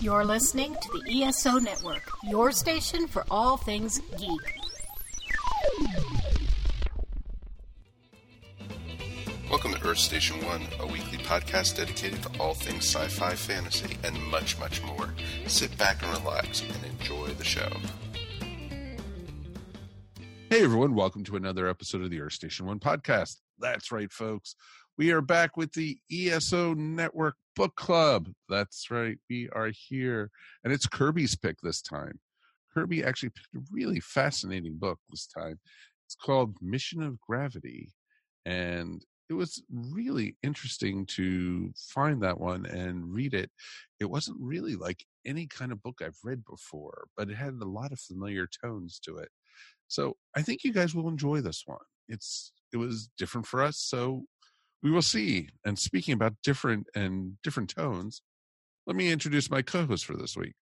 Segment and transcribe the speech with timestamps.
[0.00, 4.60] You're listening to the ESO Network, your station for all things geek.
[9.50, 13.96] Welcome to Earth Station One, a weekly podcast dedicated to all things sci fi, fantasy,
[14.04, 15.14] and much, much more.
[15.46, 17.70] Sit back and relax and enjoy the show.
[20.50, 23.36] Hey everyone, welcome to another episode of the Earth Station One podcast.
[23.58, 24.56] That's right, folks.
[24.96, 28.28] We are back with the ESO Network Book Club.
[28.48, 30.30] That's right, we are here.
[30.62, 32.20] And it's Kirby's pick this time.
[32.72, 35.58] Kirby actually picked a really fascinating book this time.
[36.06, 37.92] It's called Mission of Gravity.
[38.46, 43.50] And it was really interesting to find that one and read it.
[43.98, 47.68] It wasn't really like any kind of book I've read before, but it had a
[47.68, 49.30] lot of familiar tones to it.
[49.88, 51.78] So I think you guys will enjoy this one.
[52.08, 54.24] It's it was different for us, so
[54.84, 55.48] we will see.
[55.64, 58.22] And speaking about different and different tones,
[58.86, 60.52] let me introduce my co-host for this week.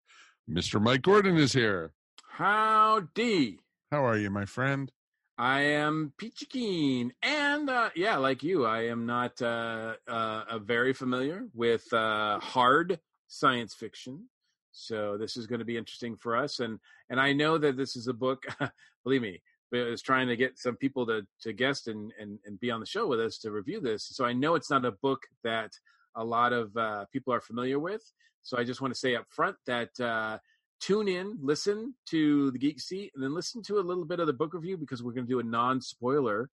[0.49, 0.81] Mr.
[0.81, 1.93] Mike Gordon is here.
[2.31, 3.59] Howdy.
[3.91, 4.91] How are you, my friend?
[5.37, 10.93] I am peachy keen, and uh, yeah, like you, I am not uh, uh, very
[10.93, 14.29] familiar with uh, hard science fiction.
[14.73, 16.79] So this is going to be interesting for us, and
[17.11, 18.45] and I know that this is a book.
[19.05, 22.71] believe me, Was trying to get some people to to guest and, and and be
[22.71, 24.07] on the show with us to review this.
[24.07, 25.71] So I know it's not a book that
[26.15, 28.03] a lot of uh, people are familiar with.
[28.43, 30.39] So I just want to say up front that uh,
[30.81, 34.27] tune in, listen to the Geek Seat, and then listen to a little bit of
[34.27, 36.51] the book review because we're going to do a non spoiler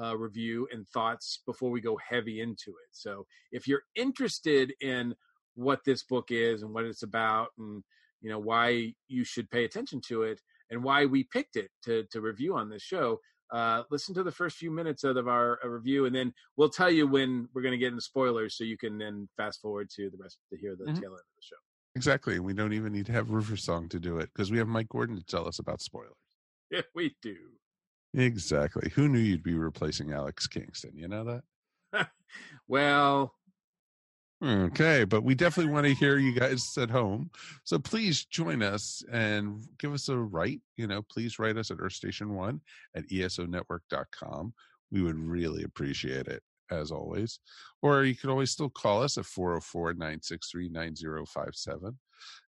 [0.00, 2.90] uh, review and thoughts before we go heavy into it.
[2.92, 5.14] So if you're interested in
[5.54, 7.82] what this book is and what it's about, and
[8.22, 12.04] you know why you should pay attention to it and why we picked it to
[12.10, 13.20] to review on this show,
[13.52, 16.90] uh, listen to the first few minutes of our uh, review, and then we'll tell
[16.90, 20.10] you when we're going to get into spoilers, so you can then fast forward to
[20.10, 20.94] the rest to hear the mm-hmm.
[20.94, 21.56] tail end of the show.
[21.94, 22.38] Exactly.
[22.40, 24.88] We don't even need to have River Song to do it because we have Mike
[24.88, 26.12] Gordon to tell us about spoilers.
[26.70, 27.36] Yeah, we do.
[28.12, 28.90] Exactly.
[28.94, 30.92] Who knew you'd be replacing Alex Kingston?
[30.94, 31.40] You know
[31.92, 32.08] that?
[32.68, 33.35] well,
[34.44, 37.30] Okay, but we definitely want to hear you guys at home.
[37.64, 40.60] So please join us and give us a write.
[40.76, 42.60] You know, please write us at earthstation1
[42.94, 44.52] at esonetwork.com.
[44.90, 47.40] We would really appreciate it, as always.
[47.80, 51.98] Or you could always still call us at 404 963 9057.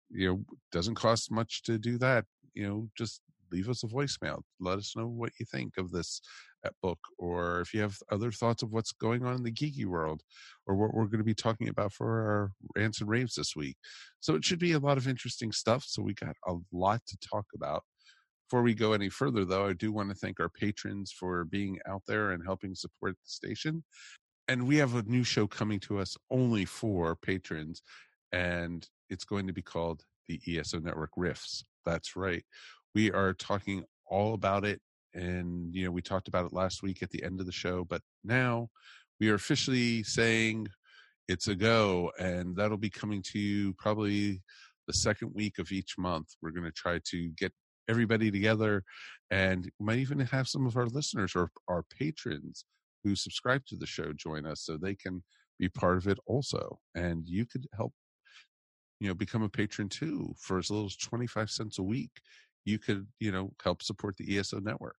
[0.10, 2.24] You know, doesn't cost much to do that.
[2.54, 3.22] You know, just
[3.52, 4.42] leave us a voicemail.
[4.62, 6.22] Let us know what you think of this
[6.82, 10.22] book, or if you have other thoughts of what's going on in the geeky world,
[10.66, 13.76] or what we're going to be talking about for our rants and raves this week.
[14.20, 15.84] So it should be a lot of interesting stuff.
[15.86, 17.84] So we got a lot to talk about.
[18.48, 21.80] Before we go any further, though, I do want to thank our patrons for being
[21.88, 23.84] out there and helping support the station.
[24.48, 27.82] And we have a new show coming to us only for patrons,
[28.32, 31.64] and it's going to be called the ESO Network Riffs.
[31.86, 32.44] That's right
[32.94, 34.80] we are talking all about it
[35.14, 37.84] and you know we talked about it last week at the end of the show
[37.84, 38.68] but now
[39.20, 40.68] we are officially saying
[41.28, 44.42] it's a go and that'll be coming to you probably
[44.88, 47.52] the second week of each month we're going to try to get
[47.90, 48.84] everybody together
[49.32, 52.66] and might even have some of our listeners or our patrons
[53.04, 55.24] who subscribe to the show join us so they can
[55.60, 57.94] be part of it also and you could help
[59.00, 62.12] you know become a patron too for as little as 25 cents a week
[62.66, 64.96] you could, you know, help support the ESO network.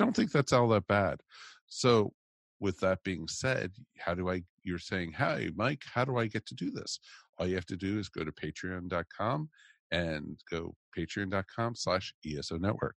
[0.00, 1.20] Don't think that's all that bad.
[1.66, 2.14] So,
[2.58, 6.46] with that being said, how do I, you're saying, hi, Mike, how do I get
[6.46, 7.00] to do this?
[7.38, 9.50] All you have to do is go to patreon.com
[9.90, 12.96] and go patreon.com slash ESO network.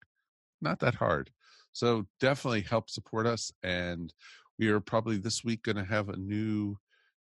[0.61, 1.29] Not that hard.
[1.73, 3.51] So, definitely help support us.
[3.65, 4.15] And
[4.61, 6.77] we are probably this week going to have a new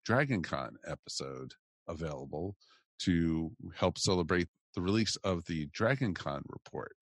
[0.04, 1.54] Dragon Con episode
[1.88, 2.58] available
[3.04, 6.98] to help celebrate the release of the Dragon Con report.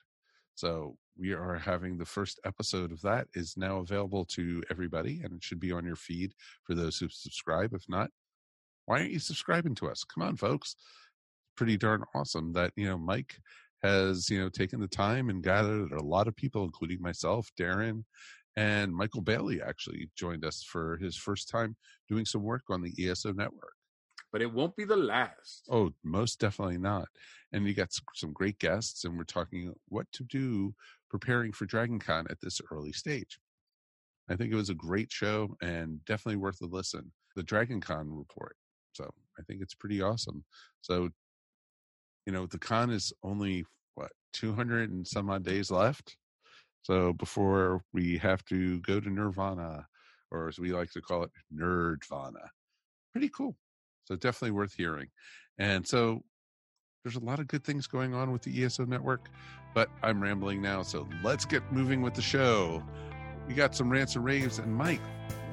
[0.54, 5.33] So we are having the first episode of that is now available to everybody and
[5.33, 6.33] it should be on your feed
[6.63, 7.73] for those who subscribe.
[7.73, 8.09] If not,
[8.85, 10.03] why aren't you subscribing to us?
[10.03, 10.75] Come on, folks.
[11.55, 13.40] Pretty darn awesome that, you know, Mike
[13.84, 18.03] has, you know, taken the time and gathered a lot of people, including myself, Darren,
[18.55, 21.75] and Michael Bailey actually joined us for his first time
[22.08, 23.73] doing some work on the ESO network
[24.31, 25.67] but it won't be the last.
[25.70, 27.08] Oh, most definitely not.
[27.52, 30.73] And you got some great guests, and we're talking what to do
[31.09, 33.40] preparing for Dragon Con at this early stage.
[34.30, 37.12] I think it was a great show and definitely worth a listen.
[37.36, 38.56] The Dragon Con report.
[38.94, 39.09] So
[39.40, 40.44] I think it's pretty awesome.
[40.82, 41.09] So,
[42.26, 43.64] you know, the con is only
[43.96, 46.18] what, 200 and some odd days left.
[46.82, 49.86] So before we have to go to Nirvana,
[50.32, 52.48] or as we like to call it, Nerdvana.
[53.14, 53.56] Pretty cool.
[54.06, 55.08] So definitely worth hearing.
[55.58, 56.22] And so
[57.08, 59.30] there's a lot of good things going on with the ESO network,
[59.74, 60.84] but I'm rambling now.
[60.84, 62.84] So let's get moving with the show.
[63.48, 65.00] We got some rants and raves, and Mike,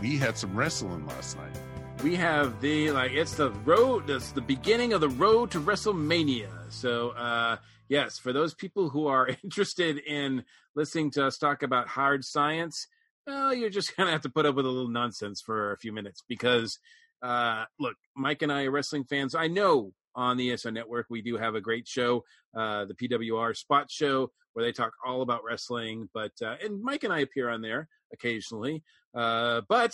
[0.01, 1.56] we had some wrestling last night.
[2.03, 4.11] We have the like it's the road.
[4.11, 6.51] It's the beginning of the road to WrestleMania.
[6.71, 7.59] So uh,
[7.89, 10.43] yes, for those people who are interested in
[10.75, 12.89] listening to us talk about hard science,
[13.29, 15.93] well, you're just gonna have to put up with a little nonsense for a few
[15.93, 16.81] minutes because
[17.23, 19.37] uh, look, Mike and I are wrestling fans.
[19.37, 22.25] I know on the ESO network we do have a great show,
[22.56, 26.08] uh, the PWR Spot Show, where they talk all about wrestling.
[26.12, 28.82] But uh, and Mike and I appear on there occasionally.
[29.14, 29.93] Uh, but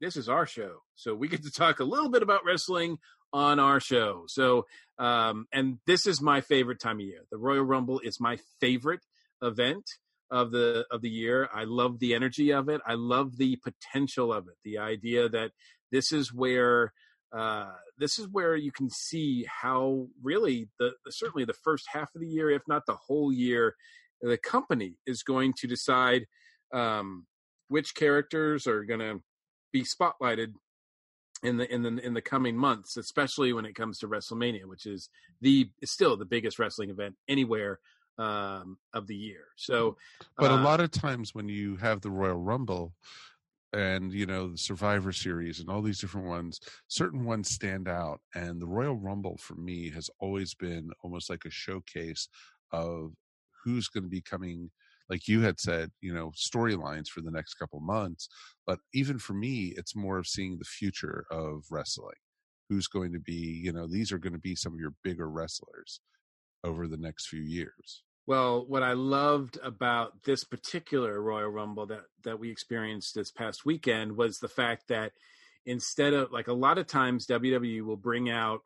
[0.00, 2.98] this is our show, so we get to talk a little bit about wrestling
[3.32, 4.24] on our show.
[4.26, 4.66] So,
[4.98, 7.24] um, and this is my favorite time of year.
[7.30, 9.04] The Royal Rumble is my favorite
[9.42, 9.84] event
[10.30, 11.48] of the of the year.
[11.52, 12.80] I love the energy of it.
[12.86, 14.54] I love the potential of it.
[14.64, 15.52] The idea that
[15.90, 16.92] this is where
[17.32, 22.20] uh, this is where you can see how really the, certainly the first half of
[22.20, 23.74] the year, if not the whole year,
[24.20, 26.26] the company is going to decide
[26.72, 27.26] um,
[27.68, 29.20] which characters are going to
[29.72, 30.52] be spotlighted
[31.42, 34.84] in the in the in the coming months, especially when it comes to WrestleMania, which
[34.84, 35.08] is
[35.40, 37.78] the still the biggest wrestling event anywhere
[38.18, 39.44] um, of the year.
[39.56, 39.96] So,
[40.36, 42.92] but uh, a lot of times when you have the Royal Rumble
[43.72, 48.20] and you know the Survivor Series and all these different ones, certain ones stand out,
[48.34, 52.28] and the Royal Rumble for me has always been almost like a showcase
[52.72, 53.12] of
[53.64, 54.70] who's going to be coming
[55.10, 58.28] like you had said, you know, storylines for the next couple months.
[58.66, 62.14] But even for me, it's more of seeing the future of wrestling.
[62.68, 65.28] Who's going to be, you know, these are going to be some of your bigger
[65.28, 66.00] wrestlers
[66.62, 68.04] over the next few years.
[68.30, 73.66] Well, what I loved about this particular Royal Rumble that that we experienced this past
[73.66, 75.10] weekend was the fact that
[75.66, 78.60] instead of like a lot of times WWE will bring out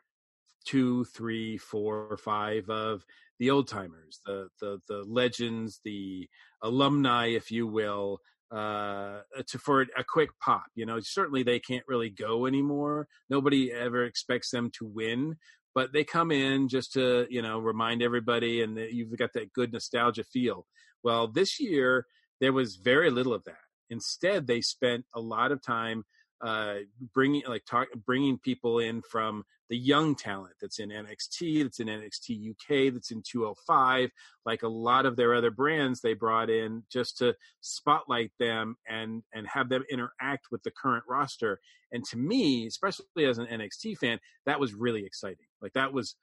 [0.66, 3.06] two, three, four, or five of
[3.38, 6.28] the old timers, the the the legends, the
[6.62, 8.20] alumni, if you will,
[8.50, 10.66] uh, to for a quick pop.
[10.74, 13.08] You know, certainly they can't really go anymore.
[13.30, 15.36] Nobody ever expects them to win,
[15.74, 19.72] but they come in just to you know remind everybody, and you've got that good
[19.72, 20.66] nostalgia feel.
[21.02, 22.06] Well, this year
[22.40, 23.56] there was very little of that.
[23.90, 26.04] Instead, they spent a lot of time
[26.44, 26.80] uh,
[27.14, 31.88] bringing like talk, bringing people in from the young talent that's in NXT, that's in
[31.88, 34.10] NXT UK, that's in 205.
[34.44, 39.22] Like a lot of their other brands, they brought in just to spotlight them and
[39.32, 41.60] and have them interact with the current roster.
[41.92, 45.46] And to me, especially as an NXT fan, that was really exciting.
[45.62, 46.14] Like that was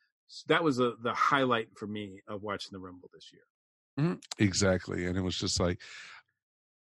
[0.48, 4.06] that was a, the highlight for me of watching the Rumble this year.
[4.06, 4.44] Mm-hmm.
[4.44, 5.80] Exactly, and it was just like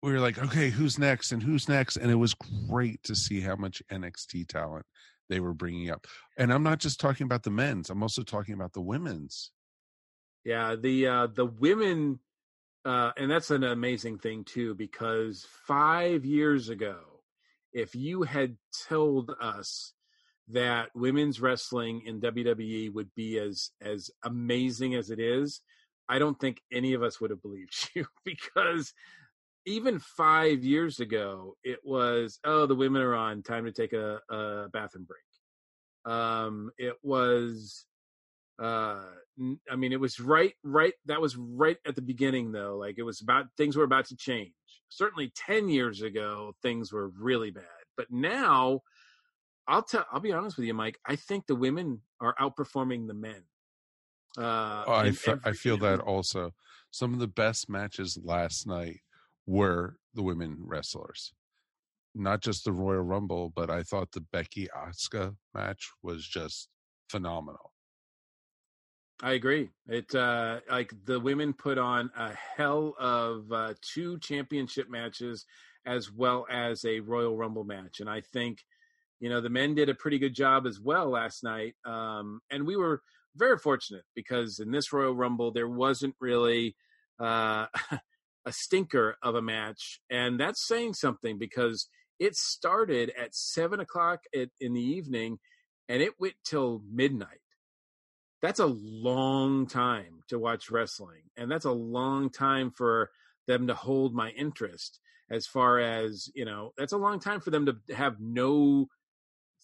[0.02, 2.36] we were like, okay, who's next and who's next, and it was
[2.70, 4.86] great to see how much NXT talent
[5.30, 6.08] they were bringing up.
[6.38, 9.52] And I'm not just talking about the men's; I'm also talking about the women's.
[10.46, 12.20] Yeah, the uh, the women,
[12.86, 17.00] uh, and that's an amazing thing too, because five years ago,
[17.74, 18.56] if you had
[18.88, 19.94] told us
[20.48, 25.62] that women's wrestling in WWE would be as as amazing as it is,
[26.08, 28.94] I don't think any of us would have believed you because
[29.66, 34.20] even five years ago, it was oh the women are on, time to take a,
[34.30, 36.14] a bathroom break.
[36.14, 37.86] Um, it was,
[38.62, 39.04] uh,
[39.70, 40.94] I mean, it was right, right.
[41.06, 42.78] That was right at the beginning, though.
[42.78, 44.54] Like it was about things were about to change.
[44.90, 47.64] Certainly, ten years ago, things were really bad,
[47.98, 48.82] but now.
[49.68, 50.04] I'll tell.
[50.12, 50.98] I'll be honest with you, Mike.
[51.06, 53.44] I think the women are outperforming the men.
[54.36, 55.14] Uh, oh, I,
[55.44, 56.56] I feel that also.
[56.90, 59.02] Some of the best matches last night
[59.50, 61.34] were the women wrestlers.
[62.14, 66.70] Not just the Royal Rumble, but I thought the Becky Asuka match was just
[67.10, 67.74] phenomenal.
[69.22, 69.70] I agree.
[69.88, 75.46] It uh like the women put on a hell of uh, two championship matches
[75.86, 78.60] as well as a Royal Rumble match, and I think
[79.20, 81.74] you know the men did a pretty good job as well last night.
[81.86, 83.02] Um, and we were
[83.36, 86.76] very fortunate because in this Royal Rumble there wasn't really
[87.20, 87.66] uh,
[88.50, 91.88] a stinker of a match, and that's saying something because
[92.20, 95.38] it started at seven o'clock in the evening,
[95.88, 97.46] and it went till midnight.
[98.42, 103.12] That's a long time to watch wrestling, and that's a long time for
[103.48, 105.00] them to hold my interest.
[105.30, 108.88] As far as you know, that's a long time for them to have no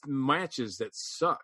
[0.06, 1.44] matches that suck.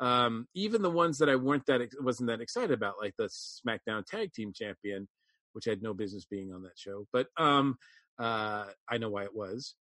[0.00, 4.04] Um, even the ones that I weren't that wasn't that excited about, like the SmackDown
[4.04, 5.06] Tag Team Champion,
[5.52, 7.06] which had no business being on that show.
[7.12, 7.76] But um,
[8.18, 9.74] uh, I know why it was.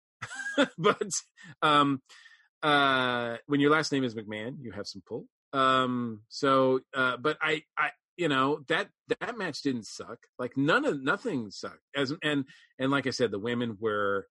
[0.77, 1.09] but
[1.61, 2.01] um,
[2.61, 5.25] uh, when your last name is McMahon, you have some pull.
[5.53, 8.89] Um, so, uh, but I, I, you know that
[9.21, 10.19] that match didn't suck.
[10.37, 11.79] Like none of nothing sucked.
[11.95, 12.45] As and
[12.77, 14.27] and like I said, the women were,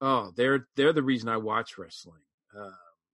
[0.00, 2.22] oh, they're they're the reason I watch wrestling.
[2.56, 2.70] Uh,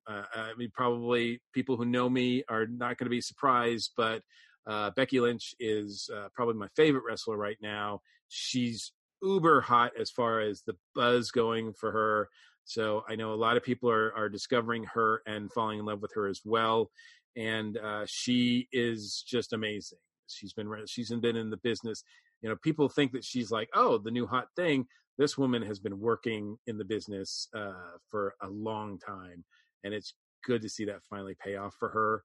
[0.07, 4.21] uh, I mean, probably people who know me are not going to be surprised, but
[4.67, 8.01] uh, Becky Lynch is uh, probably my favorite wrestler right now.
[8.29, 8.93] She's
[9.23, 12.29] uber hot as far as the buzz going for her.
[12.65, 16.01] So I know a lot of people are are discovering her and falling in love
[16.01, 16.91] with her as well
[17.37, 19.99] and uh, she is just amazing.
[20.29, 22.03] She's been she's been in the business.
[22.43, 24.87] You know, people think that she's like, oh, the new hot thing.
[25.17, 29.45] This woman has been working in the business uh, for a long time,
[29.85, 32.25] and it's good to see that finally pay off for her.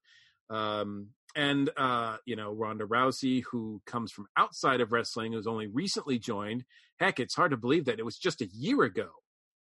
[0.56, 5.66] Um, and uh, you know, Ronda Rousey, who comes from outside of wrestling, who's only
[5.66, 6.64] recently joined.
[6.98, 9.08] Heck, it's hard to believe that it was just a year ago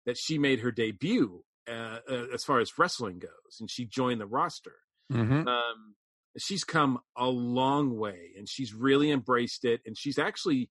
[0.05, 4.21] that she made her debut uh, uh as far as wrestling goes, and she joined
[4.21, 4.75] the roster.
[5.11, 5.47] Mm-hmm.
[5.47, 5.95] Um,
[6.37, 10.69] she's come a long way, and she's really embraced it, and she's actually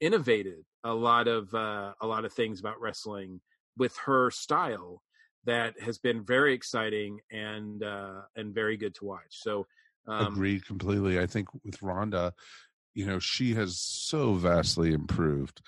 [0.00, 3.40] innovated a lot of uh, a lot of things about wrestling
[3.76, 5.02] with her style
[5.44, 9.30] that has been very exciting and uh, and very good to watch.
[9.30, 9.66] So,
[10.06, 11.18] um, agreed completely.
[11.18, 12.32] I think with Ronda,
[12.94, 15.60] you know, she has so vastly improved.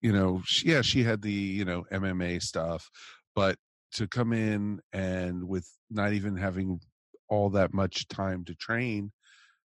[0.00, 2.90] You know, she, yeah, she had the you know MMA stuff,
[3.34, 3.56] but
[3.92, 6.80] to come in and with not even having
[7.28, 9.12] all that much time to train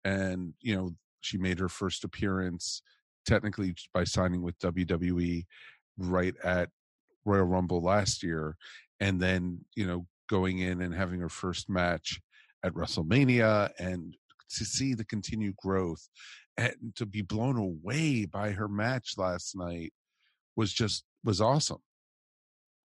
[0.05, 2.81] and you know she made her first appearance
[3.25, 5.45] technically by signing with WWE
[5.97, 6.69] right at
[7.25, 8.55] Royal Rumble last year
[8.99, 12.19] and then you know going in and having her first match
[12.63, 14.15] at WrestleMania and
[14.49, 16.07] to see the continued growth
[16.57, 19.93] and to be blown away by her match last night
[20.55, 21.81] was just was awesome.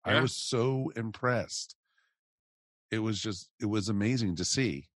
[0.05, 0.17] Yeah.
[0.17, 1.75] I was so impressed.
[2.91, 4.87] It was just it was amazing to see.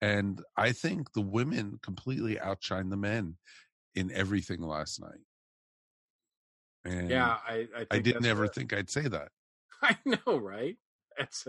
[0.00, 3.36] And i think the women completely outshined the men
[3.96, 5.24] in everything last night.
[6.84, 9.30] And yeah i i, I didn't ever think i'd say that.
[9.82, 10.76] I know right?
[11.18, 11.48] It's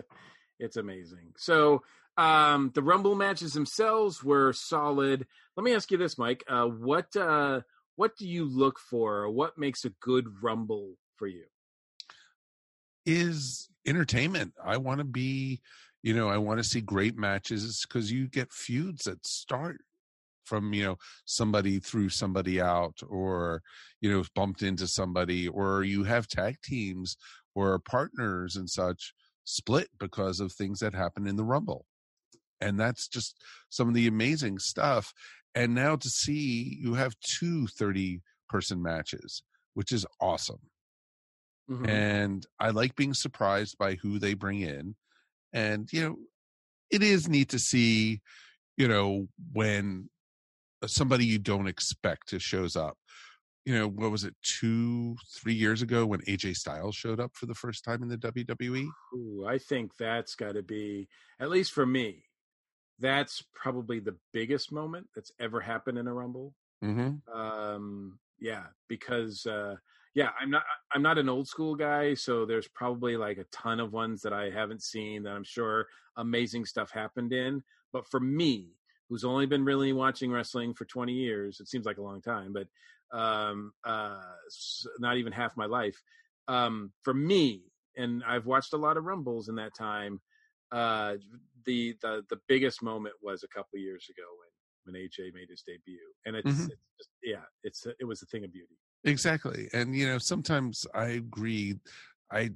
[0.60, 1.34] it's amazing.
[1.38, 1.84] So
[2.20, 5.26] um the rumble matches themselves were solid.
[5.56, 7.62] Let me ask you this mike uh what uh
[7.96, 9.30] what do you look for?
[9.30, 11.46] What makes a good rumble for you?
[13.06, 14.54] Is entertainment.
[14.64, 15.62] I want to be,
[16.02, 19.82] you know, I want to see great matches because you get feuds that start
[20.46, 23.62] from you know somebody threw somebody out or
[24.02, 27.18] you know bumped into somebody or you have tag teams
[27.54, 31.86] or partners and such split because of things that happen in the rumble
[32.62, 33.36] and that's just
[33.70, 35.14] some of the amazing stuff
[35.56, 40.60] and now to see you have two 30 person matches which is awesome
[41.70, 41.86] Mm-hmm.
[41.86, 44.96] And I like being surprised by who they bring in.
[45.54, 46.16] And, you know,
[46.90, 48.22] it is neat to see,
[48.78, 50.10] you know, when
[50.86, 52.98] somebody you don't expect to shows up.
[53.66, 57.46] You know, what was it, two, three years ago when AJ Styles showed up for
[57.46, 58.88] the first time in the WWE?
[59.14, 61.08] Ooh, I think that's got to be,
[61.40, 62.24] at least for me,
[63.00, 66.54] that's probably the biggest moment that's ever happened in a Rumble.
[66.84, 67.32] Mm-hmm.
[67.34, 69.76] Um, yeah, because uh,
[70.16, 70.64] yeah, I'm not
[70.94, 74.34] I'm not an old school guy, so there's probably like a ton of ones that
[74.34, 75.88] I haven't seen that I'm sure
[76.18, 77.64] amazing stuff happened in.
[77.92, 78.74] But for me,
[79.10, 82.54] who's only been really watching wrestling for 20 years, it seems like a long time,
[82.54, 82.68] but
[83.18, 84.22] um, uh,
[85.00, 86.02] not even half my life.
[86.48, 87.64] Um, for me,
[87.98, 90.22] and I've watched a lot of rumbles in that time.
[90.72, 91.16] Uh,
[91.66, 95.64] the the the biggest moment was a couple years ago when when AJ made his
[95.66, 96.64] debut, and it's, mm-hmm.
[96.64, 98.78] it's just, yeah, it's it was a thing of beauty.
[99.04, 99.70] Exactly.
[99.74, 101.76] And, you know, sometimes I agree.
[102.32, 102.52] I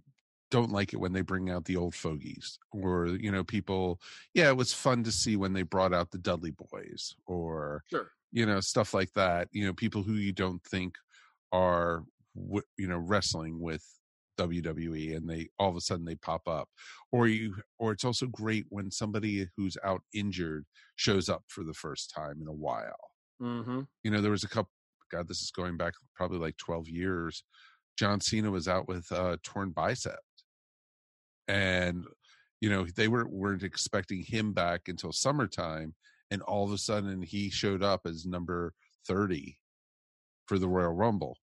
[0.51, 3.99] don't like it when they bring out the old fogies or, you know, people,
[4.33, 8.11] yeah, it was fun to see when they brought out the Dudley boys or, sure.
[8.31, 9.47] you know, stuff like that.
[9.51, 10.95] You know, people who you don't think
[11.51, 12.03] are,
[12.35, 13.85] you know, wrestling with
[14.39, 16.67] WWE and they all of a sudden they pop up
[17.11, 21.73] or you or it's also great when somebody who's out injured shows up for the
[21.73, 23.11] first time in a while.
[23.41, 23.81] Mm-hmm.
[24.03, 24.71] You know, there was a couple
[25.13, 27.43] God, this is going back probably like 12 years.
[27.97, 30.19] John Cena was out with a torn bicep.
[31.47, 32.05] And,
[32.61, 35.93] you know, they were, weren't expecting him back until summertime.
[36.31, 38.73] And all of a sudden he showed up as number
[39.07, 39.57] 30
[40.47, 41.37] for the Royal Rumble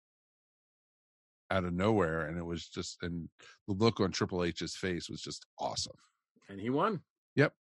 [1.50, 2.26] out of nowhere.
[2.26, 3.29] And it was just, and
[3.69, 5.97] the look on Triple H's face was just awesome.
[6.49, 7.00] And he won.
[7.35, 7.53] Yep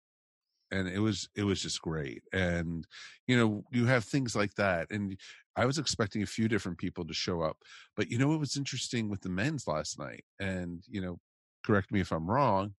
[0.72, 2.88] and it was it was just great and
[3.28, 5.16] you know you have things like that and
[5.54, 7.58] i was expecting a few different people to show up
[7.94, 11.20] but you know what was interesting with the men's last night and you know
[11.64, 12.74] correct me if i'm wrong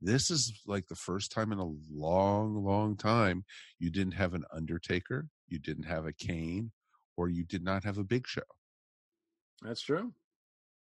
[0.00, 3.44] This is like the first time in a long, long time
[3.78, 6.72] you didn't have an Undertaker, you didn't have a Kane,
[7.16, 8.42] or you did not have a Big Show.
[9.62, 10.12] That's true.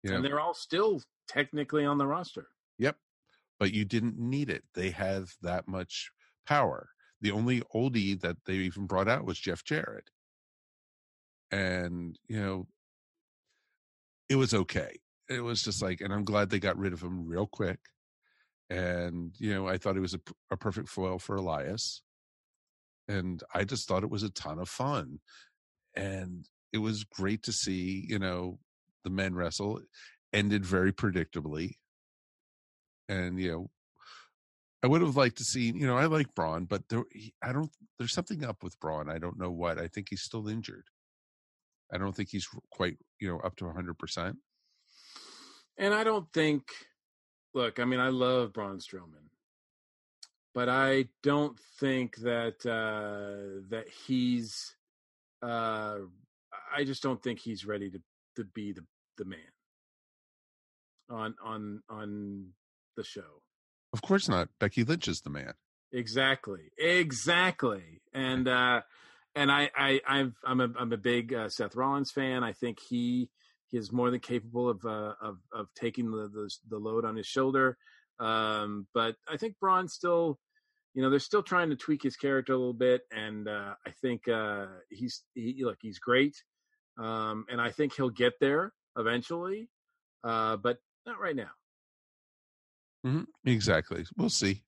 [0.05, 2.49] And they're all still technically on the roster.
[2.79, 2.97] Yep.
[3.59, 4.65] But you didn't need it.
[4.75, 6.11] They have that much
[6.47, 6.91] power.
[7.21, 10.11] The only oldie that they even brought out was Jeff Jarrett.
[11.51, 12.67] And, you know,
[14.29, 14.99] it was okay.
[15.29, 17.79] It was just like, and I'm glad they got rid of him real quick.
[18.69, 20.17] And, you know, I thought he was
[20.51, 22.03] a perfect foil for Elias.
[23.09, 25.21] And I just thought it was a ton of fun.
[25.95, 28.59] And it was great to see, you know,
[29.05, 29.81] the men wrestle
[30.33, 31.77] ended very predictably.
[33.09, 33.71] And you know
[34.83, 37.53] i would have liked to see you know i like braun but there he, i
[37.53, 40.85] don't there's something up with braun i don't know what i think he's still injured.
[41.93, 44.37] I don't think he's quite you know up to 100%
[45.77, 46.63] And I don't think,
[47.53, 49.29] look, I mean, I love Braun Strowman,
[50.55, 54.77] but I don't think that uh, that he's.
[55.43, 55.99] Uh,
[56.75, 58.01] I just don't think he's ready to
[58.37, 58.85] to be the
[59.17, 59.39] the man
[61.11, 62.49] on on on
[62.97, 63.43] the show.
[63.93, 65.55] of course not becky lynch is the man
[65.95, 66.73] Exactly.
[66.77, 68.03] Exactly.
[68.13, 68.81] And uh
[69.37, 72.43] and I I I've I'm a I'm a big uh, Seth Rollins fan.
[72.43, 73.31] I think he
[73.69, 77.15] he is more than capable of uh of of taking the the, the load on
[77.15, 77.79] his shoulder.
[78.19, 80.41] Um but I think Braun still
[80.95, 83.91] you know, they're still trying to tweak his character a little bit and uh I
[84.03, 86.35] think uh he's he look, he's great.
[86.99, 89.69] Um and I think he'll get there eventually.
[90.23, 91.51] Uh but not right now.
[93.07, 94.63] Mhm, exactly we'll see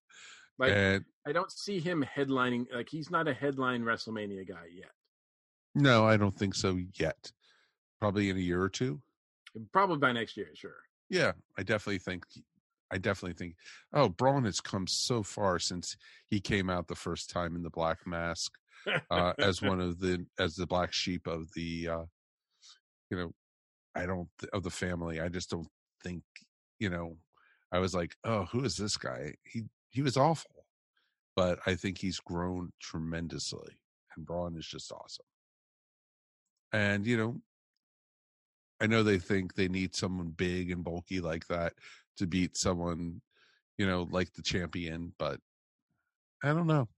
[0.59, 4.91] Like and I don't see him headlining like he's not a headline WrestleMania guy yet.
[5.75, 7.33] no i don't think so yet
[7.99, 9.01] probably in a year or two
[9.73, 10.77] Probably by next year, sure.
[11.09, 12.25] Yeah, I definitely think
[12.91, 13.55] I definitely think
[13.95, 17.71] oh Braun has come so far since he came out the first time in the
[17.71, 18.53] black mask
[19.11, 22.05] uh as one of the as the black sheep of the uh
[23.11, 23.33] you know
[23.97, 25.21] I don't of the family.
[25.21, 25.69] I just don't
[26.03, 26.23] think,
[26.79, 27.17] you know,
[27.73, 30.67] I was like, "Oh, who is this guy?" He he was awful.
[31.35, 33.79] But I think he's grown tremendously
[34.17, 35.27] and Braun is just awesome.
[36.73, 37.37] And you know,
[38.81, 41.75] I know they think they need someone big and bulky like that
[42.19, 43.21] to beat someone,
[43.79, 45.41] you know, like the champion, but
[46.43, 46.89] I don't know.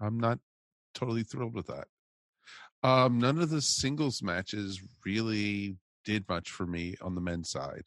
[0.00, 0.38] I'm not
[0.94, 1.86] totally thrilled with that.
[2.82, 5.76] Um, none of the singles matches really
[6.08, 7.84] did much for me on the men's side.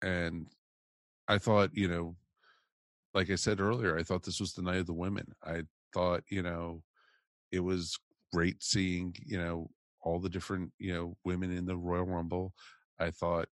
[0.00, 0.46] And
[1.28, 2.16] I thought, you know,
[3.12, 5.26] like I said earlier, I thought this was the night of the women.
[5.44, 6.82] I thought, you know,
[7.52, 7.98] it was
[8.32, 9.68] great seeing, you know,
[10.00, 12.54] all the different, you know, women in the Royal Rumble.
[12.98, 13.48] I thought,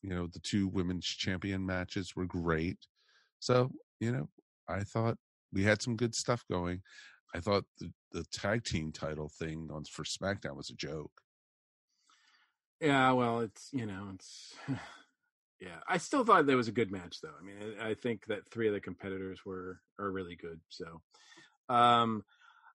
[0.00, 2.78] you know, the two women's champion matches were great.
[3.40, 4.28] So, you know,
[4.68, 5.18] I thought
[5.52, 6.80] we had some good stuff going.
[7.34, 11.10] I thought the, the tag team title thing on for SmackDown was a joke.
[12.80, 14.54] Yeah, well, it's you know, it's
[15.60, 15.80] yeah.
[15.88, 17.34] I still thought there was a good match, though.
[17.38, 20.60] I mean, I, I think that three of the competitors were are really good.
[20.68, 21.00] So,
[21.68, 22.24] um,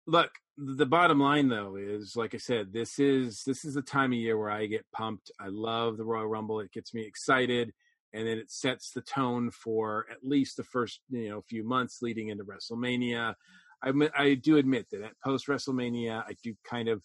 [0.07, 4.13] look, the bottom line though is, like I said, this is this is the time
[4.13, 5.31] of year where I get pumped.
[5.41, 7.73] I love the Royal Rumble; it gets me excited,
[8.13, 12.03] and then it sets the tone for at least the first you know few months
[12.03, 13.35] leading into WrestleMania.
[13.83, 17.03] I I do admit that at post WrestleMania, I do kind of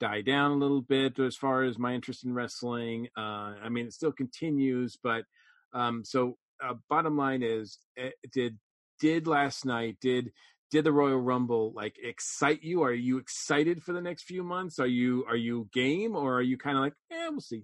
[0.00, 3.08] die down a little bit as far as my interest in wrestling.
[3.16, 5.24] Uh, I mean, it still continues, but
[5.72, 8.58] um, so uh, bottom line is, eh, did
[9.00, 10.32] did last night did
[10.70, 12.82] did the Royal Rumble like excite you?
[12.82, 14.78] Are you excited for the next few months?
[14.78, 17.62] Are you are you game or are you kind of like, eh, we'll see.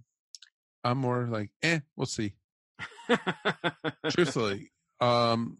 [0.84, 2.34] I'm more like, eh, we'll see.
[4.10, 5.58] Truthfully, um,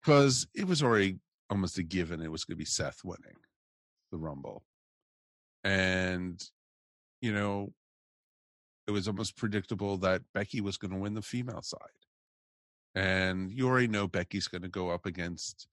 [0.00, 1.18] because it was already
[1.50, 3.36] almost a given it was going to be Seth winning
[4.10, 4.62] the Rumble,
[5.64, 6.40] and
[7.20, 7.72] you know,
[8.86, 11.80] it was almost predictable that Becky was going to win the female side,
[12.94, 15.66] and you already know Becky's going to go up against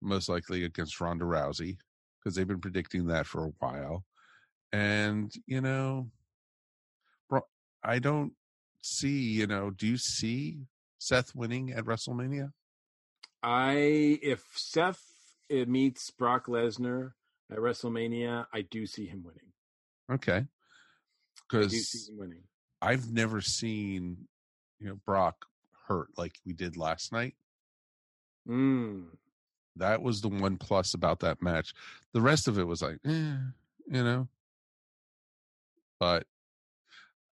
[0.00, 1.76] most likely against Ronda Rousey
[2.18, 4.04] because they've been predicting that for a while,
[4.72, 6.08] and you know,
[7.84, 8.32] I don't
[8.82, 9.32] see.
[9.32, 10.66] You know, do you see
[10.98, 12.52] Seth winning at WrestleMania?
[13.42, 15.02] I if Seth
[15.50, 17.12] uh, meets Brock Lesnar
[17.52, 19.52] at WrestleMania, I do see him winning.
[20.10, 20.46] Okay.
[21.48, 22.42] Because winning.
[22.80, 24.16] I've never seen,
[24.80, 25.46] you know, Brock
[25.86, 27.34] hurt like we did last night.
[28.48, 29.04] Mm.
[29.76, 31.74] That was the one plus about that match.
[32.12, 33.36] The rest of it was like, eh,
[33.86, 34.28] you know.
[36.00, 36.26] But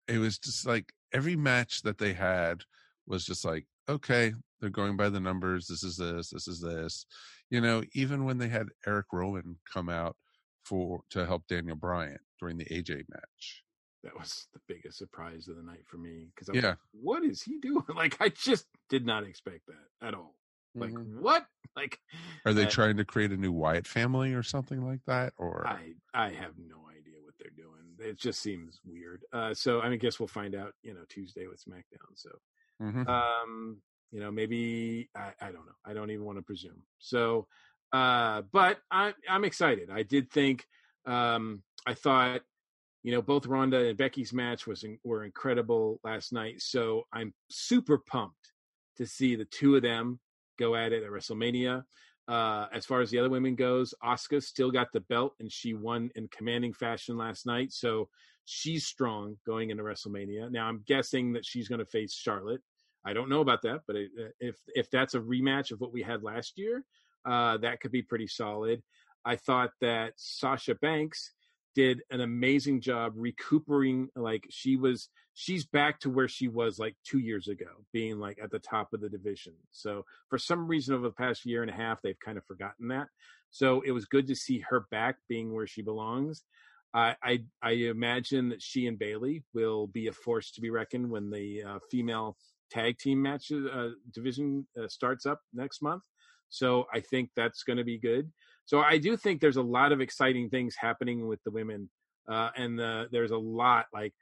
[0.07, 2.62] it was just like every match that they had
[3.07, 5.66] was just like, okay, they're going by the numbers.
[5.66, 6.31] This is this.
[6.31, 7.07] This is this.
[7.50, 10.16] You know, even when they had Eric Rowan come out
[10.64, 13.64] for to help Daniel Bryan during the AJ match.
[14.04, 16.68] That was the biggest surprise of the night for me because Yeah.
[16.70, 17.82] like, what is he doing?
[17.94, 20.37] Like, I just did not expect that at all.
[20.78, 21.20] Like, Mhm.
[21.20, 21.46] what?
[21.76, 22.00] Like,
[22.44, 25.32] Are they uh, trying to create a new Wyatt family or something like that?
[25.37, 27.96] Or I I have no idea what they're doing.
[27.98, 29.24] It just seems weird.
[29.32, 30.74] Uh, so I mean, guess we'll find out.
[30.82, 32.16] You know, Tuesday with SmackDown.
[32.16, 32.30] So
[32.80, 33.08] Mhm.
[33.11, 36.83] um you know maybe I, I don't know i don't even want to presume.
[36.99, 37.47] So
[37.92, 39.90] uh but i i'm excited.
[39.90, 40.66] I did think
[41.07, 42.42] um i thought
[43.03, 47.33] you know both ronda and becky's match was in, were incredible last night so i'm
[47.49, 48.53] super pumped
[48.97, 50.18] to see the two of them
[50.59, 51.85] go at it at wrestlemania.
[52.27, 55.73] Uh as far as the other women goes Asuka still got the belt and she
[55.75, 58.09] won in commanding fashion last night so
[58.44, 60.51] she's strong going into wrestlemania.
[60.51, 62.61] Now i'm guessing that she's going to face charlotte
[63.04, 65.92] I don't know about that, but it, uh, if if that's a rematch of what
[65.92, 66.84] we had last year,
[67.24, 68.82] uh, that could be pretty solid.
[69.24, 71.32] I thought that Sasha Banks
[71.74, 74.08] did an amazing job recuperating.
[74.16, 78.38] Like she was, she's back to where she was like two years ago, being like
[78.42, 79.54] at the top of the division.
[79.70, 82.88] So for some reason, over the past year and a half, they've kind of forgotten
[82.88, 83.08] that.
[83.50, 86.42] So it was good to see her back, being where she belongs.
[86.92, 91.11] I I, I imagine that she and Bayley will be a force to be reckoned
[91.11, 92.37] when the uh, female
[92.70, 96.02] tag team match uh, division uh, starts up next month.
[96.48, 98.31] So I think that's going to be good.
[98.64, 101.90] So I do think there's a lot of exciting things happening with the women,
[102.31, 104.14] uh, and the, there's a lot like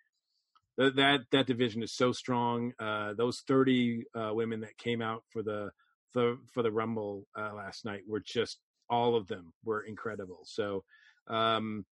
[0.78, 1.20] th- that.
[1.32, 2.72] That division is so strong.
[2.78, 5.70] Uh, those 30 uh, women that came out for the
[6.12, 10.40] for, for the Rumble uh, last night were just all of them were incredible.
[10.44, 10.85] So
[11.28, 11.85] um,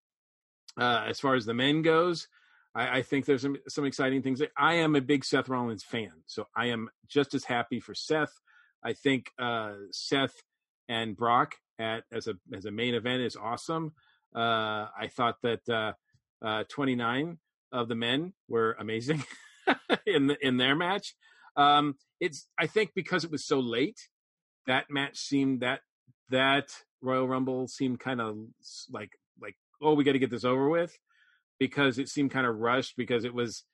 [0.78, 2.28] uh, as far as the men goes,
[2.74, 4.42] I, I think there's some, some exciting things.
[4.56, 8.32] I am a big Seth Rollins fan, so I am just as happy for Seth.
[8.82, 10.34] I think uh, Seth
[10.88, 13.92] and Brock at as a as a main event is awesome.
[14.34, 15.92] Uh, I thought that uh,
[16.44, 17.38] uh, 29
[17.72, 19.24] of the men were amazing
[20.06, 21.14] in the, in their match.
[21.56, 23.98] Um, it's I think because it was so late,
[24.66, 25.80] that match seemed that
[26.30, 26.68] that
[27.00, 28.36] Royal Rumble seemed kind of
[28.90, 30.96] like like oh we got to get this over with
[31.68, 33.64] because it seemed kind of rushed because it was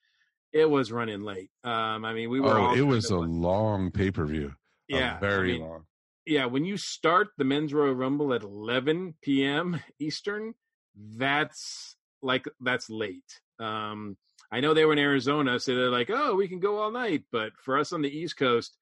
[0.52, 1.50] it was running late.
[1.64, 4.52] Um, I mean we were oh, it was a like- long pay per view.
[4.88, 5.84] yeah I very mean, long.
[6.26, 9.80] yeah, when you start the men's Royal Rumble at 11 p.m.
[9.98, 10.54] Eastern,
[10.96, 13.40] that's like that's late.
[13.58, 14.16] Um,
[14.52, 17.22] I know they were in Arizona, so they're like, "Oh, we can go all night,"
[17.30, 18.76] but for us on the East Coast,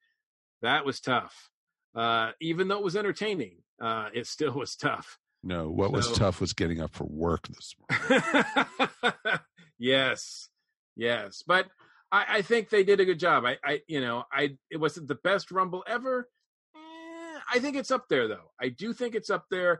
[0.61, 1.49] that was tough.
[1.95, 5.17] Uh, even though it was entertaining, uh, it still was tough.
[5.41, 9.39] No, what was tough was getting up for work this morning.
[9.79, 10.49] yes,
[10.97, 11.67] yes, but
[12.11, 13.45] I, I think they did a good job.
[13.45, 16.27] I, I, you know, I it wasn't the best Rumble ever.
[16.75, 18.51] Eh, I think it's up there though.
[18.59, 19.79] I do think it's up there.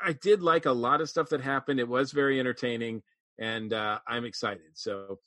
[0.00, 1.80] I did like a lot of stuff that happened.
[1.80, 3.02] It was very entertaining,
[3.38, 4.72] and uh, I'm excited.
[4.74, 5.20] So,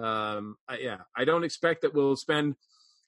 [0.00, 2.56] um, I, yeah, I don't expect that we'll spend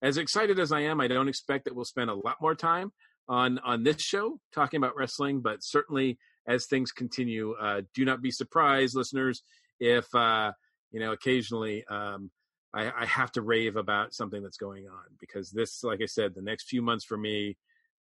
[0.01, 1.01] as excited as I am.
[1.01, 2.93] I don't expect that we'll spend a lot more time
[3.29, 8.23] on on this show talking about wrestling, but certainly as things continue, uh, do not
[8.23, 9.43] be surprised, listeners,
[9.81, 10.53] if uh,
[10.91, 12.31] you know occasionally um,
[12.75, 16.35] I, I have to rave about something that's going on because this, like I said,
[16.35, 17.57] the next few months for me,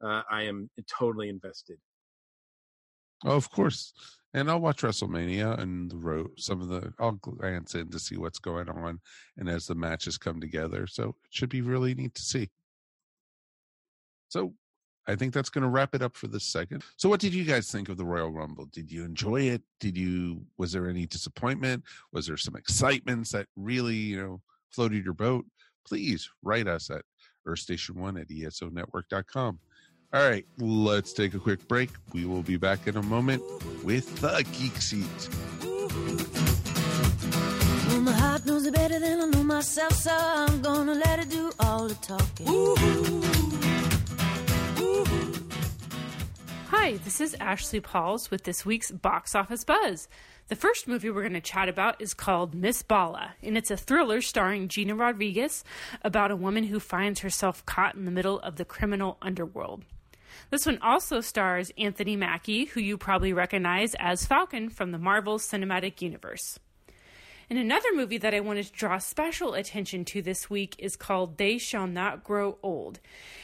[0.03, 1.79] uh, I am totally invested.
[3.25, 3.93] Oh, of course.
[4.33, 6.31] And I'll watch WrestleMania and the road.
[6.39, 9.01] Some of the I'll glance in to see what's going on,
[9.37, 12.51] and as the matches come together, so it should be really neat to see.
[14.29, 14.55] So,
[15.07, 16.85] I think that's going to wrap it up for this segment.
[16.97, 18.67] So, what did you guys think of the Royal Rumble?
[18.67, 19.63] Did you enjoy it?
[19.81, 20.43] Did you?
[20.57, 21.85] Was there any disappointment?
[22.13, 24.41] Was there some excitements that really, you know,
[24.71, 25.45] floated your boat?
[25.87, 27.03] Please write us at
[27.47, 29.59] earthstation1 at esonetwork.com.
[30.15, 31.91] All right, let's take a quick break.
[32.13, 33.43] We will be back in a moment
[33.83, 35.29] with the Geek Seat.
[37.89, 41.31] Well, my heart knows it better than I know myself, so I'm gonna let it
[41.31, 43.34] do all the talking.
[46.85, 50.07] Hi, this is Ashley Pauls with this week's Box Office Buzz.
[50.49, 53.77] The first movie we're going to chat about is called Miss Bala, and it's a
[53.79, 55.65] thriller starring Gina Rodriguez
[56.03, 59.85] about a woman who finds herself caught in the middle of the criminal underworld.
[60.51, 65.39] This one also stars Anthony Mackie, who you probably recognize as Falcon from the Marvel
[65.39, 66.59] Cinematic Universe.
[67.51, 71.37] And another movie that I wanted to draw special attention to this week is called
[71.37, 73.01] They Shall Not Grow Old.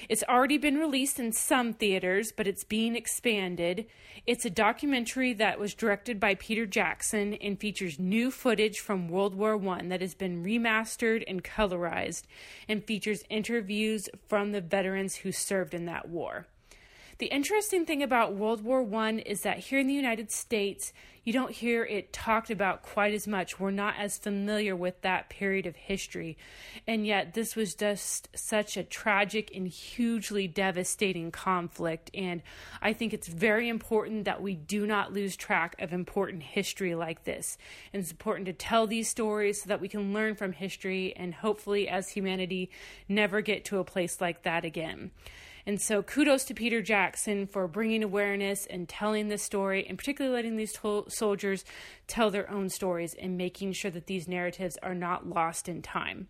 [0.09, 3.87] It's already been released in some theaters, but it's being expanded.
[4.27, 9.35] It's a documentary that was directed by Peter Jackson and features new footage from World
[9.35, 12.23] War I that has been remastered and colorized
[12.69, 16.47] and features interviews from the veterans who served in that war.
[17.20, 20.90] The interesting thing about World War I is that here in the United States,
[21.22, 23.61] you don't hear it talked about quite as much.
[23.61, 26.38] We're not as familiar with that period of history.
[26.87, 32.11] And yet, this was just such a tragic and hugely devastating conflict.
[32.14, 32.40] And
[32.80, 37.24] I think it's very important that we do not lose track of important history like
[37.24, 37.59] this.
[37.92, 41.35] And it's important to tell these stories so that we can learn from history and
[41.35, 42.70] hopefully, as humanity,
[43.11, 45.11] never get to a place like that again.
[45.66, 50.35] And so, kudos to Peter Jackson for bringing awareness and telling this story, and particularly
[50.35, 51.64] letting these to- soldiers
[52.07, 56.29] tell their own stories and making sure that these narratives are not lost in time.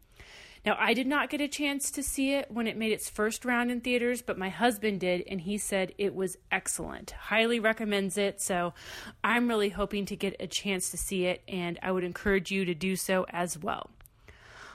[0.65, 3.47] Now, I did not get a chance to see it when it made its first
[3.47, 7.13] round in theaters, but my husband did, and he said it was excellent.
[7.13, 8.43] Highly recommends it.
[8.43, 8.75] So
[9.25, 12.67] I'm really hoping to get a chance to see it, and I would encourage you
[12.67, 13.91] to do so as well.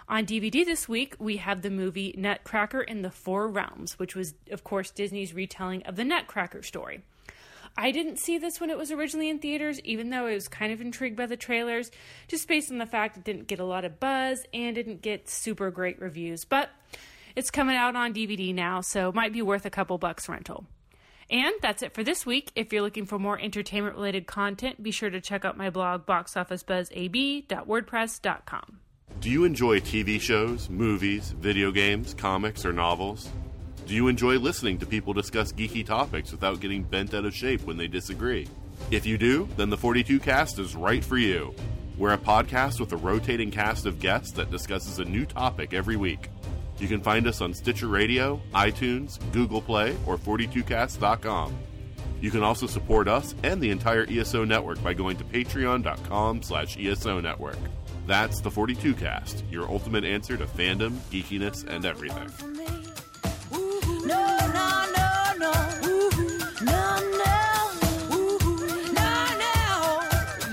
[0.08, 4.36] On DVD this week, we have the movie Nutcracker in the Four Realms, which was,
[4.52, 7.02] of course, Disney's retelling of the Nutcracker story.
[7.76, 10.72] I didn't see this when it was originally in theaters, even though I was kind
[10.72, 11.90] of intrigued by the trailers,
[12.28, 15.28] just based on the fact it didn't get a lot of buzz and didn't get
[15.28, 16.46] super great reviews.
[16.46, 16.70] But
[17.36, 20.68] it's coming out on DVD now, so it might be worth a couple bucks rental.
[21.30, 22.52] And that's it for this week.
[22.56, 26.06] If you're looking for more entertainment related content, be sure to check out my blog,
[26.06, 28.80] boxofficebuzzab.wordpress.com.
[29.22, 33.30] Do you enjoy TV shows, movies, video games, comics, or novels?
[33.88, 37.62] Do you enjoy listening to people discuss geeky topics without getting bent out of shape
[37.64, 38.48] when they disagree?
[38.92, 41.56] If you do, then the 42 Cast is right for you.
[41.98, 45.96] We're a podcast with a rotating cast of guests that discusses a new topic every
[45.96, 46.30] week.
[46.78, 51.58] You can find us on Stitcher Radio, iTunes, Google Play, or 42cast.com.
[52.20, 56.78] You can also support us and the entire ESO network by going to patreon.com slash
[56.78, 57.58] ESO network.
[58.06, 62.30] That's the 42 Cast, your ultimate answer to fandom, geekiness, and everything.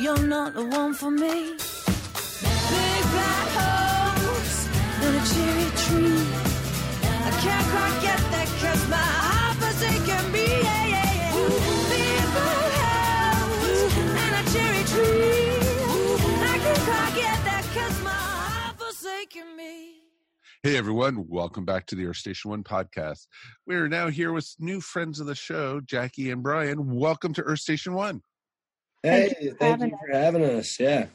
[0.03, 1.53] You're not the one for me.
[1.53, 4.69] Big black holes
[5.01, 6.27] and a cherry tree.
[7.05, 10.47] I can't quite get that cause my heart forsaken me.
[10.49, 11.33] Yeah, yeah, yeah.
[11.93, 12.73] Big black
[13.53, 15.42] holes and a cherry tree.
[20.63, 23.27] Hey everyone, welcome back to the Earth Station One podcast.
[23.67, 26.95] We are now here with new friends of the show, Jackie and Brian.
[26.95, 28.21] Welcome to Earth Station One.
[29.03, 30.79] Hey, Thank you for thank having you for having us.
[30.79, 31.07] Yeah.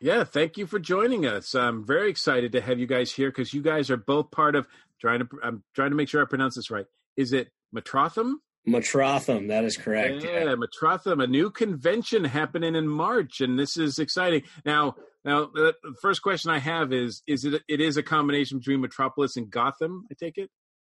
[0.00, 1.54] Yeah, thank you for joining us.
[1.54, 4.66] I'm very excited to have you guys here because you guys are both part of
[4.98, 5.28] trying to.
[5.44, 6.86] I'm trying to make sure I pronounce this right.
[7.18, 8.40] Is it Metrotham?
[8.64, 10.24] Metrotham, that is correct.
[10.24, 10.54] Yeah, Yeah.
[10.54, 14.42] Metrotham, a new convention happening in March, and this is exciting.
[14.64, 17.62] Now, now the the first question I have is: Is it?
[17.68, 20.06] It is a combination between Metropolis and Gotham.
[20.10, 20.50] I take it.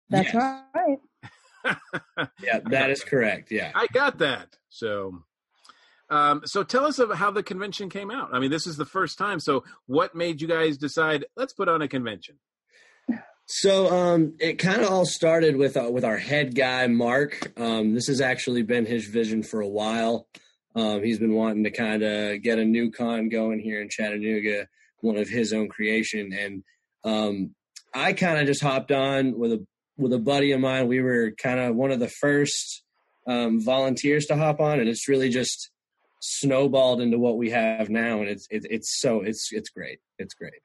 [0.10, 0.63] That's Yes.
[0.76, 0.98] right.
[2.42, 3.52] Yeah, that is correct.
[3.52, 3.72] Yeah.
[3.76, 4.56] I got that.
[4.70, 5.24] So,
[6.10, 8.30] um, so tell us about how the convention came out.
[8.34, 9.39] I mean, this is the first time.
[9.42, 12.39] So, what made you guys decide let's put on a convention?
[13.52, 17.52] So um, it kind of all started with uh, with our head guy Mark.
[17.60, 20.28] Um, this has actually been his vision for a while.
[20.80, 24.68] Um, he's been wanting to kind of get a new con going here in Chattanooga,
[25.02, 26.63] one of his own creation, and
[27.04, 27.56] um,
[27.94, 30.88] I kind of just hopped on with a with a buddy of mine.
[30.88, 32.84] We were kind of one of the first
[33.28, 35.70] um, volunteers to hop on, and it's really just
[36.22, 40.00] snowballed into what we have now, and it's it, it's so it's it's great.
[40.18, 40.62] It's great.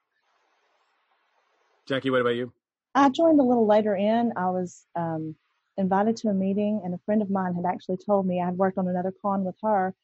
[1.88, 2.52] Jackie, what about you?
[2.94, 4.32] I joined a little later in.
[4.36, 5.34] I was um,
[5.76, 8.56] invited to a meeting, and a friend of mine had actually told me I had
[8.56, 9.94] worked on another con with her,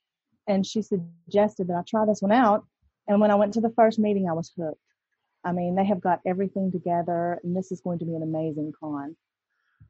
[0.46, 2.64] and she suggested that I try this one out.
[3.06, 4.80] And when I went to the first meeting, I was hooked.
[5.44, 8.72] I mean, they have got everything together, and this is going to be an amazing
[8.78, 9.16] con.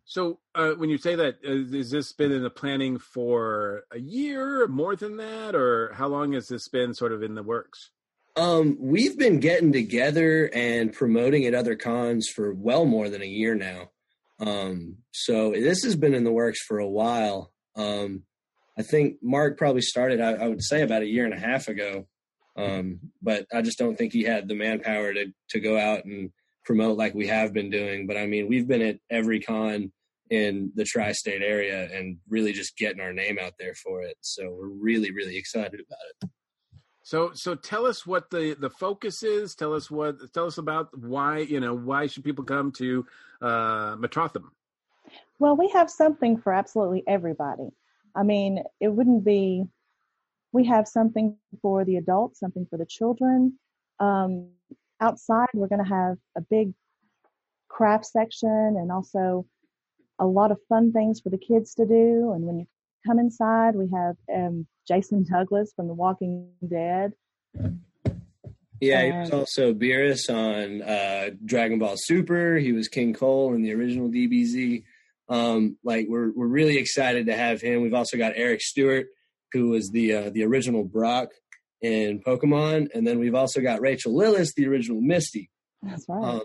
[0.04, 3.98] So, uh, when you say that, uh, has this been in the planning for a
[3.98, 7.90] year, more than that, or how long has this been sort of in the works?
[8.36, 13.26] Um, we've been getting together and promoting at other cons for well more than a
[13.26, 13.90] year now.
[14.38, 17.52] Um, so this has been in the works for a while.
[17.76, 18.22] Um,
[18.78, 21.68] I think Mark probably started, I, I would say, about a year and a half
[21.68, 22.06] ago.
[22.56, 26.30] Um, but I just don't think he had the manpower to to go out and
[26.64, 28.06] promote like we have been doing.
[28.06, 29.92] But I mean, we've been at every con
[30.30, 34.16] in the tri-state area and really just getting our name out there for it.
[34.20, 36.30] So we're really, really excited about it.
[37.02, 39.54] So so tell us what the the focus is.
[39.54, 43.04] Tell us what tell us about why you know why should people come to
[43.42, 44.52] uh, Metrotham?
[45.40, 47.70] Well, we have something for absolutely everybody.
[48.14, 49.64] I mean, it wouldn't be.
[50.52, 53.58] We have something for the adults, something for the children.
[54.00, 54.48] Um,
[55.00, 56.74] outside, we're going to have a big
[57.68, 59.46] craft section and also
[60.18, 62.32] a lot of fun things for the kids to do.
[62.34, 62.66] And when you
[63.06, 67.12] come inside, we have um, Jason Douglas from The Walking Dead.
[68.80, 72.56] Yeah, he was also Beerus on uh, Dragon Ball Super.
[72.56, 74.84] He was King Cold in the original DBZ.
[75.30, 77.82] Um, like we're we're really excited to have him.
[77.82, 79.06] We've also got Eric Stuart,
[79.52, 81.28] who was the uh, the original Brock
[81.80, 85.48] in Pokemon, and then we've also got Rachel Lillis, the original Misty.
[85.82, 86.34] That's right.
[86.34, 86.42] Um,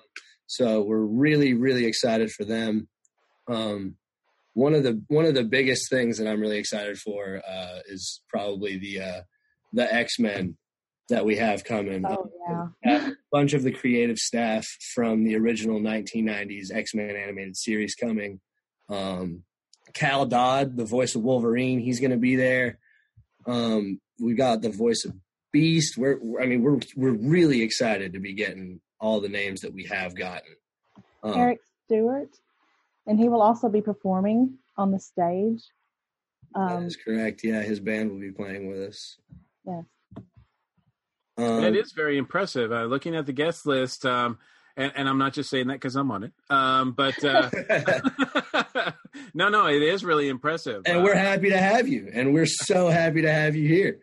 [0.48, 2.88] so we're really, really excited for them.
[3.48, 3.96] Um,
[4.54, 8.22] one of the one of the biggest things that I'm really excited for uh, is
[8.30, 9.22] probably the uh,
[9.74, 10.58] the X Men
[11.10, 12.04] that we have coming.
[12.06, 12.32] oh
[12.84, 13.10] yeah.
[13.10, 18.40] A bunch of the creative staff from the original 1990s X Men animated series coming.
[18.90, 19.44] Um,
[19.94, 22.80] Cal Dodd, the voice of Wolverine, he's going to be there.
[23.48, 25.14] Um, we got the voice of
[25.52, 25.98] Beast.
[25.98, 29.74] We're, we're- I mean, we're we're really excited to be getting all the names that
[29.74, 30.56] we have gotten.
[31.24, 32.30] Um, Eric Stuart,
[33.08, 35.64] and he will also be performing on the stage.
[36.54, 37.42] that Um, is correct.
[37.44, 39.18] Yeah, his band will be playing with us.
[39.66, 39.84] yes.
[41.38, 42.72] Um, it is very impressive.
[42.72, 44.38] Uh, looking at the guest list, um,
[44.78, 47.50] and, and I'm not just saying that because I'm on it, um, but uh,
[49.34, 50.84] no, no, it is really impressive.
[50.86, 54.00] and Uh, we're happy to have you, and we're so happy to have you here.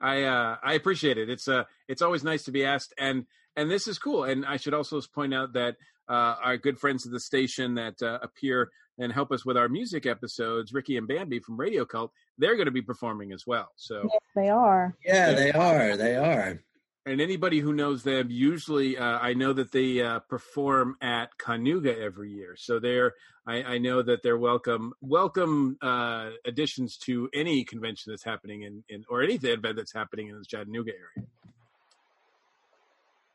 [0.00, 1.30] I uh, I appreciate it.
[1.30, 3.24] It's uh it's always nice to be asked, and
[3.56, 4.24] and this is cool.
[4.24, 5.76] And I should also point out that
[6.08, 9.68] uh, our good friends of the station that uh, appear and help us with our
[9.68, 13.68] music episodes, Ricky and Bambi from Radio Cult, they're going to be performing as well.
[13.76, 14.96] So, Yes, they are.
[15.04, 15.96] Yeah, they are.
[15.96, 16.62] They are.
[17.06, 21.64] And anybody who knows them, usually uh, I know that they uh, perform at Con
[21.64, 22.56] Nooga every year.
[22.58, 23.14] So they're
[23.46, 28.82] I, I know that they're welcome welcome uh, additions to any convention that's happening in,
[28.88, 31.28] in or any event that's happening in the Chattanooga area.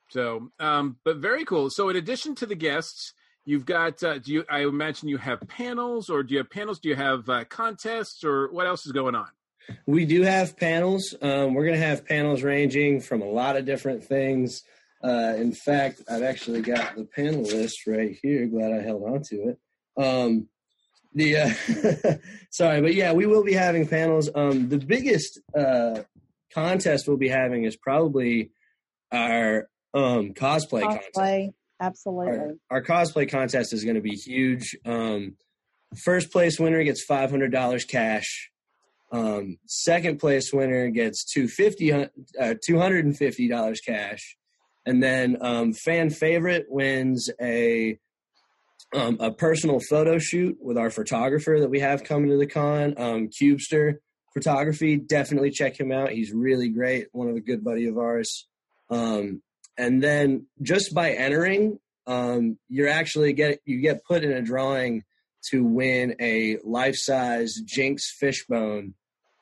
[0.10, 1.69] So, um, but very cool.
[1.69, 3.13] So, in addition to the guests,
[3.45, 4.03] you've got.
[4.03, 4.43] Uh, do you?
[4.49, 6.79] I imagine you have panels, or do you have panels?
[6.79, 9.29] Do you have uh, contests, or what else is going on?
[9.86, 11.15] We do have panels.
[11.21, 14.63] Um, we're going to have panels ranging from a lot of different things.
[15.04, 18.47] Uh, in fact, I've actually got the panel list right here.
[18.47, 19.60] Glad I held on to it.
[19.97, 20.47] Um,
[21.13, 22.13] the uh,
[22.52, 24.30] sorry, but yeah, we will be having panels.
[24.34, 26.04] Um, the biggest uh,
[26.54, 28.52] contest we'll be having is probably
[29.12, 31.10] our um, cosplay, contest.
[31.15, 32.38] Cosplay, absolutely.
[32.38, 34.78] Our, our cosplay contest is going to be huge.
[34.86, 35.36] Um,
[35.97, 38.51] first place winner gets five hundred dollars cash.
[39.12, 42.08] Um, second place winner gets two fifty uh,
[42.65, 44.38] two hundred and fifty dollars cash,
[44.86, 48.00] and then um, fan favorite wins a
[48.93, 52.93] um, a personal photo shoot with our photographer that we have coming to the con,
[52.97, 53.95] um, Cubester
[54.34, 54.97] Photography.
[54.97, 56.12] Definitely check him out.
[56.12, 57.08] He's really great.
[57.12, 58.47] One of a good buddy of ours.
[58.89, 59.41] Um,
[59.78, 65.04] and then just by entering, um, you're actually get you get put in a drawing
[65.50, 68.93] to win a life size Jinx fishbone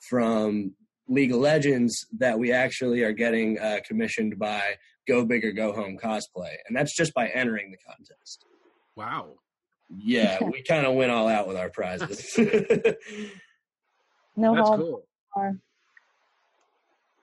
[0.09, 0.73] from
[1.07, 4.61] League of Legends that we actually are getting uh, commissioned by
[5.07, 8.45] Go Big or Go Home Cosplay, and that's just by entering the contest.
[8.95, 9.35] Wow.
[9.89, 12.37] Yeah, we kind of went all out with our prizes.
[14.39, 15.03] No That's cool.
[15.35, 15.59] are.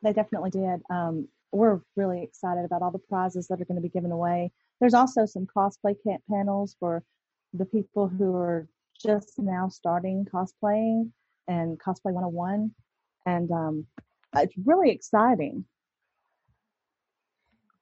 [0.03, 0.83] They definitely did.
[0.91, 4.53] Um, we're really excited about all the prizes that are going to be given away.
[4.81, 7.03] There's also some cosplay camp panels for
[7.55, 8.69] the people who are
[9.03, 11.13] just now starting cosplaying
[11.49, 12.73] and cosplay 101,
[13.25, 13.87] and um,
[14.35, 15.65] it's really exciting.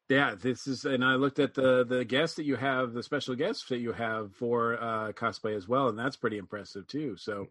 [0.08, 3.34] Yeah, this is, and I looked at the the guests that you have, the special
[3.34, 7.16] guests that you have for uh, cosplay as well, and that's pretty impressive too.
[7.16, 7.48] So,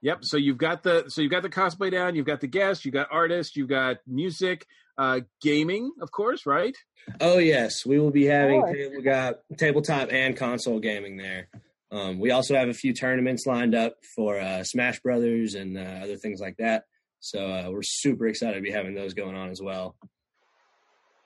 [0.00, 0.18] yep.
[0.22, 2.94] So you've got the so you've got the cosplay down, you've got the guests, you've
[2.94, 4.66] got artists, you've got music,
[4.98, 6.76] uh, gaming, of course, right?
[7.20, 8.76] oh yes, we will be having course.
[8.96, 11.48] we got tabletop and console gaming there.
[11.94, 16.00] Um, we also have a few tournaments lined up for uh, Smash Brothers and uh,
[16.02, 16.84] other things like that.
[17.20, 19.94] So uh, we're super excited to be having those going on as well.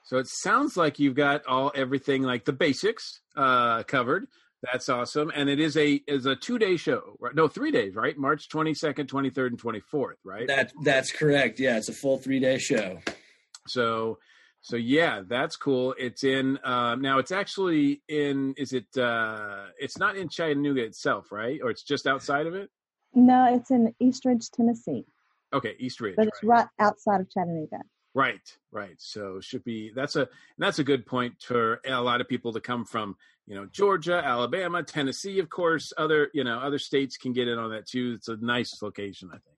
[0.03, 4.27] So it sounds like you've got all everything like the basics uh, covered.
[4.61, 7.33] That's awesome, and it is a is a two day show, right?
[7.33, 8.17] No, three days, right?
[8.17, 10.47] March twenty second, twenty third, and twenty fourth, right?
[10.47, 11.59] That that's correct.
[11.59, 12.99] Yeah, it's a full three day show.
[13.67, 14.17] So,
[14.61, 15.95] so yeah, that's cool.
[15.97, 17.19] It's in um, now.
[17.19, 18.53] It's actually in.
[18.57, 18.85] Is it?
[18.97, 21.59] uh It's not in Chattanooga itself, right?
[21.63, 22.69] Or it's just outside of it.
[23.13, 25.05] No, it's in East Ridge, Tennessee,
[25.53, 26.15] Okay, East Ridge.
[26.15, 26.59] but it's right.
[26.59, 27.79] right outside of Chattanooga.
[28.13, 28.95] Right, right.
[28.97, 32.59] So should be that's a that's a good point for a lot of people to
[32.59, 33.15] come from,
[33.47, 35.93] you know, Georgia, Alabama, Tennessee, of course.
[35.97, 38.15] Other you know other states can get in on that too.
[38.17, 39.55] It's a nice location, I think.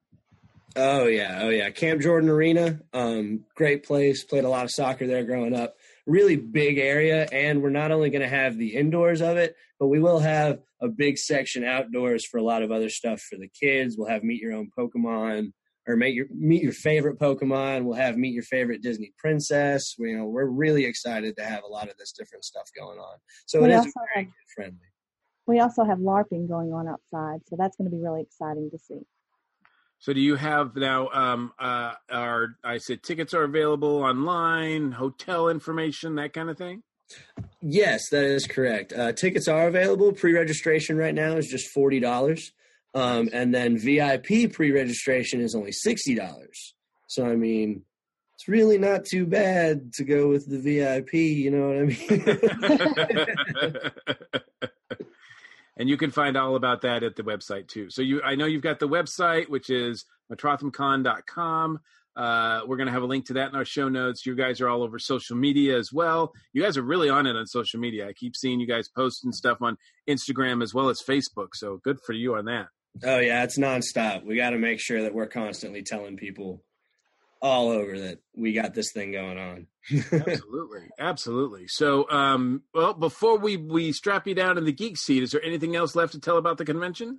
[0.76, 1.70] Oh yeah, oh yeah.
[1.70, 4.24] Camp Jordan Arena, um, great place.
[4.24, 5.76] Played a lot of soccer there growing up.
[6.06, 9.88] Really big area, and we're not only going to have the indoors of it, but
[9.88, 13.50] we will have a big section outdoors for a lot of other stuff for the
[13.50, 13.96] kids.
[13.98, 15.52] We'll have meet your own Pokemon
[15.88, 17.84] or meet your meet your favorite Pokemon.
[17.84, 19.96] We'll have meet your favorite Disney princess.
[20.00, 22.98] We, you know, we're really excited to have a lot of this different stuff going
[22.98, 23.18] on.
[23.46, 23.94] So We it is
[24.56, 24.78] friendly.
[25.48, 28.80] We also have LARPing going on outside, so that's going to be really exciting to
[28.80, 29.02] see.
[30.02, 31.10] So do you have now?
[31.14, 36.82] Um, uh, are I said tickets are available online, hotel information, that kind of thing.
[37.62, 38.94] Yes, that is correct.
[38.94, 40.12] Uh, tickets are available.
[40.12, 42.52] Pre-registration right now is just forty dollars,
[42.96, 46.74] um, and then VIP pre-registration is only sixty dollars.
[47.08, 47.84] So I mean,
[48.34, 51.14] it's really not too bad to go with the VIP.
[51.14, 51.84] You know what I
[54.60, 55.02] mean?
[55.82, 57.90] and you can find all about that at the website too.
[57.90, 61.80] So you, I know you've got the website, which is metrothamcon.com.
[62.16, 64.24] Uh, we're going to have a link to that in our show notes.
[64.24, 66.34] You guys are all over social media as well.
[66.54, 68.08] You guys are really on it on social media.
[68.08, 69.76] I keep seeing you guys posting stuff on
[70.08, 71.56] Instagram as well as Facebook.
[71.56, 72.68] So good for you on that.
[73.04, 74.24] oh yeah, it's nonstop.
[74.24, 76.64] We got to make sure that we're constantly telling people
[77.42, 79.68] all over that we got this thing going on.
[80.12, 85.24] absolutely absolutely so um well before we we strap you down in the geek seat
[85.24, 87.18] is there anything else left to tell about the convention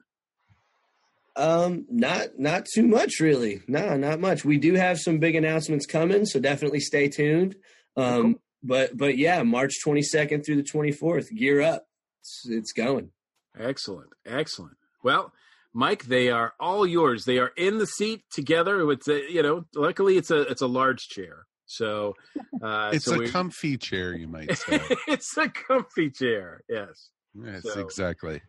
[1.35, 3.63] Um, not not too much really.
[3.67, 4.45] No, not much.
[4.45, 7.57] We do have some big announcements coming, so definitely stay tuned.
[7.97, 11.87] Um, but but yeah, March 22nd through the 24th, gear up.
[12.21, 13.11] It's, it's going.
[13.59, 15.33] excellent excellent well
[15.75, 19.65] mike they are all yours they are in the seat together it's a you know
[19.75, 22.15] luckily it's a it's a large chair so
[22.63, 24.81] uh It's so a we- comfy chair, you might say.
[25.09, 28.43] it's a comfy chair yes yes, So- exactly.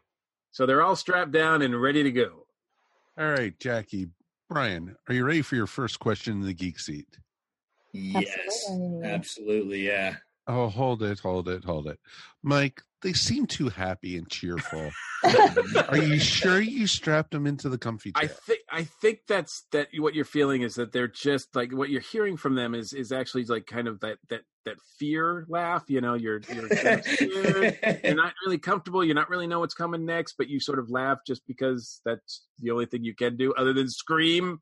[0.52, 2.46] so they're all strapped down and ready to go
[3.18, 4.08] All right, Jackie,
[4.50, 7.08] Brian, are you ready for your first question in the geek seat?
[7.94, 9.08] Yes, Absolutely.
[9.08, 9.82] absolutely.
[9.88, 10.16] Yeah.
[10.48, 12.00] Oh, hold it, hold it, hold it.
[12.42, 14.92] Mike, they seem too happy and cheerful.
[15.90, 19.90] Are you sure you strapped them into the comfy I think I think that's that
[19.98, 23.12] what you're feeling is that they're just like what you're hearing from them is is
[23.12, 25.84] actually like kind of that that that fear laugh.
[25.88, 26.70] You know, you're you're,
[27.20, 27.74] you're.
[28.04, 29.04] You're not really comfortable.
[29.04, 32.46] you're not really know what's coming next, but you sort of laugh just because that's
[32.60, 34.60] the only thing you can do other than scream.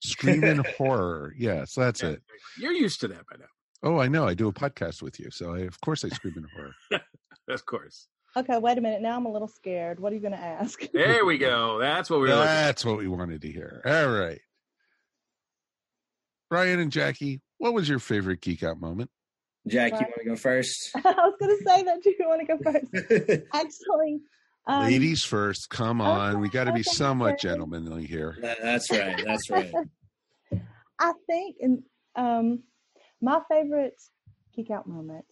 [0.00, 1.34] Scream in horror.
[1.38, 2.22] Yes, that's it.
[2.58, 3.46] You're used to that by now,
[3.84, 4.26] Oh, I know.
[4.26, 6.74] I do a podcast with you, so I, of course I scream in horror.
[7.48, 8.08] of course.
[8.34, 9.02] Okay, wait a minute.
[9.02, 10.00] Now I'm a little scared.
[10.00, 10.80] What are you going to ask?
[10.92, 11.78] There we go.
[11.78, 12.46] That's what we we're looking.
[12.46, 13.82] That's what we wanted to hear.
[13.84, 14.40] All right.
[16.48, 19.10] Brian and Jackie, what was your favorite geek out moment?
[19.66, 20.90] Jack, you want to go first?
[20.96, 22.02] I was going to say that.
[22.02, 23.46] Do you want to go first?
[23.54, 24.20] Actually,
[24.66, 25.70] um, Ladies first.
[25.70, 26.40] Come on.
[26.40, 27.48] we got to be okay, somewhat okay.
[27.48, 28.38] gentlemanly here.
[28.40, 29.22] That- that's right.
[29.24, 29.72] That's right.
[30.98, 31.82] I think, and
[32.16, 32.62] um,
[33.20, 34.00] my favorite
[34.54, 35.24] geek out moment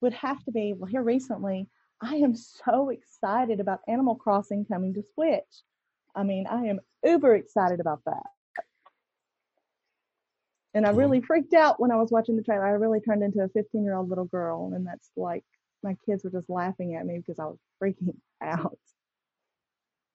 [0.00, 0.90] would have to be well.
[0.90, 1.68] Here recently,
[2.00, 5.62] I am so excited about Animal Crossing coming to Switch.
[6.14, 8.26] I mean, I am uber excited about that.
[10.74, 12.66] And I really freaked out when I was watching the trailer.
[12.66, 15.44] I really turned into a 15 year old little girl, and that's like
[15.82, 18.78] my kids were just laughing at me because I was freaking out.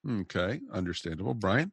[0.07, 0.59] Okay.
[0.71, 1.33] Understandable.
[1.33, 1.71] Brian?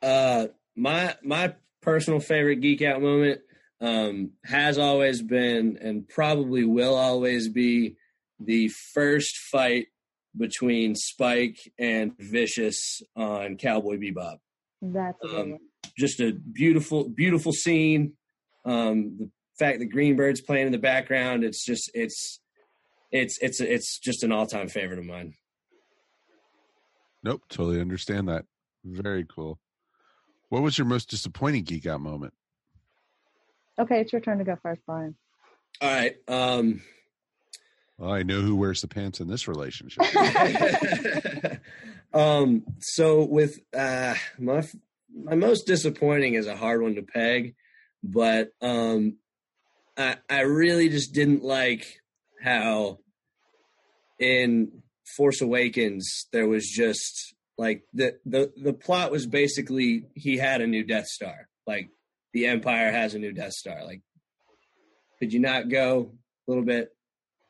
[0.00, 3.40] Uh, my my personal favorite geek out moment
[3.82, 7.96] um, has always been and probably will always be
[8.38, 9.88] the first fight
[10.36, 14.38] between Spike and Vicious on Cowboy Bebop.
[14.80, 15.58] That's Um.
[15.98, 18.12] Just a beautiful, beautiful scene.
[18.64, 22.40] Um, the fact that Green Bird's playing in the background, it's just it's
[23.10, 25.34] it's it's it's just an all time favorite of mine.
[27.24, 27.42] Nope.
[27.48, 28.44] Totally understand that.
[28.84, 29.58] Very cool.
[30.48, 32.32] What was your most disappointing geek out moment?
[33.82, 35.16] Okay, it's your turn to go first, Brian.
[35.80, 36.16] All right.
[36.28, 36.82] Um,
[37.98, 40.04] Well, I know who wears the pants in this relationship.
[42.14, 44.62] um so with uh my
[45.14, 47.54] my most disappointing is a hard one to peg
[48.02, 49.16] but um
[49.96, 52.02] i i really just didn't like
[52.42, 52.98] how
[54.18, 54.82] in
[55.16, 60.66] force awakens there was just like the the the plot was basically he had a
[60.66, 61.88] new death star like
[62.32, 64.02] the empire has a new death star like
[65.18, 66.12] could you not go
[66.46, 66.90] a little bit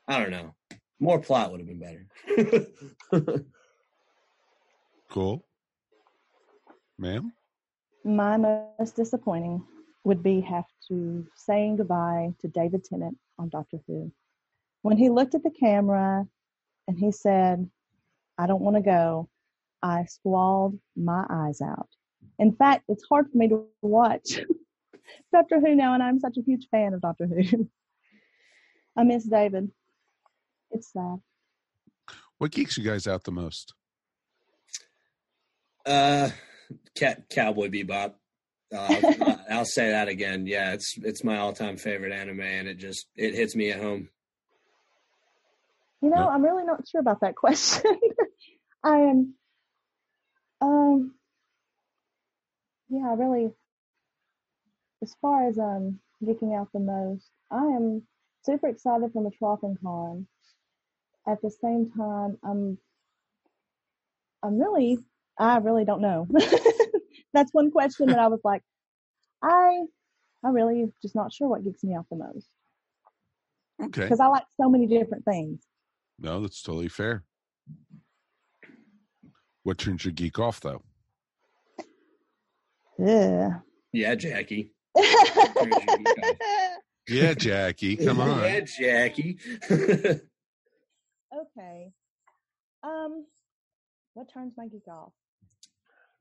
[0.07, 0.53] i don't know
[0.99, 3.45] more plot would have been better
[5.13, 5.45] cool.
[6.97, 7.31] Ma'am?
[8.03, 9.63] My most disappointing
[10.03, 14.11] would be have to saying goodbye to David Tennant on Doctor Who.
[14.81, 16.25] When he looked at the camera
[16.87, 17.69] and he said,
[18.37, 19.29] I don't want to go,
[19.81, 21.87] I squalled my eyes out.
[22.39, 24.39] In fact, it's hard for me to watch
[25.31, 27.69] Doctor Who now, and I'm such a huge fan of Doctor Who.
[28.97, 29.71] I miss David.
[30.71, 31.17] It's sad.
[32.37, 33.73] What geeks you guys out the most?
[35.85, 36.29] Uh,
[36.95, 38.13] Cat Cowboy Bebop.
[38.75, 40.47] Uh, I'll say that again.
[40.47, 43.79] Yeah, it's it's my all time favorite anime, and it just it hits me at
[43.81, 44.09] home.
[46.01, 46.27] You know, Yeah.
[46.27, 47.99] I'm really not sure about that question.
[48.83, 49.33] I am,
[50.59, 51.15] um,
[52.89, 53.51] yeah, I really,
[55.03, 58.01] as far as um geeking out the most, I am
[58.43, 60.25] super excited for Metropolitan Con.
[61.27, 62.77] At the same time, I'm,
[64.41, 64.99] I'm really,
[65.37, 66.27] I really don't know.
[67.33, 68.61] That's one question that I was like,
[69.41, 69.83] I,
[70.43, 72.47] I really just not sure what geeks me out the most
[73.81, 74.01] Okay.
[74.03, 75.63] because I like so many different things.
[76.19, 77.23] No, that's totally fair.
[79.63, 80.83] What turns your geek off though?
[82.99, 83.59] Yeah.
[83.93, 84.72] Yeah, Jackie.
[87.07, 88.39] Yeah, Jackie, come on.
[88.43, 89.37] Yeah, Jackie.
[89.71, 90.21] okay.
[92.83, 93.25] Um,
[94.13, 95.11] what turns my geek off?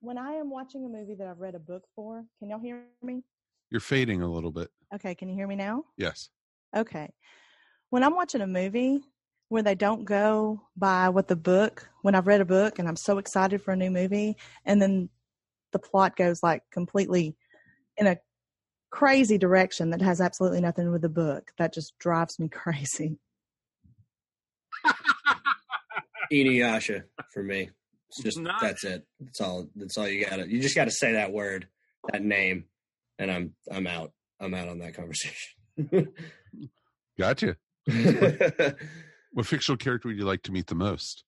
[0.00, 2.82] When I am watching a movie that I've read a book for, can y'all hear
[3.02, 3.22] me?
[3.70, 4.70] You're fading a little bit.
[4.94, 5.84] Okay, can you hear me now?
[5.96, 6.28] Yes.
[6.76, 7.12] Okay.
[7.90, 9.00] When I'm watching a movie
[9.48, 12.96] where they don't go by what the book, when I've read a book and I'm
[12.96, 15.08] so excited for a new movie, and then
[15.72, 17.36] the plot goes like completely
[17.96, 18.16] in a
[18.92, 23.18] crazy direction that has absolutely nothing with the book, that just drives me crazy.
[26.32, 27.70] Inuyasha for me.
[28.08, 28.60] It's just Nice.
[28.60, 29.06] that's it.
[29.20, 29.66] That's all.
[29.74, 30.48] That's all you gotta.
[30.48, 31.66] You just gotta say that word,
[32.12, 32.64] that name,
[33.18, 34.12] and I'm I'm out.
[34.40, 35.52] I'm out on that conversation.
[37.18, 37.56] Gotcha.
[39.34, 41.24] What fictional character would you like to meet the most?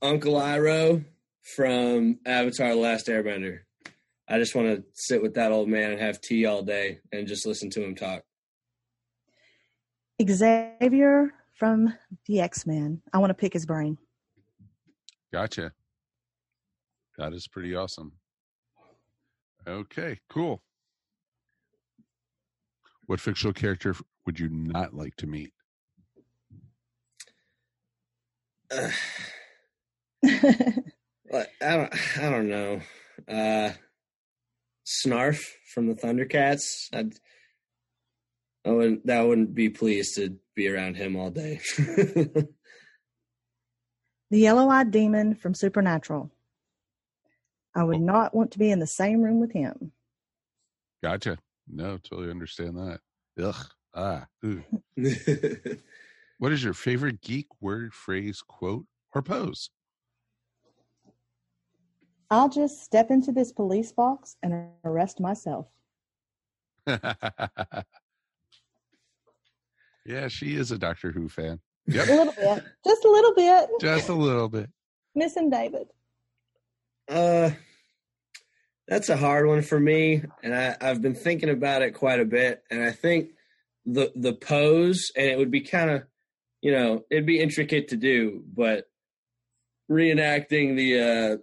[0.00, 1.04] Uncle Iroh
[1.56, 3.58] from Avatar: The Last Airbender.
[4.28, 7.26] I just want to sit with that old man and have tea all day and
[7.26, 8.22] just listen to him talk.
[10.22, 11.92] Xavier from
[12.26, 13.02] the X Men.
[13.12, 13.98] I want to pick his brain.
[15.32, 15.72] Gotcha.
[17.18, 18.12] That is pretty awesome.
[19.66, 20.62] Okay, cool.
[23.06, 23.94] What fictional character
[24.26, 25.52] would you not like to meet?
[31.32, 32.18] Uh, I don't.
[32.18, 32.80] I don't know.
[33.26, 33.70] Uh,
[34.86, 36.88] Snarf from the Thundercats.
[36.92, 37.14] I'd,
[38.66, 39.06] I wouldn't.
[39.06, 41.60] That wouldn't be pleased to be around him all day.
[41.76, 42.48] the
[44.30, 46.30] yellow eyed demon from Supernatural.
[47.74, 49.92] I would not want to be in the same room with him.
[51.02, 51.38] Gotcha.
[51.66, 53.00] No, totally understand that.
[53.42, 53.66] Ugh.
[53.94, 54.26] Ah.
[56.42, 59.70] What is your favorite geek word, phrase, quote, or pose?
[62.32, 65.66] I'll just step into this police box and arrest myself.
[66.86, 67.04] yeah,
[70.28, 71.60] she is a Doctor Who fan.
[71.90, 72.64] A little bit.
[72.86, 73.68] Just a little bit.
[73.82, 74.70] Just a little bit.
[75.14, 75.88] Missing David.
[77.10, 77.50] uh,
[78.88, 82.24] that's a hard one for me, and I, I've been thinking about it quite a
[82.24, 82.62] bit.
[82.70, 83.32] And I think
[83.84, 86.04] the the pose, and it would be kind of,
[86.62, 88.86] you know, it'd be intricate to do, but
[89.90, 91.36] reenacting the uh,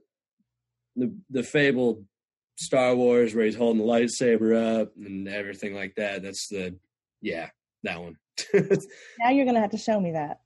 [1.00, 2.06] the the fabled
[2.56, 6.24] Star Wars where he's holding the lightsaber up and everything like that.
[6.24, 6.76] That's the
[7.22, 7.50] yeah,
[7.84, 8.16] that one.
[9.20, 10.39] Now you're going to have to show me that.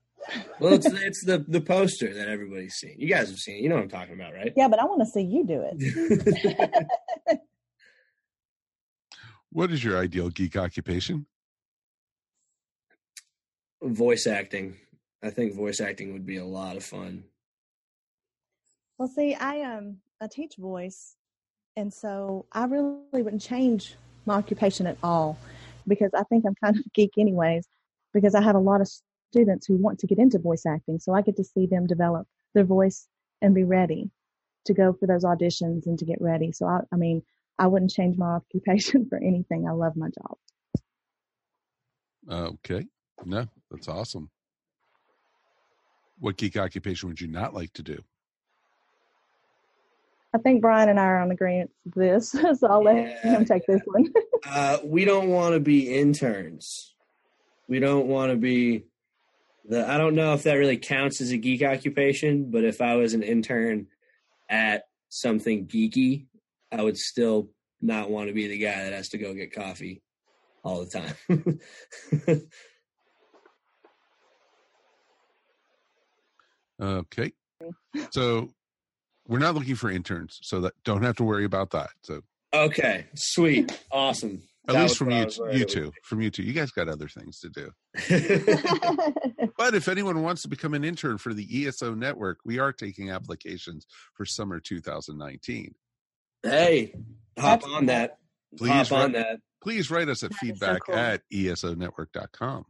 [0.60, 2.96] well, it's it's the the poster that everybody's seen.
[2.98, 3.62] You guys have seen it.
[3.62, 4.54] You know what I'm talking about, right?
[4.56, 6.88] Yeah, but I want to see you do it.
[9.54, 11.28] What is your ideal geek occupation?
[13.84, 14.78] voice acting.
[15.22, 17.26] I think voice acting would be a lot of fun.
[18.98, 21.18] Well, see, I um I teach voice,
[21.76, 23.96] and so I really wouldn't change
[24.26, 25.38] my occupation at all
[25.86, 27.68] because I think I'm kind of a geek anyways.
[28.14, 28.90] Because I have a lot of
[29.32, 32.26] students who want to get into voice acting, so I get to see them develop
[32.54, 33.08] their voice
[33.42, 34.12] and be ready
[34.66, 36.54] to go for those auditions and to get ready.
[36.54, 37.24] So I, I mean,
[37.60, 39.68] I wouldn't change my occupation for anything.
[39.68, 40.38] I love my job.
[42.30, 42.86] Okay.
[43.26, 44.30] No, that's awesome.
[46.20, 48.02] What geek occupation would you not like to do?
[50.34, 53.34] I think Brian and I are on agreement with this, so I'll let Yeah.
[53.34, 54.12] him take this one.
[54.46, 56.96] Uh, we don't want to be interns.
[57.68, 58.86] We don't want to be
[59.66, 59.88] the.
[59.88, 63.14] I don't know if that really counts as a geek occupation, but if I was
[63.14, 63.88] an intern
[64.50, 66.26] at something geeky,
[66.72, 67.50] I would still
[67.82, 70.02] not want to be the guy that has to go get coffee
[70.64, 71.60] all the time.
[76.82, 77.32] Okay.
[78.12, 78.50] So
[79.28, 81.90] we're not looking for interns, so that don't have to worry about that.
[82.04, 82.22] So
[82.54, 84.42] okay, sweet, awesome.
[84.68, 87.08] at That least from you, was you two, from you two, you guys got other
[87.08, 87.72] things to do.
[89.58, 93.12] But if anyone wants to become an intern for the ESO network, we are taking
[93.12, 95.76] applications for summer 2019.
[96.42, 96.94] hey,
[97.38, 98.18] hop That's- on that.
[98.58, 99.40] Please hop on that.
[99.62, 100.96] Please write us at That is so feedback cool.
[100.96, 102.66] at esonetwork.com.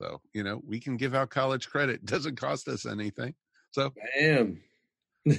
[0.00, 1.96] So, you know, we can give out college credit.
[1.96, 3.34] It doesn't cost us anything.
[3.72, 4.60] So, Bam.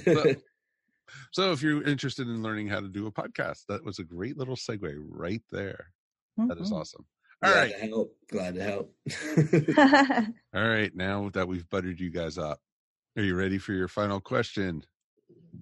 [0.04, 0.34] So-
[1.32, 4.36] so if you're interested in learning how to do a podcast, that was a great
[4.36, 5.92] little segue right there.
[6.36, 6.80] That is Mhm.
[6.80, 7.06] awesome.
[7.44, 7.72] All Glad right.
[7.80, 8.16] to help.
[8.30, 8.94] Glad to help.
[10.54, 10.94] All right.
[10.94, 12.60] Now that we've buttered you guys up,
[13.16, 14.82] are you ready for your final question?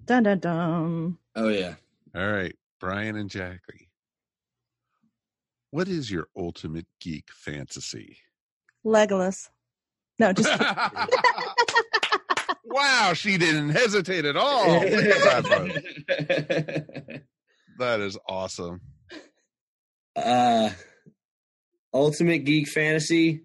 [0.05, 1.17] dun dun dun.
[1.35, 1.75] oh yeah.
[2.15, 2.55] All right.
[2.79, 3.89] Brian and Jackie.
[5.71, 8.17] What is your ultimate geek fantasy?
[8.85, 9.49] Legolas.
[10.19, 10.49] No, just
[12.65, 14.79] wow, she didn't hesitate at all.
[14.89, 16.03] That.
[17.77, 18.79] That is awesome.
[20.15, 20.69] uh
[21.93, 23.43] ultimate geek fantasy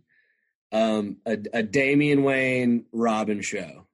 [0.70, 3.88] um a, a damian wayne robin show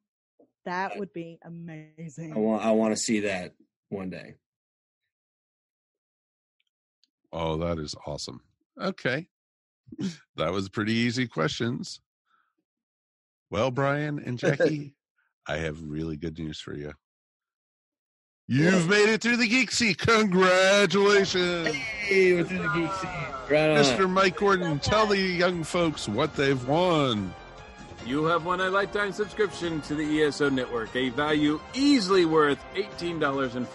[0.66, 2.35] that would be amazing.
[2.35, 3.55] i want i want to see that
[3.89, 4.35] one day
[7.33, 8.41] Oh, that is awesome.
[8.81, 9.29] Okay.
[10.37, 12.01] That was pretty easy questions.
[13.51, 14.95] Well, Brian and Jackie,
[15.49, 16.92] I have really good news for you.
[18.49, 19.99] You've made it through the Geek Seat.
[19.99, 21.68] Congratulations.
[21.68, 23.11] hey we're through the geek scene
[23.51, 24.09] right on Mr.
[24.09, 27.34] Mike Gordon, tell the young folks what they've won.
[28.07, 33.67] You have won a lifetime subscription to the ESO network, a value easily worth $18.04.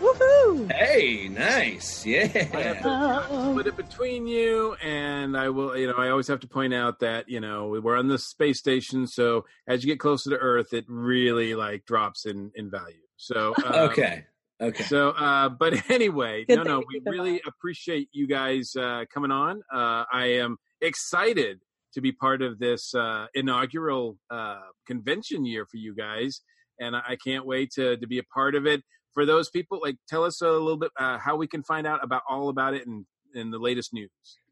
[0.00, 0.70] Woohoo!
[0.70, 2.24] hey nice Yeah.
[2.24, 6.28] I have yeah to split it between you, and I will, you know, I always
[6.28, 9.90] have to point out that, you know, we're on the space station, so as you
[9.90, 13.00] get closer to Earth, it really like drops in, in value.
[13.16, 14.26] So, um, okay
[14.60, 17.42] okay So, uh, but anyway, Good no, no, we really mind.
[17.46, 19.62] appreciate you guys uh, coming on.
[19.72, 21.60] Uh, I am excited
[21.94, 26.40] to be part of this uh, inaugural uh, convention year for you guys,
[26.78, 28.82] and I can't wait to to be a part of it.
[29.12, 32.02] For those people, like, tell us a little bit uh, how we can find out
[32.02, 34.10] about all about it and and the latest news.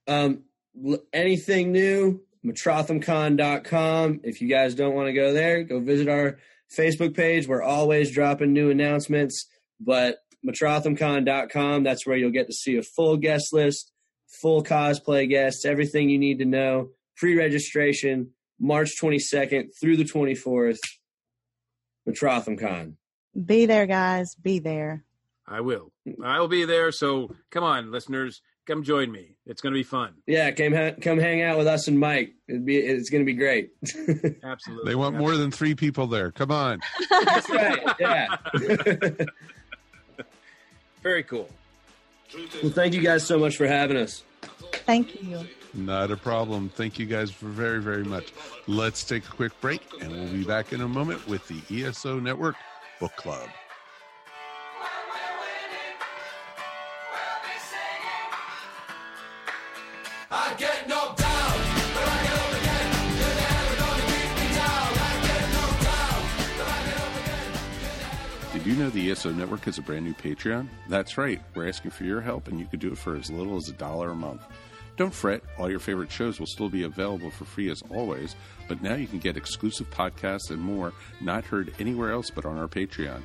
[0.09, 0.43] um
[1.12, 6.38] anything new metrothamcon.com if you guys don't want to go there go visit our
[6.76, 9.47] facebook page we're always dropping new announcements
[9.80, 13.93] but metrothamcon.com that's where you'll get to see a full guest list
[14.40, 20.79] full cosplay guests everything you need to know pre-registration march 22nd through the 24th
[22.09, 22.95] metrothamcon
[23.47, 24.35] Be there, guys.
[24.35, 25.05] Be there.
[25.47, 25.91] I will.
[26.25, 26.93] I will be there.
[26.93, 29.37] So come on, listeners, come join me.
[29.47, 30.15] It's going to be fun.
[30.27, 33.27] yeah come, ha- come hang out with us and mike It'd be, it's going to
[33.27, 33.71] be great
[34.45, 34.91] Absolutely.
[34.91, 36.31] They want more than three people there.
[36.31, 36.81] Come on.
[37.11, 38.37] that's right yeah
[41.03, 41.49] Very cool.
[42.63, 44.23] well thank you guys so much for having us
[44.87, 45.47] Thank you.
[45.75, 46.68] Not a problem.
[46.68, 48.33] Thank you guys very, very much.
[48.66, 52.20] Let's take a quick break and we'll be back in a moment with the ESO
[52.20, 52.57] Network
[53.01, 53.49] Book Club.
[68.53, 70.68] Did you know the ESO Network has a brand new Patreon?
[70.89, 71.41] That's right.
[71.57, 73.73] We're asking for your help, and you could do it for as little as a
[73.73, 74.43] dollar a month.
[74.97, 78.36] Don't fret, all your favorite shows will still be available for free as always,
[78.68, 82.59] but now you can get exclusive podcasts and more not heard anywhere else but on
[82.59, 83.22] our Patreon.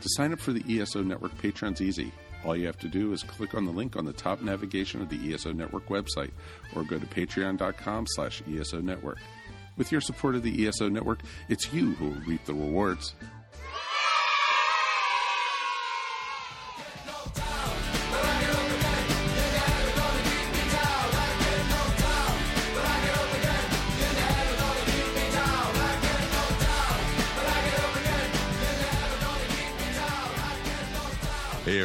[0.00, 2.12] To sign up for the ESO Network Patreon's easy.
[2.44, 5.10] All you have to do is click on the link on the top navigation of
[5.10, 6.30] the ESO Network website
[6.74, 9.18] or go to patreon.com slash ESO Network.
[9.76, 13.14] With your support of the ESO Network, it's you who will reap the rewards.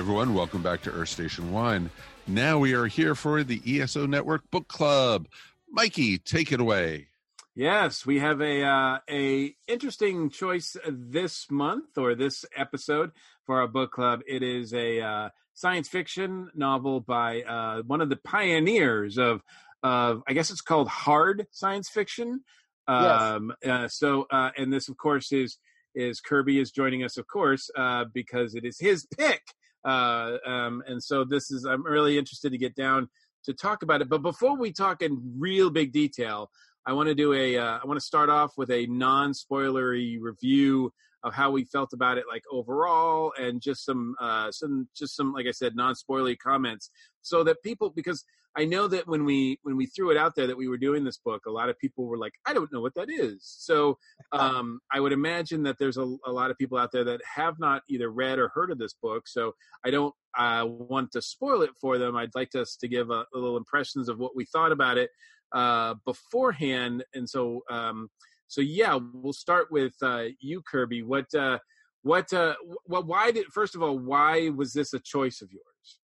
[0.06, 1.90] Everyone, welcome back to Earth Station One.
[2.28, 5.28] Now we are here for the ESO Network Book Club.
[5.72, 7.08] Mikey, take it away.
[7.56, 13.14] Yes, we have a uh, a interesting choice this month or this episode
[13.48, 14.22] for our book club.
[14.28, 19.42] It is a uh, science fiction novel by uh, one of the pioneers of
[19.82, 22.42] of I guess it's called hard science fiction.
[22.88, 25.58] Um, uh, so uh, and this of course is
[25.96, 29.42] is Kirby is joining us of course uh, because it is his pick
[29.86, 33.08] Uh, um, and so this is I'm really interested to get down
[33.46, 34.10] to talk about it.
[34.10, 36.50] But before we talk in real big detail,
[36.86, 40.18] I want to do a uh, I want to start off with a non spoilery
[40.20, 40.92] review
[41.24, 45.34] of how we felt about it, like overall, and just some uh, some just some
[45.34, 46.90] like I said, non spoilery comments,
[47.22, 48.24] so that people because
[48.58, 51.04] I know that when we when we threw it out there that we were doing
[51.04, 53.40] this book, a lot of people were like, I don't know what that is.
[53.42, 53.98] So
[54.32, 57.60] um, I would imagine that there's a, a lot of people out there that have
[57.60, 59.28] not either read or heard of this book.
[59.28, 59.54] So
[59.86, 62.16] I don't uh, want to spoil it for them.
[62.16, 65.10] I'd like us to give a, a little impressions of what we thought about it
[65.54, 67.64] uh, beforehand, and so.
[67.70, 68.10] Um,
[68.48, 71.02] so yeah, we'll start with uh, you, Kirby.
[71.02, 71.58] What, uh,
[72.04, 72.54] what, uh,
[72.86, 73.08] what?
[73.08, 73.48] Why did?
[73.48, 76.00] First of all, why was this a choice of yours?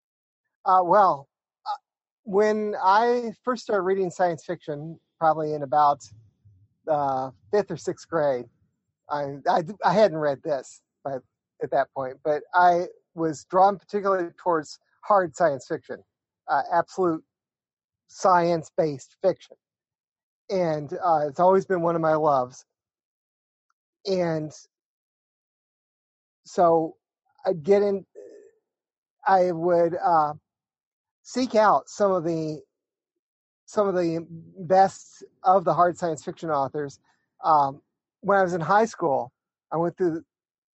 [0.66, 1.28] Uh, well,
[2.24, 6.00] when I first started reading science fiction, probably in about
[6.88, 8.46] uh, fifth or sixth grade,
[9.10, 14.80] I, I, I hadn't read this at that point, but I was drawn particularly towards
[15.02, 15.98] hard science fiction,
[16.48, 17.24] uh, absolute
[18.08, 19.56] science-based fiction,
[20.50, 22.66] and uh, it's always been one of my loves.
[24.06, 24.52] And
[26.46, 26.96] so
[27.46, 28.06] I'd get in,
[29.28, 30.34] I would uh,
[31.32, 32.62] seek out some of the
[33.66, 34.26] some of the
[34.60, 37.00] best of the hard science fiction authors.
[37.44, 37.82] Um,
[38.20, 39.32] when I was in high school,
[39.72, 40.24] I went through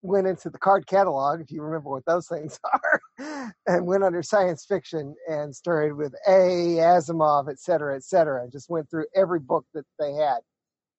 [0.03, 2.59] went into the card catalog, if you remember what those things
[3.19, 8.43] are, and went under science fiction and started with A, Asimov, et cetera, et cetera,
[8.45, 10.39] and just went through every book that they had.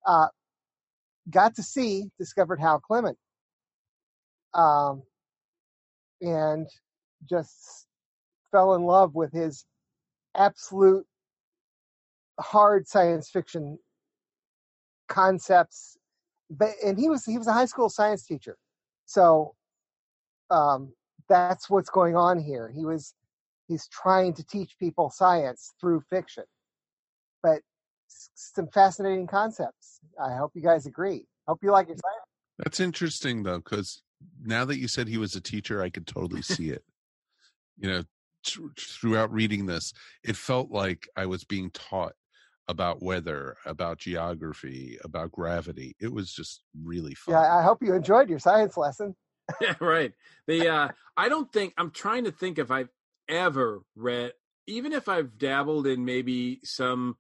[0.06, 0.28] Uh,
[1.30, 3.18] got to see, discovered Hal Clement,
[4.54, 5.04] um,
[6.22, 6.68] and
[7.30, 7.87] just
[8.58, 9.66] fell in love with his
[10.36, 11.06] absolute
[12.40, 13.78] hard science fiction
[15.08, 15.96] concepts.
[16.50, 18.58] But, and he was he was a high school science teacher,
[19.06, 19.54] so
[20.50, 20.94] um,
[21.30, 22.72] that's what's going on here.
[22.74, 23.14] He was
[23.68, 26.46] he's trying to teach people science through fiction,
[27.44, 27.62] but
[28.08, 30.00] some fascinating concepts.
[30.20, 31.26] I hope you guys agree.
[31.48, 32.00] Hope you like it.
[32.58, 34.02] That's interesting though, because
[34.42, 36.84] now that you said he was a teacher, I could totally see it.
[37.78, 38.04] you know,
[38.48, 39.94] th- throughout reading this,
[40.24, 42.14] it felt like I was being taught
[42.68, 45.96] about weather, about geography, about gravity.
[46.00, 47.36] It was just really fun.
[47.36, 49.16] Yeah, I hope you enjoyed your science lesson.
[49.62, 50.12] yeah, right.
[50.48, 52.90] The uh, I don't think I'm trying to think if I've
[53.30, 54.34] ever read,
[54.68, 57.16] even if I've dabbled in maybe some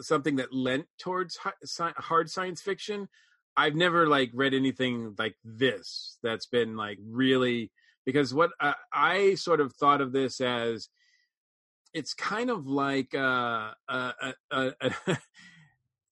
[0.00, 1.38] something that lent towards
[1.78, 3.08] hard science fiction.
[3.56, 7.70] I've never like read anything like this that's been like really
[8.04, 10.88] because what uh, I sort of thought of this as
[11.92, 14.70] it's kind of like uh, uh, uh, uh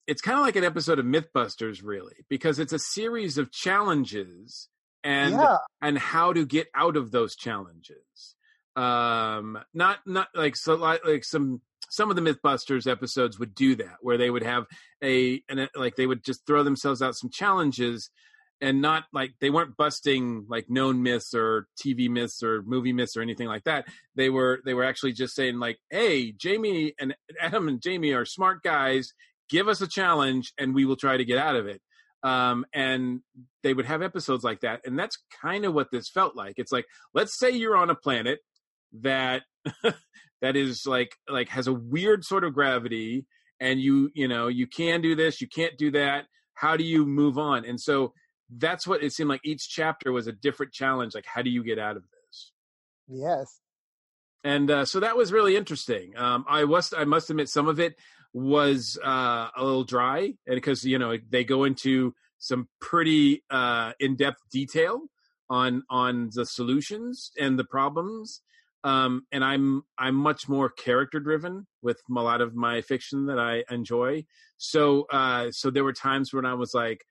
[0.07, 4.69] it's kind of like an episode of Mythbusters, really, because it's a series of challenges
[5.03, 5.57] and Yeah.
[5.81, 8.35] and how to get out of those challenges.
[8.75, 13.75] Um, not not like so like, like some some of the MythBusters episodes would do
[13.75, 14.65] that, where they would have
[15.03, 18.09] a and like they would just throw themselves out some challenges
[18.63, 23.17] and not like they weren't busting like known myths or TV myths or movie myths
[23.17, 23.85] or anything like that.
[24.15, 28.23] They were they were actually just saying like, "Hey, Jamie and Adam and Jamie are
[28.23, 29.13] smart guys.
[29.49, 31.81] Give us a challenge, and we will try to get out of it."
[32.23, 33.19] Um, and
[33.63, 36.53] they would have episodes like that, and that's kind of what this felt like.
[36.55, 38.39] It's like, let's say you're on a planet
[39.01, 39.43] that
[40.41, 43.25] that is like like has a weird sort of gravity,
[43.59, 46.27] and you you know you can do this, you can't do that.
[46.53, 47.65] How do you move on?
[47.65, 48.13] And so
[48.49, 51.63] that's what it seemed like each chapter was a different challenge like how do you
[51.63, 52.51] get out of this?
[53.07, 53.59] Yes.
[54.43, 56.13] and uh, so that was really interesting.
[56.17, 57.95] Um, i was i must admit some of it
[58.33, 63.93] was uh, a little dry and because you know they go into some pretty uh,
[63.99, 65.01] in-depth detail
[65.49, 68.41] on on the solutions and the problems
[68.83, 73.39] um, and i'm i'm much more character driven with a lot of my fiction that
[73.39, 74.25] i enjoy.
[74.57, 77.05] So uh, so there were times when i was like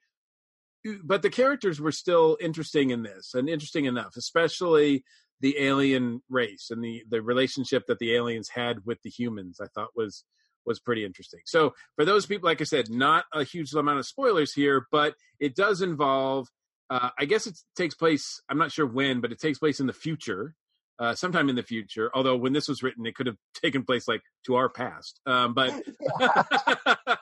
[1.04, 5.04] but the characters were still interesting in this and interesting enough, especially
[5.40, 9.60] the alien race and the the relationship that the aliens had with the humans.
[9.60, 10.24] I thought was
[10.64, 11.40] was pretty interesting.
[11.44, 15.14] So for those people, like I said, not a huge amount of spoilers here, but
[15.40, 16.48] it does involve.
[16.88, 18.40] Uh, I guess it takes place.
[18.48, 20.54] I'm not sure when, but it takes place in the future,
[20.98, 22.10] uh, sometime in the future.
[22.14, 25.20] Although when this was written, it could have taken place like to our past.
[25.26, 25.72] Um, but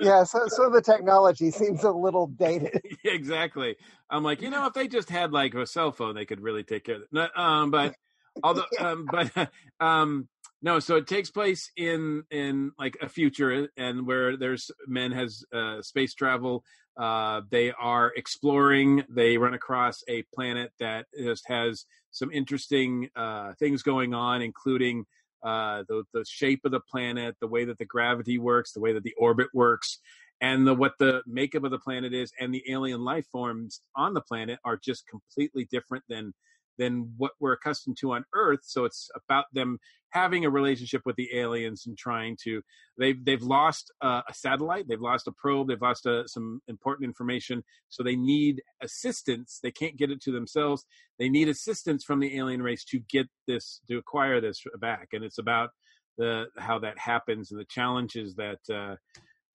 [0.00, 2.80] yeah, so so the technology seems a little dated.
[3.04, 3.76] exactly.
[4.10, 6.62] I'm like, you know, if they just had like a cell phone, they could really
[6.62, 7.08] take care of it.
[7.12, 7.94] No, um, but
[8.42, 10.28] although, um, but um,
[10.62, 15.44] No, so it takes place in in like a future and where there's men has
[15.52, 16.64] uh, space travel.
[16.96, 19.04] Uh, they are exploring.
[19.08, 25.04] They run across a planet that just has some interesting uh, things going on, including
[25.44, 28.92] uh, the the shape of the planet, the way that the gravity works, the way
[28.92, 30.00] that the orbit works,
[30.40, 34.14] and the what the makeup of the planet is, and the alien life forms on
[34.14, 36.32] the planet are just completely different than
[36.78, 38.60] than what we're accustomed to on Earth.
[38.62, 39.78] So it's about them
[40.10, 42.62] having a relationship with the aliens and trying to.
[42.98, 47.06] They've they've lost uh, a satellite, they've lost a probe, they've lost uh, some important
[47.06, 47.62] information.
[47.88, 49.58] So they need assistance.
[49.62, 50.84] They can't get it to themselves.
[51.18, 55.08] They need assistance from the alien race to get this to acquire this back.
[55.12, 55.70] And it's about
[56.16, 58.96] the how that happens and the challenges that uh,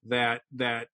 [0.07, 0.87] that that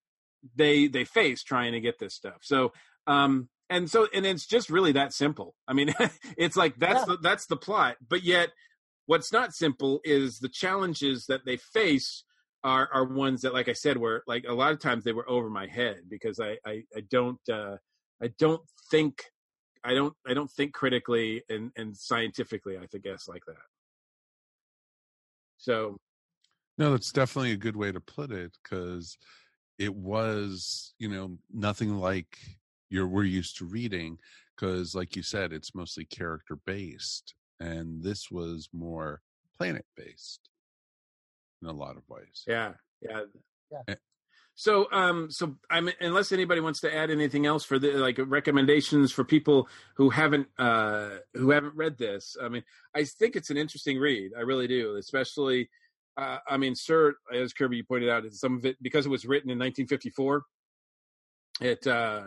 [0.56, 2.38] they they face trying to get this stuff.
[2.42, 2.72] So
[3.08, 5.94] um and so and it's just really that simple i mean
[6.38, 7.06] it's like that's yeah.
[7.06, 8.50] the, that's the plot but yet
[9.06, 12.24] what's not simple is the challenges that they face
[12.64, 15.30] are are ones that like i said were like a lot of times they were
[15.30, 17.78] over my head because i i, I don't uh
[18.22, 18.62] i don't
[18.92, 19.24] think
[19.84, 23.56] i don't i don't think critically and and scientifically i guess like that
[25.58, 25.98] so
[26.78, 29.18] no that's definitely a good way to put it because
[29.78, 32.38] it was you know nothing like
[32.90, 34.18] you're we're used to reading
[34.56, 39.22] because like you said it's mostly character based and this was more
[39.58, 40.50] planet based
[41.62, 42.44] in a lot of ways.
[42.48, 43.22] Yeah yeah.
[43.72, 43.82] Yeah.
[43.88, 43.96] Eh
[44.56, 49.12] so um so i'm unless anybody wants to add anything else for the like recommendations
[49.12, 49.68] for people
[49.98, 52.64] who haven't uh who haven't read this i mean
[52.96, 55.70] i think it's an interesting read i really do especially
[56.18, 59.50] uh, i mean sir as kirby pointed out some of it because it was written
[59.50, 60.44] in 1954
[61.60, 62.24] it uh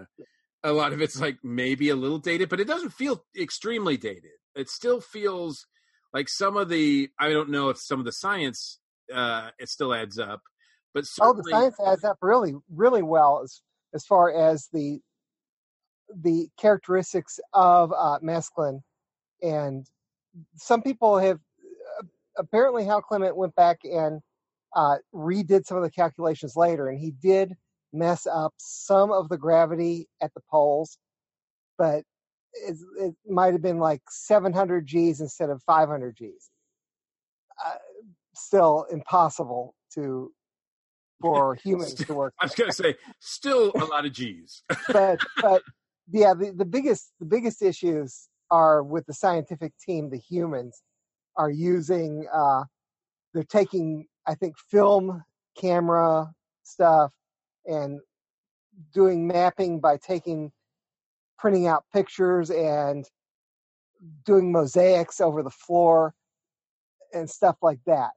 [0.64, 4.32] a lot of it's like maybe a little dated, but it doesn't feel extremely dated.
[4.54, 5.66] It still feels
[6.12, 8.80] like some of the I don't know if some of the science
[9.12, 10.42] uh it still adds up,
[10.94, 13.62] but oh, the science adds up really really well as
[13.94, 15.00] as far as the
[16.14, 18.80] the characteristics of uh, Mesklin,
[19.42, 19.86] and
[20.56, 21.38] some people have
[22.00, 22.04] uh,
[22.38, 24.20] apparently Hal Clement went back and
[24.74, 27.54] uh, redid some of the calculations later, and he did
[27.92, 30.98] mess up some of the gravity at the poles,
[31.76, 32.04] but
[32.54, 36.50] it, it might have been like 700 Gs instead of 500 Gs.
[37.66, 37.74] Uh,
[38.34, 40.32] still impossible to
[41.20, 42.34] for humans to work.
[42.40, 44.62] I was going to say, still a lot of G's.
[44.88, 45.62] but but
[46.10, 50.10] yeah, the, the biggest the biggest issues are with the scientific team.
[50.10, 50.82] The humans
[51.36, 52.26] are using.
[52.32, 52.64] Uh,
[53.34, 55.22] they're taking, I think, film
[55.56, 56.32] camera
[56.62, 57.12] stuff
[57.66, 58.00] and
[58.92, 60.52] doing mapping by taking
[61.38, 63.04] printing out pictures and
[64.24, 66.14] doing mosaics over the floor
[67.12, 68.10] and stuff like that.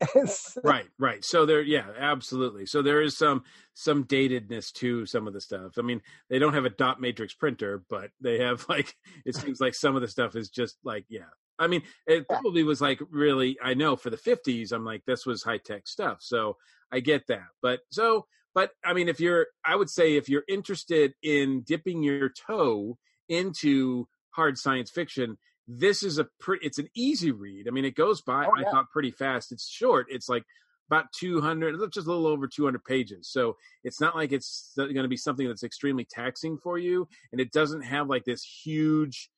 [0.62, 1.24] Right right.
[1.24, 2.66] So there yeah absolutely.
[2.66, 5.72] So there is some some datedness to some of the stuff.
[5.78, 9.58] I mean they don't have a dot matrix printer but they have like it seems
[9.60, 11.30] like some of the stuff is just like yeah.
[11.58, 15.24] I mean it probably was like really i know for the 50s i'm like this
[15.24, 16.58] was high tech stuff so
[16.92, 17.48] i get that.
[17.62, 18.26] But so
[18.56, 22.96] but I mean, if you're, I would say if you're interested in dipping your toe
[23.28, 25.36] into hard science fiction,
[25.68, 27.68] this is a pretty, it's an easy read.
[27.68, 28.66] I mean, it goes by, oh, yeah.
[28.66, 29.52] I thought pretty fast.
[29.52, 30.06] It's short.
[30.08, 30.42] It's like
[30.90, 33.28] about 200, just a little over 200 pages.
[33.30, 37.08] So it's not like it's going to be something that's extremely taxing for you.
[37.32, 39.28] And it doesn't have like this huge,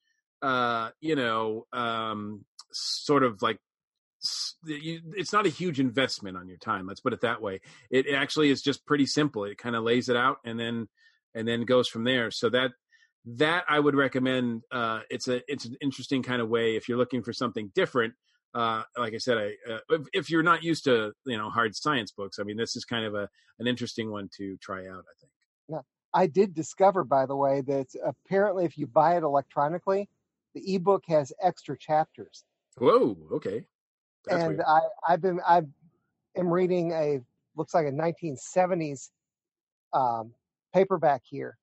[0.43, 3.59] uh, you know, um, sort of like
[4.67, 7.61] it's not a huge investment on your time let's put it that way.
[7.91, 9.45] It actually is just pretty simple.
[9.45, 10.89] It kind of lays it out and then
[11.35, 12.31] and then goes from there.
[12.31, 12.73] So that
[13.37, 16.97] that i would recommend uh it's a it's an interesting kind of way if you're
[16.99, 18.15] looking for something different
[18.55, 21.75] uh like i said i uh, if, if you're not used to you know hard
[21.75, 25.05] science books i mean this is kind of a an interesting one to try out
[25.05, 25.33] i think.
[25.69, 25.81] Yeah.
[26.15, 30.09] I did discover by the way that apparently if you buy it electronically
[30.55, 32.45] the ebook has extra chapters.
[32.79, 33.65] Whoa okay
[34.29, 34.63] that's and weird.
[34.67, 35.63] I, I've been I
[36.37, 37.21] am reading a
[37.57, 39.09] looks like a 1970s
[39.93, 40.33] um,
[40.75, 41.59] paperback here.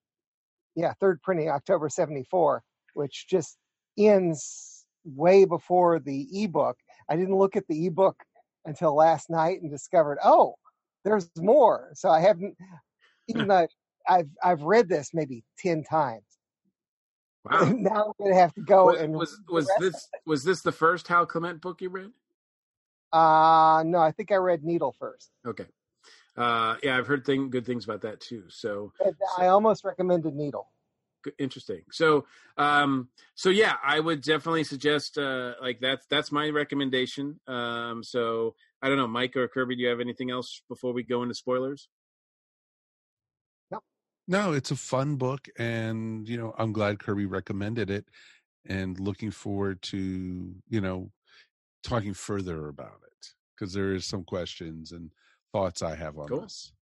[0.74, 2.62] Yeah, third printing October 74,
[2.94, 3.56] which just
[3.98, 6.76] ends way before the ebook.
[7.08, 8.16] I didn't look at the ebook
[8.66, 10.56] until last night and discovered, oh,
[11.04, 11.90] there's more.
[11.94, 12.56] So I haven't
[13.28, 13.66] even though
[14.08, 16.24] I've I've read this maybe ten times.
[17.44, 17.60] Wow.
[17.76, 21.08] now I'm gonna have to go was, and was was this was this the first
[21.08, 22.10] Hal Clement book you read?
[23.16, 25.30] Uh no, I think I read Needle first.
[25.46, 25.66] Okay.
[26.36, 28.44] Uh yeah, I've heard thing, good things about that too.
[28.48, 30.68] So, so I almost recommended Needle.
[31.38, 31.82] interesting.
[31.90, 37.40] So, um, so yeah, I would definitely suggest uh, like that's that's my recommendation.
[37.46, 41.02] Um, so I don't know, Mike or Kirby, do you have anything else before we
[41.02, 41.88] go into spoilers?
[43.70, 43.80] No,
[44.28, 48.06] no, it's a fun book, and you know, I'm glad Kirby recommended it,
[48.66, 51.10] and looking forward to you know
[51.86, 55.10] talking further about it because there is some questions and
[55.52, 56.40] thoughts I have on Cool.
[56.42, 56.72] this.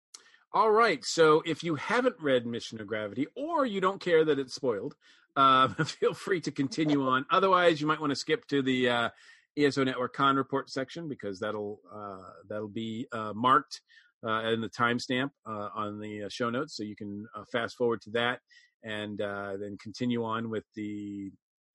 [0.53, 1.05] All right.
[1.05, 4.95] So if you haven't read Mission of Gravity or you don't care that it's spoiled,
[5.37, 7.27] uh, feel free to continue on.
[7.31, 9.09] Otherwise, you might want to skip to the uh,
[9.57, 13.81] ESO Network Con Report section because that'll uh, that'll be uh, marked
[14.27, 17.77] uh, in the timestamp uh, on the uh, show notes, so you can uh, fast
[17.77, 18.41] forward to that
[18.85, 21.31] and uh, then continue on with the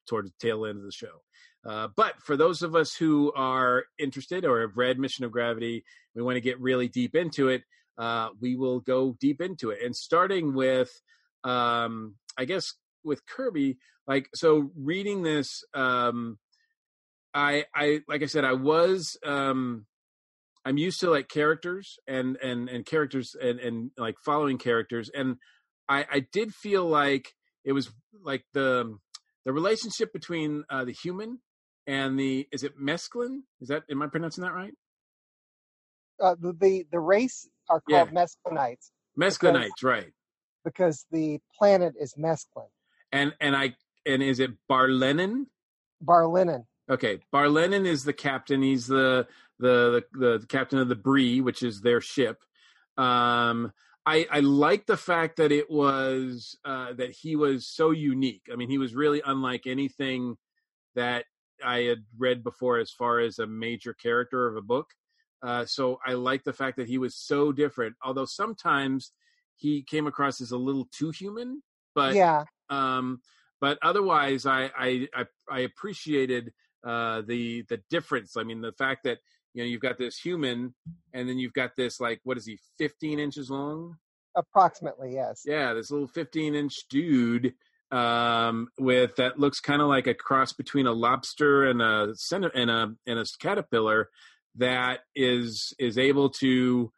[0.08, 1.22] toward the tail end of the show.
[1.66, 5.84] Uh, but for those of us who are interested or have read Mission of Gravity,
[6.16, 7.64] we want to get really deep into it.
[7.98, 10.90] Uh, we will go deep into it, and starting with,
[11.44, 13.78] um, I guess, with Kirby.
[14.08, 16.40] Like, so reading this, um,
[17.34, 19.86] I, I, like I said, I was, um,
[20.66, 25.38] I'm used to like characters and and and characters and and like following characters, and
[25.88, 27.34] I, I did feel like
[27.64, 27.90] it was
[28.24, 28.98] like the
[29.46, 31.40] the relationship between uh, the human
[31.90, 33.42] and the is it Mesklin?
[33.60, 34.74] Is that am I pronouncing that right?
[36.22, 38.06] Uh, the, the the race are Yeah.
[38.06, 40.14] called Mesklinites Mesklinites, right?
[40.64, 42.68] because the planet is Mesklin.
[43.12, 43.76] And and I
[44.06, 45.48] and is it Barlennan?
[46.04, 46.66] Barlennan.
[46.90, 48.62] Okay, Barlennan is the captain.
[48.62, 49.28] He's the
[49.58, 52.44] the the, the captain of the Bree, which is their ship.
[52.98, 53.74] Um,
[54.06, 58.44] I I like the fact that it was uh, that he was so unique.
[58.52, 60.38] I mean, he was really unlike anything
[60.96, 61.26] that
[61.66, 64.88] I had read before, as far as a major character of a book.
[65.42, 67.96] Uh, so I like the fact that he was so different.
[68.04, 69.12] Although sometimes
[69.56, 71.62] he came across as a little too human,
[71.96, 73.20] but yeah, um
[73.62, 76.52] but otherwise i i i, I appreciated
[76.86, 79.18] uh the the difference i mean the fact that
[79.54, 80.74] you know you've got this human
[81.14, 83.98] and then you've got this like what is he 15 inches long
[84.36, 85.42] approximately yes.
[85.46, 87.54] yeah this little 15 inch dude
[87.92, 92.14] um with that looks kind of like a cross between a lobster and a
[92.54, 94.10] and a and a caterpillar
[94.56, 96.92] that is is able to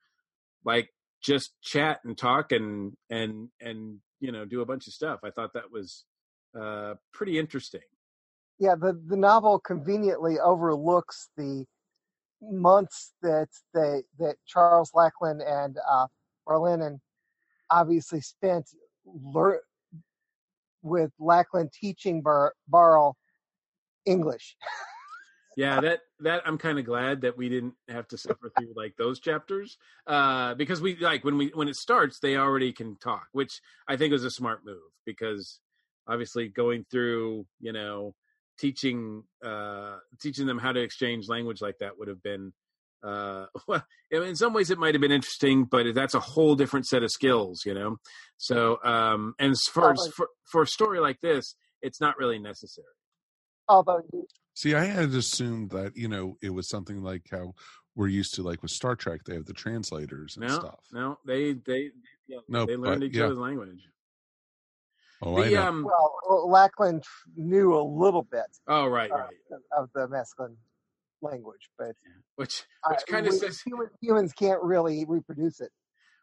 [0.65, 0.89] like
[1.23, 5.19] just chat and talk and and and you know do a bunch of stuff.
[5.23, 6.05] I thought that was
[6.59, 7.81] uh pretty interesting.
[8.59, 11.65] Yeah, the the novel conveniently overlooks the
[12.41, 16.07] months that they that Charles Lackland and uh,
[16.47, 16.99] Barlennan
[17.69, 18.69] obviously spent
[20.81, 23.17] with Lackland teaching Bar- Barl
[24.05, 24.55] English.
[25.57, 28.95] yeah that that i'm kind of glad that we didn't have to suffer through like
[28.97, 29.77] those chapters
[30.07, 33.97] uh because we like when we when it starts they already can talk which i
[33.97, 35.59] think was a smart move because
[36.07, 38.13] obviously going through you know
[38.57, 42.53] teaching uh teaching them how to exchange language like that would have been
[43.03, 46.85] uh well in some ways it might have been interesting but that's a whole different
[46.85, 47.97] set of skills you know
[48.37, 52.39] so um and as far as for, for a story like this it's not really
[52.39, 52.87] necessary
[53.69, 57.53] Although you- See, I had assumed that you know it was something like how
[57.95, 60.79] we're used to, like with Star Trek, they have the translators and no stuff.
[60.91, 61.91] no they they
[62.27, 63.25] yeah, No, they learned but, each yeah.
[63.25, 63.79] other's language
[65.21, 65.67] Oh, I the know.
[65.67, 67.03] um well, Lackland
[67.35, 69.33] knew a little bit oh right uh, right
[69.77, 70.55] of the Mesklin
[71.21, 71.95] language, but
[72.35, 75.71] which uh, which kind of says human, humans can't really reproduce it.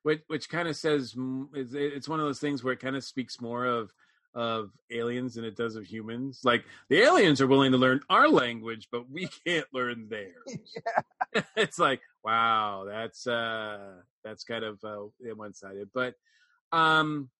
[0.02, 1.14] which which kind of says
[1.54, 3.92] it's, it's one of those things where it kind of speaks more of
[4.34, 6.40] of aliens than it does of humans.
[6.44, 10.58] Like the aliens are willing to learn our language but we can't learn theirs.
[11.56, 13.94] It's like wow that's uh
[14.24, 15.90] that's kind of uh one-sided.
[15.92, 16.14] But
[16.72, 17.30] um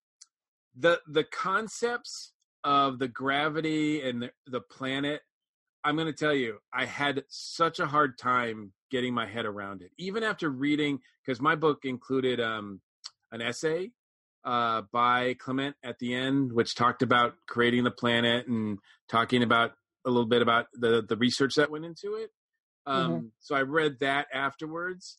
[0.77, 2.33] the the concepts
[2.65, 5.23] of the gravity and the, the planet
[5.89, 9.81] i'm going to tell you i had such a hard time getting my head around
[9.81, 12.81] it even after reading because my book included um
[13.33, 13.91] an essay
[14.45, 18.79] uh by clement at the end which talked about creating the planet and
[19.09, 19.73] talking about
[20.05, 22.31] a little bit about the the research that went into it.
[22.87, 25.19] Um so i read that afterwards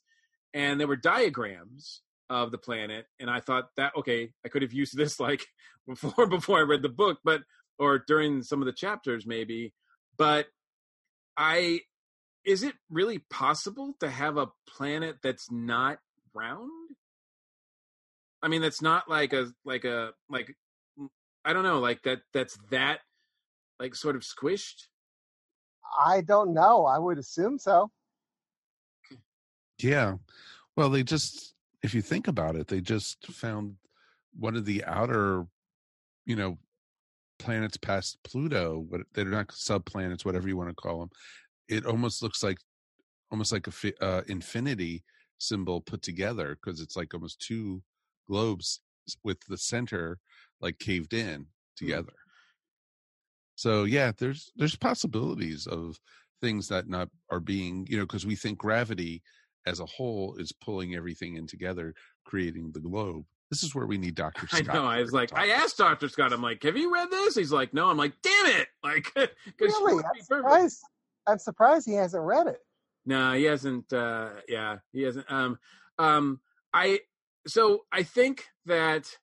[0.53, 4.73] and there were diagrams of the planet and i thought that okay i could have
[4.73, 5.45] used this like
[5.87, 7.41] before before i read the book but
[7.79, 9.73] or during some of the chapters maybe
[10.17, 10.47] but
[11.39, 11.79] i
[12.45, 15.97] is it really possible to have a planet that's not
[16.35, 16.69] round
[18.43, 20.55] i mean that's not like a like a like
[21.43, 22.99] i don't know like that that's that
[23.79, 24.89] like sort of squished
[25.97, 26.85] I don't know.
[26.85, 27.91] I would assume so.
[29.81, 30.15] Yeah.
[30.75, 33.75] Well, they just, if you think about it, they just found
[34.37, 35.45] one of the outer,
[36.25, 36.57] you know,
[37.39, 41.09] planets past Pluto, what they're not subplanets, whatever you want to call them.
[41.67, 42.57] It almost looks like
[43.31, 45.03] almost like a fi- uh, infinity
[45.37, 47.81] symbol put together because it's like almost two
[48.27, 48.81] globes
[49.23, 50.19] with the center
[50.61, 52.13] like caved in together.
[53.55, 55.99] So yeah, there's there's possibilities of
[56.41, 59.21] things that not are being you know because we think gravity
[59.65, 61.93] as a whole is pulling everything in together,
[62.25, 63.25] creating the globe.
[63.49, 64.69] This is where we need Doctor Scott.
[64.69, 64.85] I know.
[64.85, 65.33] I was like.
[65.35, 66.33] I asked Doctor Scott.
[66.33, 69.11] I'm like, "Have you read this?" He's like, "No." I'm like, "Damn it!" Like,
[69.59, 70.81] Really, I'm surprised.
[71.27, 72.59] I'm surprised he hasn't read it.
[73.05, 73.91] No, he hasn't.
[73.91, 75.31] Uh, yeah, he hasn't.
[75.31, 75.59] Um,
[75.97, 76.39] um,
[76.73, 77.01] I
[77.47, 79.17] so I think that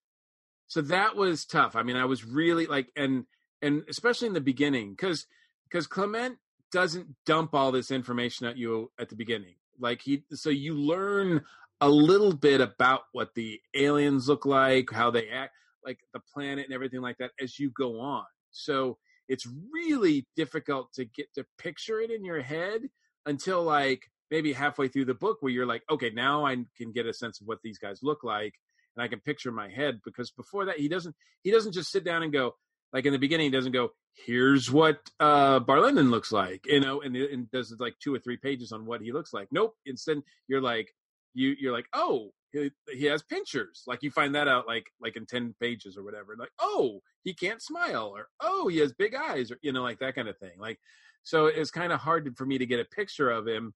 [0.66, 1.76] so that was tough.
[1.76, 3.24] I mean, I was really like, and
[3.62, 5.26] and especially in the beginning, because
[5.68, 6.38] because Clement
[6.72, 9.54] doesn't dump all this information at you at the beginning.
[9.78, 11.44] Like he, so you learn
[11.80, 15.52] a little bit about what the aliens look like, how they act,
[15.84, 18.24] like the planet and everything like that as you go on.
[18.50, 18.98] So
[19.28, 22.82] it's really difficult to get to picture it in your head
[23.26, 27.06] until like maybe halfway through the book where you're like, okay, now I can get
[27.06, 28.54] a sense of what these guys look like
[28.96, 31.90] and I can picture in my head because before that he doesn't he doesn't just
[31.90, 32.54] sit down and go
[32.92, 33.90] like in the beginning he doesn't go
[34.26, 38.36] here's what uh Barlennan looks like you know and, and does like two or three
[38.36, 40.92] pages on what he looks like nope instead you're like
[41.36, 43.82] you you're like oh he, he has pinchers.
[43.86, 47.34] Like you find that out like like in 10 pages or whatever like oh he
[47.34, 50.38] can't smile or oh he has big eyes or you know like that kind of
[50.38, 50.78] thing like
[51.22, 53.74] so it's kind of hard for me to get a picture of him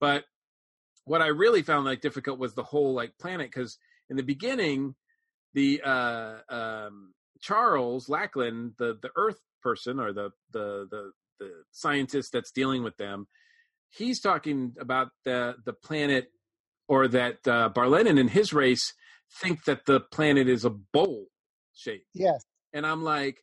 [0.00, 0.24] but
[1.04, 3.78] what i really found like difficult was the whole like planet because
[4.10, 4.94] in the beginning
[5.54, 11.10] the uh um charles lackland the the earth person or the the the
[11.40, 13.26] the scientist that's dealing with them
[13.90, 16.30] he's talking about the the planet
[16.88, 18.94] or that uh, Barlennan and his race
[19.42, 21.26] think that the planet is a bowl
[21.74, 22.04] shape.
[22.14, 22.44] Yes.
[22.72, 23.38] And I'm like,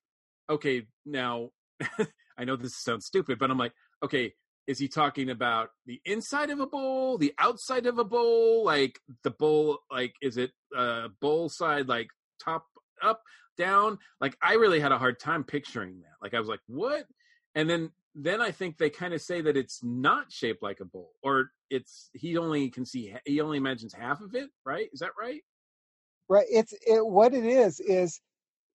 [0.49, 1.49] okay, now
[2.37, 3.73] I know this sounds stupid, but I'm like,
[4.03, 4.33] okay,
[4.67, 8.99] is he talking about the inside of a bowl, the outside of a bowl, like
[9.23, 12.07] the bowl, like is it uh bowl side, like
[12.43, 12.65] top
[13.01, 13.21] up,
[13.57, 13.99] down?
[14.19, 16.15] Like I really had a hard time picturing that.
[16.21, 17.05] Like I was like, what?
[17.53, 20.85] And then then I think they kind of say that it's not shaped like a
[20.85, 24.49] bowl, or it's he only can see he only imagines half of it.
[24.65, 24.87] Right?
[24.93, 25.41] Is that right?
[26.29, 26.45] Right.
[26.49, 28.21] It's it, what it is is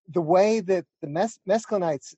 [0.09, 2.13] the way that the mes- Mesklinites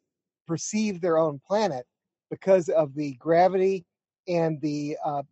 [0.47, 1.85] perceive their own planet
[2.29, 3.85] because of the gravity
[4.27, 5.23] and the uh,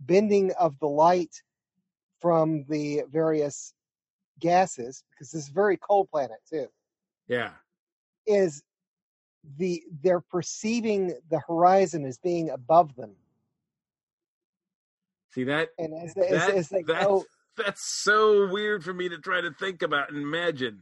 [0.00, 1.34] bending of the light
[2.20, 3.74] from the various
[4.38, 5.02] gases.
[5.10, 6.68] Because this is a very cold planet too.
[7.26, 7.50] Yeah.
[8.26, 8.62] Is
[9.58, 13.14] the they're perceiving the horizon as being above them,
[15.34, 15.70] See that?
[15.78, 17.24] and as they, as, as they that- go
[17.56, 20.80] that's so weird for me to try to think about and imagine.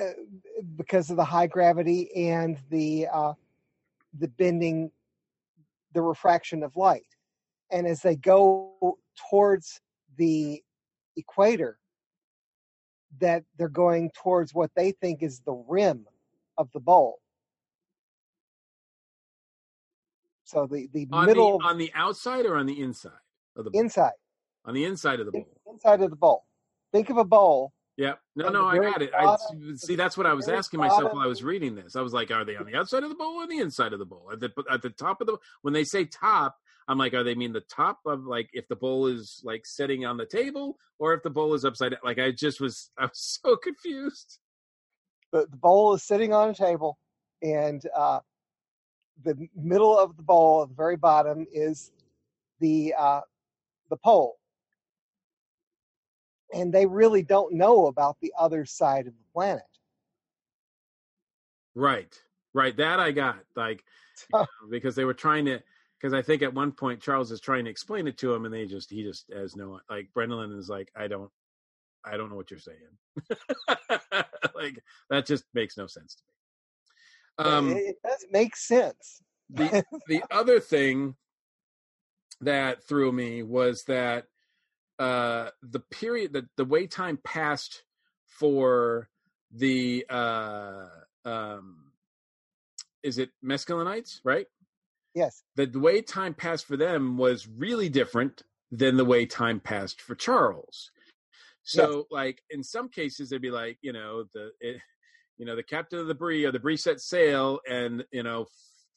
[0.00, 0.10] uh,
[0.76, 3.32] because of the high gravity and the uh,
[4.18, 4.90] the bending,
[5.92, 7.06] the refraction of light,
[7.70, 8.98] and as they go
[9.30, 9.80] towards
[10.16, 10.62] the
[11.16, 11.78] equator,
[13.20, 16.06] that they're going towards what they think is the rim
[16.56, 17.18] of the bowl.
[20.44, 23.12] So the the On middle the on the outside or on the inside
[23.56, 23.80] of the bowl?
[23.80, 24.12] inside
[24.64, 25.46] on the inside of the bowl.
[25.70, 26.44] inside of the bowl.
[26.92, 27.72] Think of a bowl.
[27.96, 28.14] Yeah.
[28.34, 29.12] No, no, I got it.
[29.16, 29.36] I
[29.76, 29.94] see.
[29.94, 31.94] That's what I was asking myself bottom- while I was reading this.
[31.96, 33.98] I was like, are they on the outside of the bowl or the inside of
[34.00, 34.30] the bowl?
[34.32, 36.56] At the at the top of the when they say top,
[36.88, 40.04] I'm like, are they mean the top of like if the bowl is like sitting
[40.04, 42.00] on the table or if the bowl is upside down?
[42.04, 44.38] Like I just was I was so confused.
[45.32, 46.98] the, the bowl is sitting on a table
[47.42, 48.20] and uh,
[49.22, 51.92] the middle of the bowl at the very bottom is
[52.60, 53.20] the uh,
[53.90, 54.36] the pole
[56.52, 59.62] and they really don't know about the other side of the planet
[61.74, 62.14] Right.
[62.52, 62.76] Right.
[62.76, 63.38] That I got.
[63.56, 63.84] Like
[64.32, 65.60] you know, because they were trying to
[66.00, 68.54] because I think at one point Charles is trying to explain it to him and
[68.54, 71.30] they just he just has no like Brendan is like, I don't
[72.04, 72.78] I don't know what you're saying.
[74.54, 76.33] like that just makes no sense to me.
[77.38, 79.22] Um it, it does make sense.
[79.50, 81.16] the the other thing
[82.40, 84.26] that threw me was that
[84.98, 87.82] uh the period that the way time passed
[88.26, 89.08] for
[89.52, 90.86] the uh
[91.24, 91.92] um
[93.02, 94.46] is it Mesklinites right?
[95.14, 95.44] Yes.
[95.54, 98.42] The, the way time passed for them was really different
[98.72, 100.90] than the way time passed for charles.
[101.62, 104.80] So like in some cases they'd be like you know the it,
[105.38, 108.46] you know the captain of the Bree or the Bree set sail and you know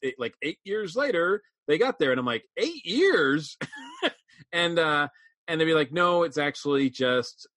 [0.02, 3.58] it, like eight years later they got there and i'm like eight years
[4.54, 5.08] and uh
[5.48, 7.48] and they'd be like no it's actually just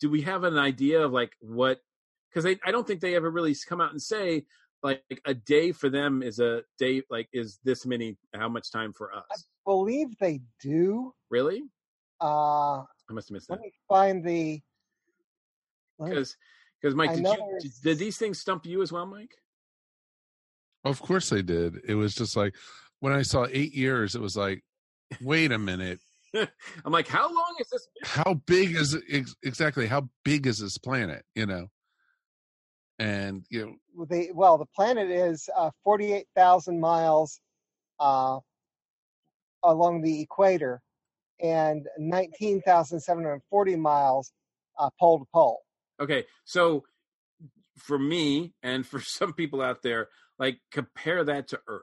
[0.00, 1.78] do we have an idea of like what
[2.30, 4.46] because I, I don't think they ever really come out and say
[4.82, 8.92] like a day for them is a day like is this many how much time
[8.92, 9.36] for us I
[9.66, 11.12] Believe they do.
[11.28, 11.62] really
[12.20, 14.60] Uh, i must have missed let that me find the.
[16.02, 16.36] because
[16.80, 19.34] because mike did you did, did these things stump you as well mike
[20.84, 21.80] Of course they did.
[21.88, 22.54] It was just like
[23.00, 24.62] when I saw eight years, it was like,
[25.20, 26.00] wait a minute,
[26.34, 28.96] i'm like how long is this how big is
[29.42, 29.86] exactly?
[29.86, 31.24] How big is this planet?
[31.34, 31.66] You know,
[32.98, 37.40] and you know, the well, the planet is uh, forty-eight thousand miles
[37.98, 38.38] uh,
[39.64, 40.80] along the equator,
[41.42, 44.32] and nineteen thousand seven hundred forty miles
[44.78, 45.65] uh, pole to pole.
[46.00, 46.84] Okay so
[47.76, 50.08] for me and for some people out there
[50.38, 51.82] like compare that to earth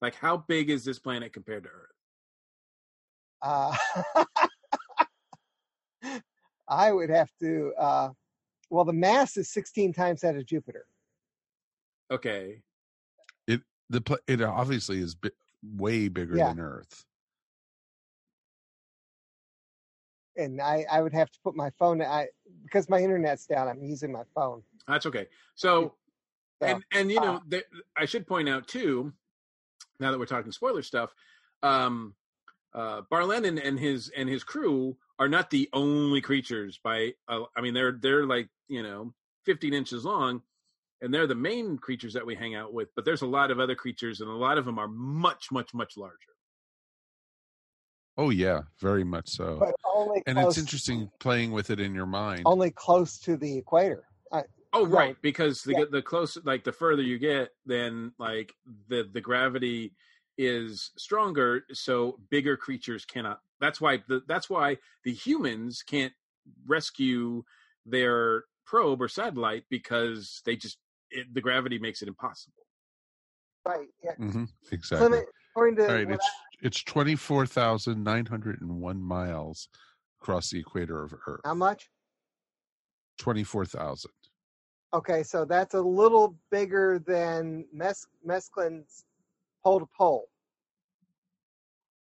[0.00, 1.88] like how big is this planet compared to earth
[3.42, 3.76] Uh,
[6.68, 7.72] I would have to.
[7.78, 8.08] Uh,
[8.70, 10.86] well, the mass is sixteen times that of Jupiter.
[12.10, 12.62] okay
[13.46, 15.30] It the pla- it obviously is bi-
[15.62, 16.48] way bigger Yeah.
[16.50, 17.04] than Earth.
[20.36, 22.28] And I, I would have to put my phone I
[22.62, 23.68] because my internet's down.
[23.68, 24.62] I'm using my phone.
[24.88, 25.26] That's okay.
[25.54, 25.94] So,
[26.60, 29.12] So, and and you know, uh, th- I should point out too,
[30.00, 31.14] now that we're talking spoiler stuff,
[31.62, 32.14] um,
[32.74, 36.80] uh, Barlennan and his and his crew are not the only creatures.
[36.82, 39.12] By uh, I mean, they're they're like you know,
[39.44, 40.40] 15 inches long,
[41.02, 42.88] and they're the main creatures that we hang out with.
[42.96, 45.74] But there's a lot of other creatures, and a lot of them are much much
[45.74, 46.16] much larger.
[48.18, 49.56] Oh yeah, very much so.
[49.58, 52.46] but only and close, it's interesting playing with it in your mind.
[52.46, 54.04] Only close to the equator.
[54.32, 54.42] I,
[54.74, 55.84] Oh No, right, because the yeah.
[55.90, 58.54] the closer, like the further you get, then like
[58.88, 59.94] the the gravity
[60.38, 63.40] is stronger, so bigger creatures cannot.
[63.60, 66.12] That's why the that's why the humans can't
[66.66, 67.44] rescue
[67.86, 70.78] their probe or satellite because they just
[71.10, 72.66] it, the gravity makes it impossible.
[73.66, 73.88] right.
[74.02, 74.14] Yeah.
[74.16, 75.08] hmm Exactly.
[75.08, 76.20] Clement, according to All right, what
[76.62, 79.68] it's it's twenty four thousand nine hundred and one miles
[80.20, 81.40] across the equator of Earth.
[81.44, 81.90] How much?
[83.18, 84.12] Twenty four thousand.
[84.94, 89.04] Okay, so that's a little bigger than Mes- Mesklin's
[89.64, 90.28] pole to pole,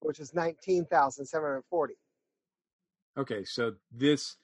[0.01, 1.95] which is nineteen thousand seven hundred forty.
[3.19, 4.37] Okay, so this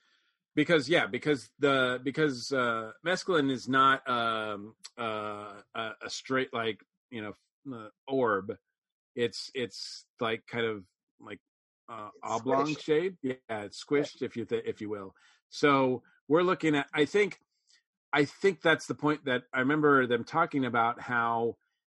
[0.55, 6.79] because yeah, because the because uh Mesklin is not um uh a, a straight like,
[7.11, 8.57] you know, uh, orb.
[9.17, 10.83] It's it's like kind of
[11.19, 11.39] like
[11.91, 12.81] uh oblong squished.
[12.81, 13.17] shape.
[13.23, 15.15] Yeah, it's squished if you th- if you will.
[15.49, 17.39] So, we're looking at I think
[18.13, 21.57] I think that's the point that I remember them talking about how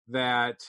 [0.08, 0.64] that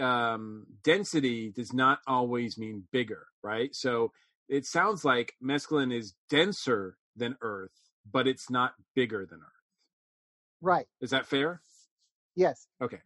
[0.00, 3.74] um, density does not always mean bigger, right?
[3.74, 4.12] So
[4.48, 7.72] it sounds like Mesklin is denser than Earth,
[8.10, 9.62] but it's not bigger than Earth.
[10.60, 10.86] Right.
[11.00, 11.62] Is that fair?
[12.34, 12.66] Yes.
[12.82, 13.00] Okay.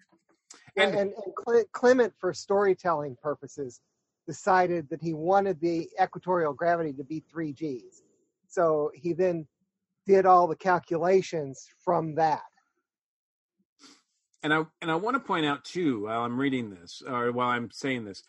[0.76, 3.80] And, And- and, Clement, for storytelling purposes,
[4.26, 8.02] decided that he wanted the equatorial gravity to be three G's.
[8.48, 9.46] So he then
[10.06, 12.42] did all the calculations from that.
[14.42, 17.48] and I and I want to point out too while I'm reading this or while
[17.48, 18.22] I'm saying this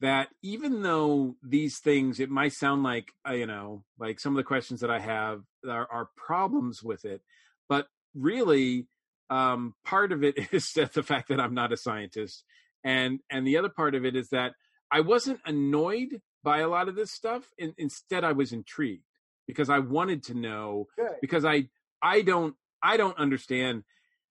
[0.00, 4.36] that even though these things it might sound like uh, you know like some of
[4.36, 7.22] the questions that I have are, are problems with it,
[7.68, 8.86] but really
[9.32, 12.44] um, part of it is that the fact that I'm not a scientist,
[12.84, 14.52] and and the other part of it is that
[14.90, 17.48] I wasn't annoyed by a lot of this stuff.
[17.56, 19.04] In, instead, I was intrigued
[19.46, 21.16] because I wanted to know Good.
[21.20, 21.68] because I
[22.02, 23.84] I don't I don't understand.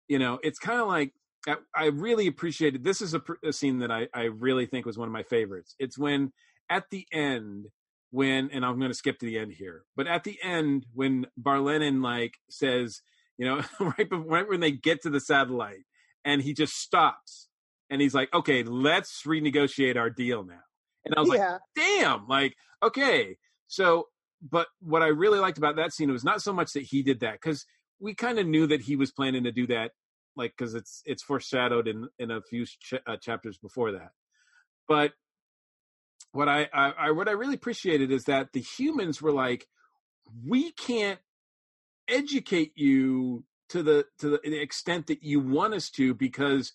[0.08, 1.14] You know, it's kind of like
[1.48, 2.84] I, I really appreciated.
[2.84, 5.76] This is a, a scene that I I really think was one of my favorites.
[5.80, 6.32] It's when
[6.70, 7.68] at the end
[8.12, 11.26] when and I'm going to skip to the end here, but at the end when
[11.42, 13.02] Barlennan like says,
[13.42, 15.84] you know, right before, right when they get to the satellite,
[16.24, 17.50] and he just stops
[17.90, 20.62] and he's like, okay, let's renegotiate our deal now.
[21.04, 21.42] And I was like,
[21.76, 23.38] damn, like, okay.
[23.68, 24.10] So,
[24.48, 27.22] but what I really liked about that scene was not so much that he did
[27.22, 27.66] that, because
[28.00, 29.90] we kind of knew that he was planning to do that,
[30.36, 34.12] like, because it's it's foreshadowed in in a few ch- uh, chapters before that.
[34.88, 35.14] But
[36.32, 39.66] what I, I, I what I really appreciated is that the humans were like,
[40.46, 41.20] we can't
[42.12, 46.74] educate you to the to the extent that you want us to because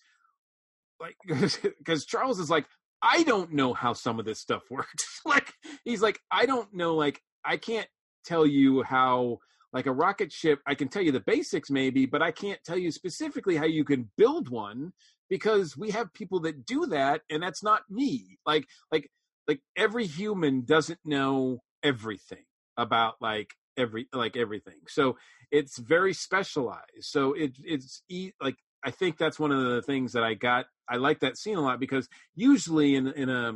[0.99, 1.15] like
[1.77, 2.65] because Charles is like
[3.01, 5.21] I don't know how some of this stuff works.
[5.25, 5.53] like
[5.85, 7.87] he's like I don't know like I can't
[8.25, 9.37] tell you how
[9.73, 12.77] like a rocket ship I can tell you the basics maybe but I can't tell
[12.77, 14.93] you specifically how you can build one
[15.29, 18.39] because we have people that do that and that's not me.
[18.45, 19.09] Like like
[19.47, 22.43] like every human doesn't know everything
[22.75, 24.79] about like every like everything.
[24.87, 25.17] So
[25.51, 27.01] it's very specialized.
[27.01, 28.55] So it it's e- like
[28.85, 30.65] I think that's one of the things that I got.
[30.89, 33.53] I like that scene a lot because usually in in a,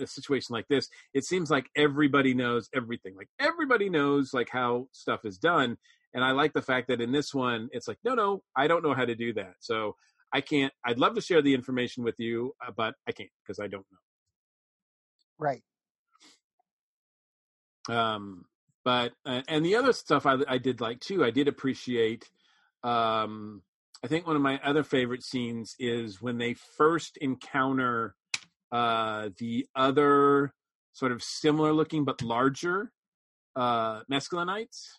[0.00, 3.16] a situation like this, it seems like everybody knows everything.
[3.16, 5.76] Like everybody knows like how stuff is done.
[6.14, 8.82] And I like the fact that in this one, it's like, no, no, I don't
[8.82, 9.54] know how to do that.
[9.60, 9.94] So
[10.32, 10.72] I can't.
[10.84, 13.86] I'd love to share the information with you, uh, but I can't because I don't
[13.92, 13.98] know.
[15.38, 15.62] Right.
[17.88, 18.44] um
[18.84, 22.28] but uh, and the other stuff I, I did like too i did appreciate
[22.82, 23.62] um
[24.04, 28.14] i think one of my other favorite scenes is when they first encounter
[28.72, 30.52] uh the other
[30.92, 32.92] sort of similar looking but larger
[33.56, 34.98] uh Mesklinites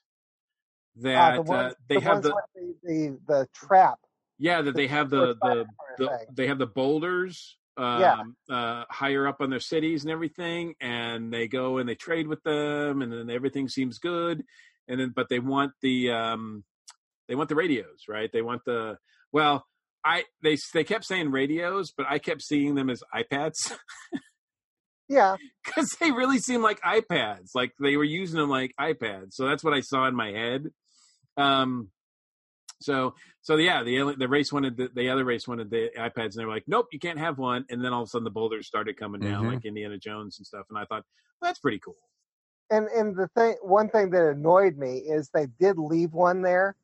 [0.97, 3.99] Uh, that the ones, uh, they the have the the, the the trap.
[4.39, 5.65] yeah that the they have the the,
[5.97, 8.21] the they have the boulders um Yeah.
[8.49, 12.43] uh higher up on their cities and everything and they go and they trade with
[12.43, 14.43] them and then everything seems good
[14.87, 16.63] and then but they want the um
[17.27, 18.97] they want the radios right they want the
[19.31, 19.65] well
[20.03, 23.71] i they they kept saying radios but i kept seeing them as ipads
[25.07, 25.35] Yeah.
[25.65, 29.63] because they really seem like ipads like they were using them like ipads so that's
[29.63, 30.67] what i saw in my head
[31.37, 31.89] um
[32.81, 36.33] so so yeah the the race wanted the, the other race wanted the ipads and
[36.33, 38.29] they were like nope you can't have one and then all of a sudden the
[38.29, 39.53] boulders started coming down Mhm.
[39.53, 41.03] like indiana jones and stuff and i thought
[41.41, 41.97] well, that's pretty cool
[42.69, 46.75] And and the thing, one thing that annoyed me is they did leave one there,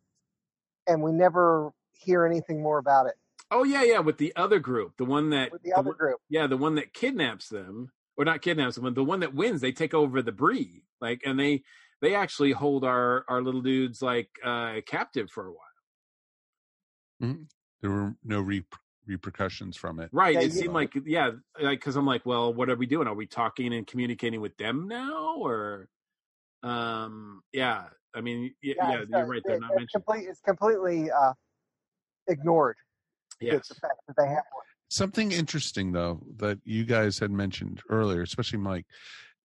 [0.88, 3.15] and we never hear anything more about it
[3.52, 6.19] oh yeah yeah with the other group the one that with the other one- group.
[6.30, 9.72] yeah the one that kidnaps them or not kidnaps them the one that wins they
[9.72, 11.64] take over the Bree like and they
[12.02, 15.66] they actually hold our our little dudes like uh captive for a while
[17.19, 18.65] There were no re-
[19.06, 20.10] repercussions from it.
[20.11, 21.31] right Yeah, it you- seemed like yeah
[21.61, 24.56] like because i'm like well what are we doing are we talking and communicating with
[24.57, 25.88] them now or
[26.64, 30.27] um yeah i mean y- yeah, it's, you're right they're not it's mentioned complete.
[30.27, 31.34] It's completely uh,
[32.27, 32.76] ignored.
[33.39, 34.65] yes The fact that they have one.
[34.89, 38.85] Something interesting though that you guys had mentioned earlier, especially Mike,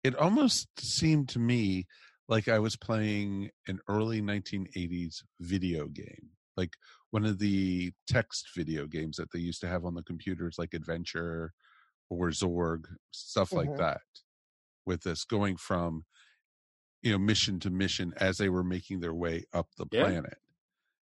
[0.04, 1.86] it almost seemed to me
[2.28, 6.72] like I was playing an early 1980s video game, like
[7.16, 10.74] one of the text video games that they used to have on the computers, like
[10.74, 11.54] Adventure
[12.10, 13.78] or Zork, stuff like Mhm.
[13.78, 14.02] that.
[14.84, 16.04] With this going from,
[17.00, 20.02] you know, mission to mission as they were making their way up the Yeah.
[20.02, 20.36] planet.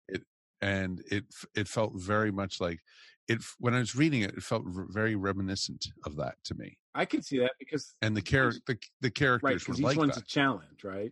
[0.08, 0.22] It
[0.62, 1.26] and it
[1.56, 2.82] it felt very much like
[3.28, 6.78] it when I was reading it, it felt very reminiscent of that to me.
[6.94, 9.98] i can see that because And the character, the, the characters because were each like
[9.98, 10.24] one's that.
[10.24, 11.12] a challenge right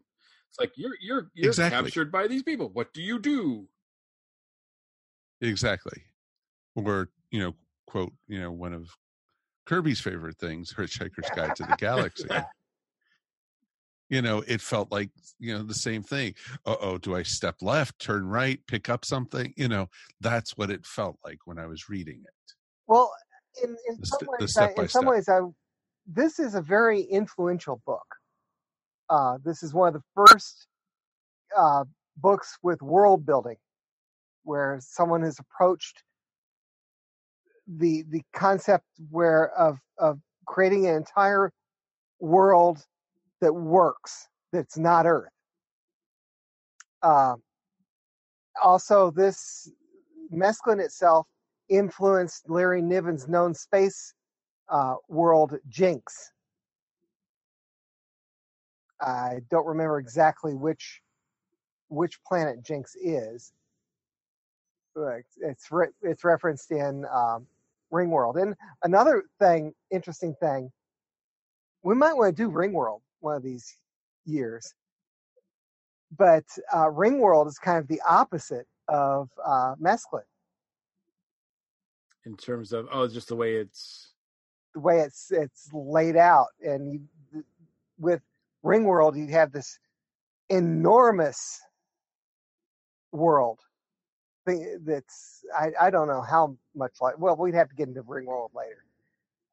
[0.50, 1.72] it's like you're you're you're Exactly.
[1.72, 3.68] captured by these people what do you do
[5.46, 6.04] Exactly.
[6.76, 7.56] Or, you know,
[7.88, 8.90] quote, you know, one of
[9.66, 12.28] Kirby's favorite things, Hitchhiker's Guide to the Galaxy.
[14.08, 15.10] You know, it felt like,
[15.40, 16.36] you know, the same thing.
[16.64, 19.52] Uh oh, do I step left, turn right, pick up something?
[19.58, 19.90] You know,
[20.22, 22.54] that's what it felt like when I was reading it.
[22.86, 23.12] Well,
[23.64, 25.40] in, in The some ways, I, in some ways, I
[26.06, 28.06] this is a very influential book.
[29.10, 30.68] Uh, this is one of the first
[31.58, 31.84] uh,
[32.18, 33.58] books with world building,
[34.46, 36.04] where someone has approached
[37.68, 41.52] the the concept where of of creating an entire
[42.20, 42.86] world
[43.42, 45.32] that works, that's not Earth.
[47.02, 47.36] Uh,
[48.64, 49.70] also, this
[50.34, 51.28] Mesklin itself
[51.70, 54.14] influenced Larry Niven's known space
[54.70, 56.32] uh, world Jinx.
[59.02, 61.02] I don't remember exactly which
[61.90, 63.52] which planet Jinx is.
[64.96, 67.48] It's re- it's referenced in um,
[67.92, 68.42] Ringworld.
[68.42, 70.72] And another thing, interesting thing,
[71.84, 73.78] we might want to do Ringworld one of these
[74.26, 74.74] years.
[76.18, 79.76] But uh, Ringworld is kind of the opposite of uh,
[82.26, 84.14] in terms of oh just the way it's
[84.74, 87.44] the way it's it's laid out and you,
[88.00, 88.22] with
[88.64, 89.80] ringworld you have this
[90.50, 91.62] enormous
[93.12, 93.60] world
[94.46, 98.50] that's I, I don't know how much like well we'd have to get into ringworld
[98.56, 98.86] later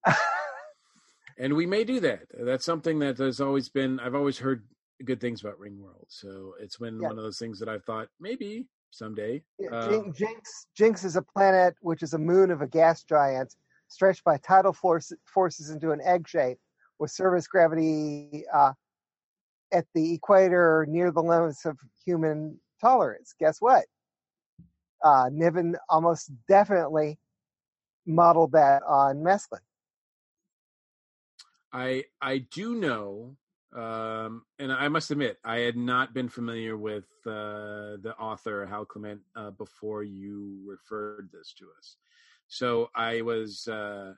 [1.39, 2.23] and we may do that.
[2.39, 4.01] That's something that has always been.
[4.01, 4.65] I've always heard
[5.05, 7.09] good things about Ringworld, so it's been Yeah.
[7.09, 9.43] one of those things that I've thought maybe someday.
[9.59, 13.55] Yeah, Uh, Jinx Jinx is a planet which is a moon of a gas giant
[13.89, 16.59] stretched by tidal force, forces into an egg shape
[16.99, 18.73] with surface gravity uh,
[19.73, 23.35] at the equator near the limits of human tolerance.
[23.39, 23.87] Guess what?
[25.05, 27.19] Uh, Niven almost definitely
[28.07, 29.61] modeled that on Mesklin.
[31.73, 33.37] I I do know
[33.75, 38.85] Um, and I must admit, I had not been familiar with uh, the author Hal
[38.85, 41.97] Clement uh, before you referred this to us.
[42.49, 44.13] So I was, uh,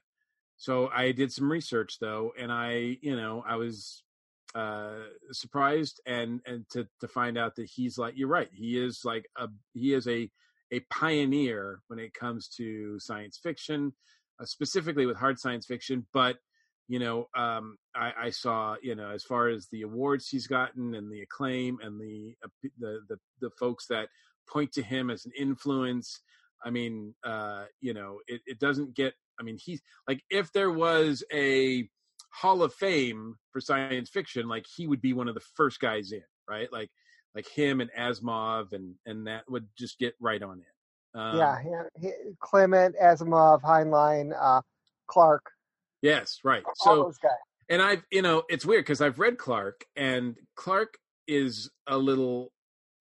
[0.57, 4.03] so I did some research though, and I, you know, I was
[4.57, 9.05] uh, surprised and and to to find out that he's like, you're right, he is
[9.05, 10.29] like a he is a
[10.73, 13.93] a pioneer when it comes to science fiction,
[14.41, 16.37] uh, specifically with hard science fiction, but
[16.87, 20.95] you know um I, I saw you know as far as the awards he's gotten
[20.95, 24.11] and the acclaim and the uh, the the, the folks that
[24.47, 26.21] point to him as an influence
[26.63, 30.71] i mean uh you know it, it doesn't get i mean he's like if there
[30.71, 31.89] was a
[32.35, 36.13] hall of fame for science fiction like he would be one of the first guys
[36.13, 36.73] in right?
[36.73, 36.91] Like
[37.35, 40.65] like him and asimov and and that would just get right on in
[41.17, 41.59] um, yeah,
[42.01, 44.63] he, Clement, Asimov, Heinlein, uh,
[45.07, 45.49] Clarke,
[46.03, 47.31] yes right all so those guys.
[47.69, 50.99] and I've you know it's weird because I've read Clarke and Clarke
[51.29, 52.53] is a little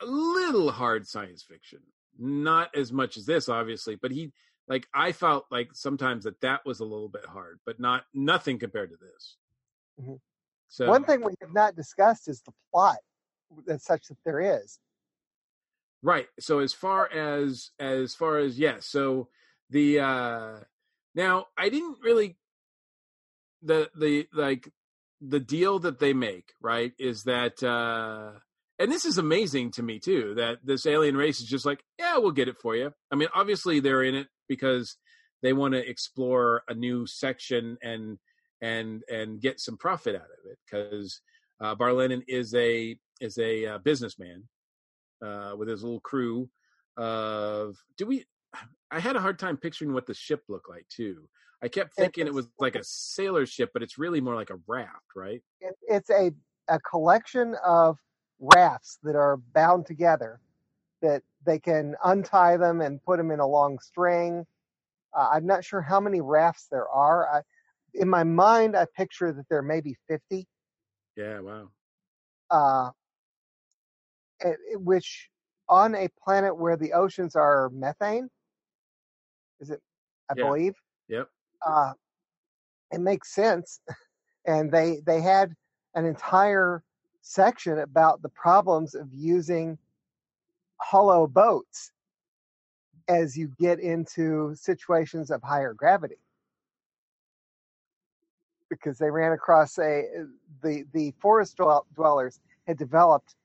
[0.01, 1.79] a little hard science fiction,
[2.19, 4.31] not as much as this obviously, but he
[4.67, 8.59] like I felt like sometimes that that was a little bit hard, but not nothing
[8.59, 9.37] compared to this.
[9.99, 10.19] Mhm.
[10.69, 12.97] So One thing we have not discussed is the plot,
[13.65, 14.79] that's such that there is.
[16.01, 16.27] Right.
[16.39, 19.29] So as far as as far as yes, so
[19.69, 20.59] the uh
[21.15, 22.37] now I didn't really
[23.61, 24.69] the the like
[25.21, 28.39] the deal that they make, right, is that uh
[28.79, 32.17] and this is amazing to me too, that this alien race is just like, yeah,
[32.17, 32.91] we'll get it for you.
[33.11, 34.97] I mean, obviously they're in it because
[35.41, 38.17] they want to explore a new section and
[38.61, 41.21] and and get some profit out of it because
[41.61, 44.43] uh, Barlennan is a is a uh, businessman
[45.23, 46.49] uh, with his little crew
[46.97, 48.25] of do we
[48.91, 51.27] I had a hard time picturing what the ship looked like too.
[51.63, 54.59] I kept thinking it was like a sailor ship, but it's really more like a
[54.67, 55.41] raft, right?
[55.61, 56.31] It, it's a,
[56.67, 57.97] a collection of
[58.39, 60.39] rafts that are bound together
[61.01, 64.45] that they can untie them and put them in a long string.
[65.17, 67.27] Uh, I'm not sure how many rafts there are.
[67.27, 67.41] I,
[67.93, 70.47] in my mind, I picture that there may be 50,
[71.15, 71.69] Yeah, wow.
[72.51, 72.91] uh,
[74.43, 75.29] Eh, eh, which
[75.69, 78.29] on a planet where the oceans are methane,
[79.59, 79.81] is it?
[80.29, 80.43] I Yeah.
[80.45, 80.75] believe.
[81.07, 81.29] Yep.
[81.65, 81.93] uh,
[82.91, 83.79] it makes sense.
[84.45, 85.55] And they they had
[85.95, 86.83] an entire
[87.21, 89.77] section about the problems of using
[90.81, 91.93] hollow boats
[93.07, 96.17] as you get into situations of higher gravity.
[98.69, 100.23] Because they ran across a eh,
[100.61, 101.57] the the forest
[101.95, 103.35] dwellers had developed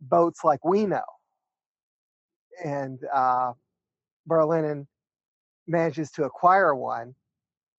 [0.00, 1.04] boats like we know,
[2.64, 3.52] and uh,
[4.28, 4.86] Barlennan
[5.66, 7.14] manages to acquire one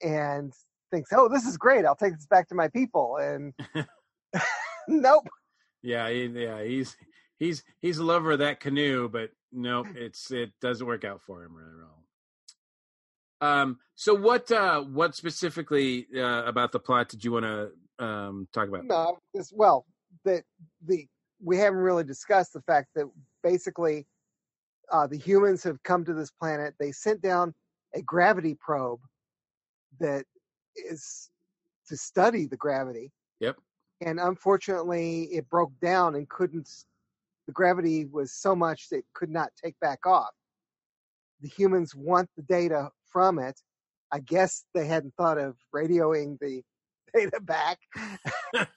[0.01, 0.53] and
[0.91, 1.85] thinks, "Oh, this is great!
[1.85, 3.53] I'll take this back to my people." And
[4.87, 5.27] nope,
[5.81, 6.95] Yeah, he, yeah, he's
[7.39, 11.43] he's he's a lover of that canoe, but nope, it's it doesn't work out for
[11.43, 11.97] him really well.
[13.41, 17.71] Um, so what uh what specifically uh, about the plot did you want to
[18.03, 18.85] um talk about?
[18.85, 19.85] no, this well,
[20.25, 20.43] that
[20.85, 21.07] the
[21.43, 23.05] we haven't really discussed the fact that
[23.43, 24.05] basically
[24.91, 26.73] uh, the humans have come to this planet.
[26.79, 27.53] They sent down
[27.95, 28.99] a gravity probe
[29.99, 30.25] that
[30.75, 31.29] is
[31.87, 33.11] to study the gravity.
[33.39, 33.57] Yep.
[34.01, 36.69] and unfortunately it broke down and couldn't
[37.47, 40.29] the gravity was so much that it could not take back off
[41.41, 43.59] the humans want the data from it
[44.11, 46.61] i guess they hadn't thought of radioing the
[47.15, 47.79] data back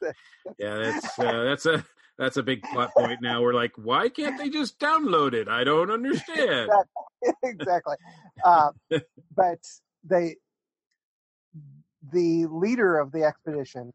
[0.58, 1.84] Yeah, that's uh, that's a
[2.18, 3.42] that's a big plot point now.
[3.42, 5.48] We're like, why can't they just download it?
[5.48, 6.70] I don't understand.
[7.42, 7.96] exactly
[8.44, 8.70] uh,
[9.36, 9.58] but
[10.04, 10.36] they
[12.12, 13.92] the leader of the expedition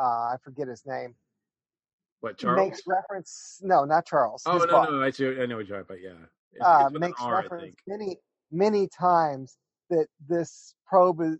[0.00, 0.02] uh,
[0.32, 1.14] i forget his name
[2.20, 2.56] What Charles?
[2.56, 4.88] makes reference no not charles oh no, boss.
[4.90, 5.98] no, I, see- I know what you're about.
[6.00, 8.16] Yeah, uh, makes R, reference many
[8.50, 9.56] many times
[9.90, 11.38] that this probe is,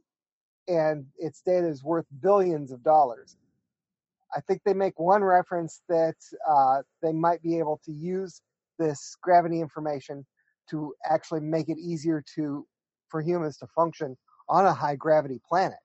[0.68, 3.36] and its data is worth billions of dollars.
[4.34, 6.16] I think they make one reference that
[6.48, 8.40] uh, they might be able to use
[8.78, 10.24] this gravity information
[10.70, 12.66] to actually make it easier to
[13.08, 14.16] for humans to function
[14.48, 15.78] on a high gravity planet.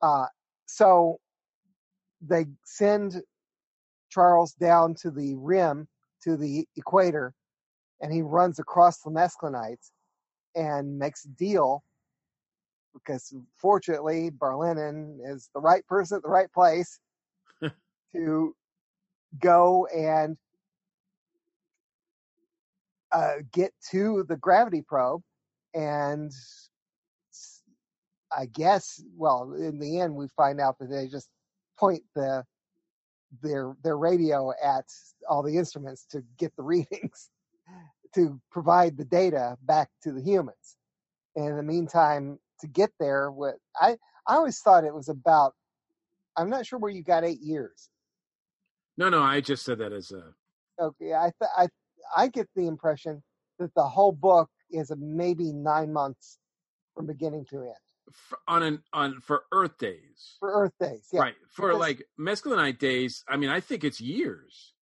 [0.00, 0.26] Uh,
[0.66, 1.18] so
[2.20, 3.22] they send
[4.10, 5.88] Charles down to the rim,
[6.22, 7.34] to the equator,
[8.00, 9.90] and he runs across the mesclanites
[10.54, 11.82] and makes a deal
[12.94, 16.98] because fortunately Barlennan is the right person at the right place
[18.14, 18.54] to
[19.40, 20.36] go and
[23.12, 25.22] uh, get to the gravity probe
[25.74, 26.32] and
[28.36, 31.28] I guess well in the end we find out that they just
[31.78, 32.44] point the
[33.42, 34.84] their their radio at
[35.28, 37.30] all the instruments to get the readings
[38.14, 40.76] to provide the data back to the humans.
[41.36, 43.96] And in the meantime, to get there, what I
[44.26, 45.52] I always thought it was about.
[46.36, 47.88] I'm not sure where you got eight years.
[48.96, 50.34] No, no, I just said that as a
[50.82, 51.68] Okay, I th- I
[52.16, 53.22] I get the impression
[53.58, 56.38] that the whole book is a maybe nine months
[56.96, 57.74] from beginning to end
[58.08, 61.06] f- on an on for Earth days, for Earth days.
[61.12, 61.20] Yeah.
[61.20, 61.34] right?
[61.50, 63.22] For because- like Mesklinite days.
[63.28, 64.72] I mean, I think it's years.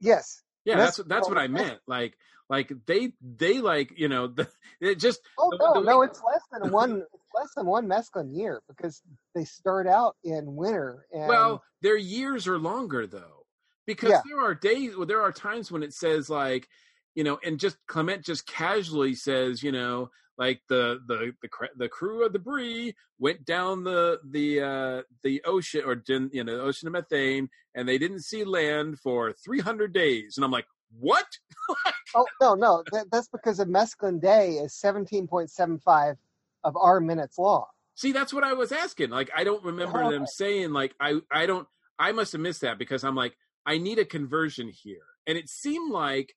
[0.00, 0.42] Yes.
[0.64, 1.80] Yeah, Mes- that's that's what I meant.
[1.86, 2.16] Like,
[2.52, 4.46] like they they like you know the,
[4.80, 7.04] it just Oh the- no, the no, it's less than one.
[7.34, 9.00] Less than one Mesklin year because
[9.34, 13.46] they start out in winter and Well, their years are longer though,
[13.86, 14.20] because Yeah.
[14.28, 16.68] there are days, well, there are times when it says like,
[17.14, 21.88] you know, and just Clement just casually says, you know, like the the the the
[21.88, 26.56] crew of the Bree went down the the uh the ocean or didn't you know
[26.56, 30.66] the ocean of methane and they didn't see land for 300 days and i'm like
[30.98, 31.26] what
[32.14, 36.16] oh no, no, that, that's because a Mesklin day is seventeen point seven five
[36.64, 37.66] of our minutes long.
[37.94, 39.10] See, that's what I was asking.
[39.10, 40.10] Like, I don't remember oh.
[40.10, 41.66] them saying like I I don't
[41.98, 45.48] I must have missed that because I'm like I need a conversion here, and it
[45.48, 46.34] seemed like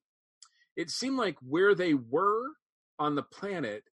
[0.75, 2.43] it seemed like where they were
[2.99, 3.83] on the planet,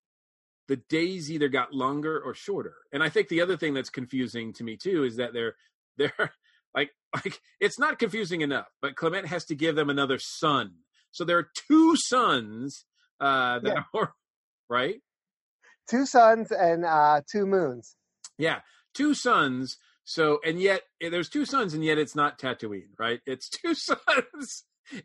[0.69, 2.75] the days either got longer or shorter.
[2.93, 5.55] And I think the other thing that's confusing to me too is that they're
[5.97, 6.33] they're
[6.74, 10.73] like like it's not confusing enough, but Clement has to give them another sun.
[11.11, 12.85] So there are two suns
[13.20, 13.82] uh that Yeah.
[14.01, 14.15] are
[14.69, 15.01] right.
[15.89, 17.97] Two suns and uh, two moons.
[18.39, 18.61] Yeah,
[18.94, 19.77] two suns.
[20.05, 23.20] So and yet eh, there's two suns, and yet it's not Tatooine, right?
[23.27, 24.65] It's two suns,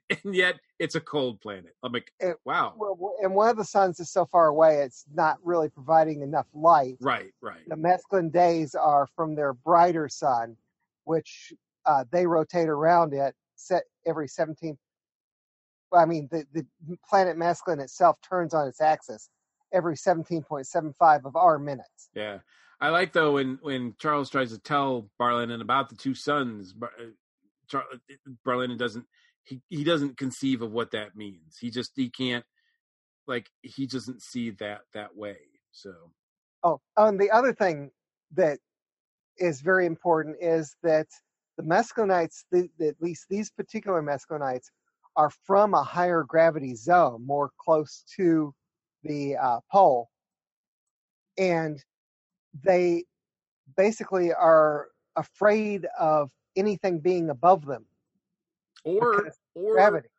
[0.10, 1.76] and yet it's a cold planet.
[1.84, 5.04] I'm like, It- wow, Well, and one of the suns is so far away, it's
[5.14, 6.98] not really providing enough light.
[7.02, 10.58] right, right, The Mesklin days are from their brighter sun,
[11.08, 11.54] which
[11.86, 14.78] uh, they rotate around it set every 17.
[15.94, 16.66] I mean, the, the
[17.10, 19.30] planet Mesklin itself turns on its axis
[19.74, 22.10] every 17.75 of our minutes.
[22.14, 22.40] yeah.
[22.80, 26.74] I like though when when Charles tries to tell Barlennan about the two suns.
[26.74, 27.06] Bar- uh,
[27.68, 27.86] Char-
[28.46, 29.06] Barlennan doesn't
[29.44, 31.58] he he doesn't conceive of what that means.
[31.60, 32.46] He just he can't
[33.26, 35.38] like he doesn't see that that way.
[35.72, 35.92] So
[36.64, 37.90] oh, and the other thing
[38.36, 38.60] that
[39.40, 41.08] is very important is that
[41.58, 44.70] the Mesklinites, the, at least these particular Mesklinites,
[45.16, 48.54] are from a higher gravity zone, more close to
[49.04, 50.10] the uh, pole,
[51.38, 51.84] and
[52.64, 53.04] they
[53.76, 57.86] basically are afraid of anything being above them.
[58.84, 60.10] or Because or Gravity.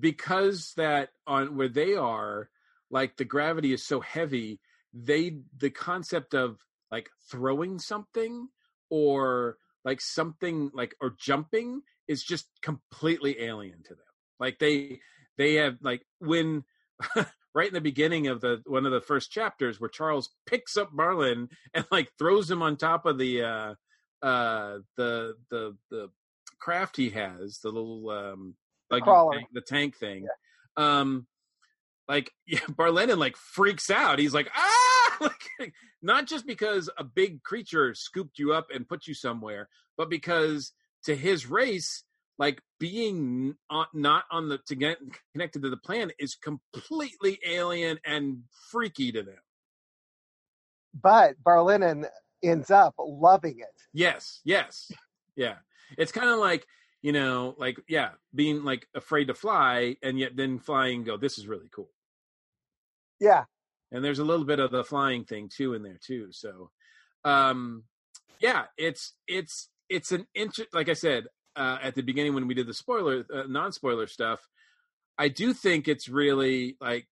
[0.00, 2.48] because that on where they are
[2.90, 4.60] like the gravity is so heavy
[4.92, 6.58] they the concept of
[6.90, 8.48] like throwing something
[8.90, 14.04] or like something like or jumping is just completely alien to them
[14.38, 15.00] like they
[15.38, 16.64] they have like when
[17.54, 20.92] right in the beginning of the one of the first chapters where charles picks up
[20.92, 23.74] marlin and like throws him on top of the uh
[24.22, 26.10] uh the the the
[26.58, 28.54] craft he has the little um
[29.02, 29.34] crawler.
[29.34, 30.26] tank, the tank thing
[30.76, 31.26] um
[32.08, 34.18] like yeah, Barlennan like freaks out.
[34.18, 35.72] He's like, ah, like
[36.02, 40.72] not just because a big creature scooped you up and put you somewhere, but because
[41.04, 42.04] to his race,
[42.38, 44.98] like being on, not on the to get
[45.32, 49.38] connected to the plan is completely alien and freaky to them.
[51.00, 52.06] But Barlennan
[52.42, 53.82] ends up loving it.
[53.92, 54.90] Yes, yes,
[55.36, 55.56] yeah.
[55.96, 56.66] It's kind of like
[57.02, 60.96] you know, like yeah, being like afraid to fly and yet then flying.
[60.96, 61.90] and Go, this is really cool.
[63.20, 63.44] Yeah,
[63.92, 66.70] and there's a little bit of the flying thing too in there too so
[67.24, 67.84] um
[68.40, 71.24] yeah it's it's it's an inter like i said
[71.56, 74.48] uh at the beginning when we did the spoiler uh, non-spoiler stuff
[75.18, 77.06] i do think it's really like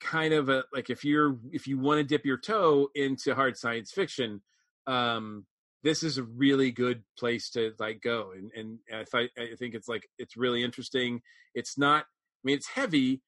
[0.00, 3.56] kind of a like if you're if you want to dip your toe into hard
[3.56, 4.42] science fiction
[4.86, 5.46] um
[5.82, 9.74] this is a really good place to like go and and i thought i think
[9.74, 11.20] it's like it's really interesting.
[11.54, 13.22] It's not i mean it's heavy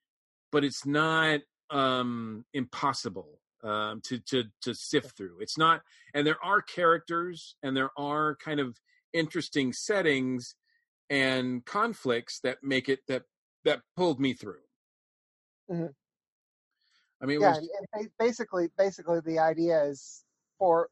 [0.50, 1.40] but it's not
[1.70, 5.82] um impossible um to to to sift through it's not
[6.14, 8.78] and there are characters and there are kind of
[9.12, 10.54] interesting settings
[11.10, 13.22] and conflicts that make it that
[13.64, 14.60] that pulled me through
[15.70, 15.92] Mhm.
[17.22, 17.58] i mean it yeah.
[17.94, 20.24] was, basically, basically, the idea is
[20.58, 20.88] for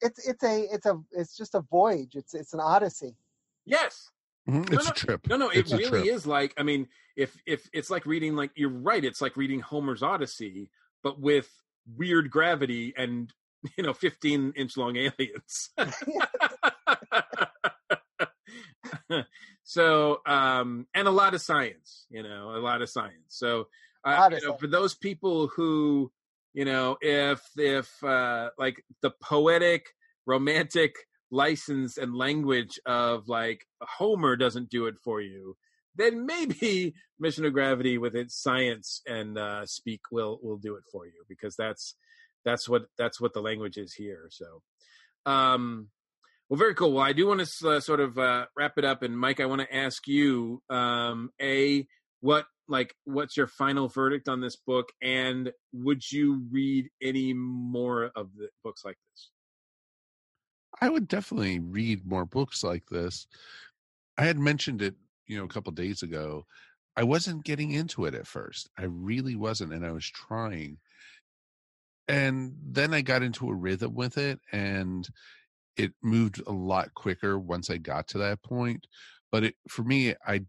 [0.00, 2.14] it's it's a it's a it's just a voyage.
[2.14, 3.16] It's it's an odyssey.
[3.64, 4.10] yes
[4.48, 5.26] Mhm, No, It's no, a trip.
[5.28, 8.50] No, no, it It's really is like I mean, if if it's like reading like
[8.54, 10.70] you're right, it's like reading Homer's Odyssey,
[11.02, 11.48] but with
[11.96, 13.32] weird gravity and
[13.76, 15.70] you know 15 inch long aliens.
[19.62, 23.68] so um and a lot of science you know a lot of science so
[24.04, 24.60] A uh, lot you know, science.
[24.60, 26.10] for those people who
[26.54, 29.86] you know if if uh like the poetic
[30.26, 30.96] romantic
[31.32, 35.56] license and language of like homer doesn't do it for you
[35.96, 40.84] then maybe mission of gravity with its science and uh speak will will do it
[40.92, 41.96] for you because that's
[42.44, 44.62] that's what that's what the language is here so
[45.26, 45.88] um
[46.52, 46.92] well, very cool.
[46.92, 49.46] Well, I do want to uh, sort of uh, wrap it up, and Mike, I
[49.46, 51.86] want to ask you, um, a
[52.20, 58.10] what like what's your final verdict on this book, and would you read any more
[58.14, 59.30] of the books like this?
[60.82, 63.28] I would definitely read more books like this.
[64.18, 64.96] I had mentioned it,
[65.28, 66.44] you know, a couple days ago.
[66.96, 68.68] I wasn't getting into it at first.
[68.76, 70.78] I really wasn't, and I was trying.
[72.08, 75.08] And then I got into a rhythm with it, and
[75.76, 78.88] it moved a lot quicker once I got to that point.
[79.30, 80.46] But it, for me, I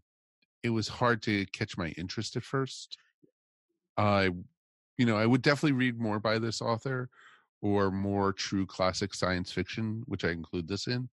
[0.64, 2.98] it was hard to catch my interest at first.
[3.96, 4.30] I,
[4.98, 7.08] you know, I would definitely read more by this author
[7.64, 11.08] or more true classic science fiction, which I include this in.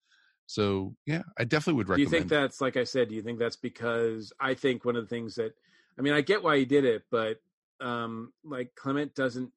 [0.47, 2.10] So yeah, I definitely would recommend.
[2.10, 3.09] Do you think that's like I said?
[3.09, 5.55] Do you think that's because I think one of the things that
[5.98, 7.40] I mean I get why he did it, but
[7.81, 9.51] um like Clement doesn't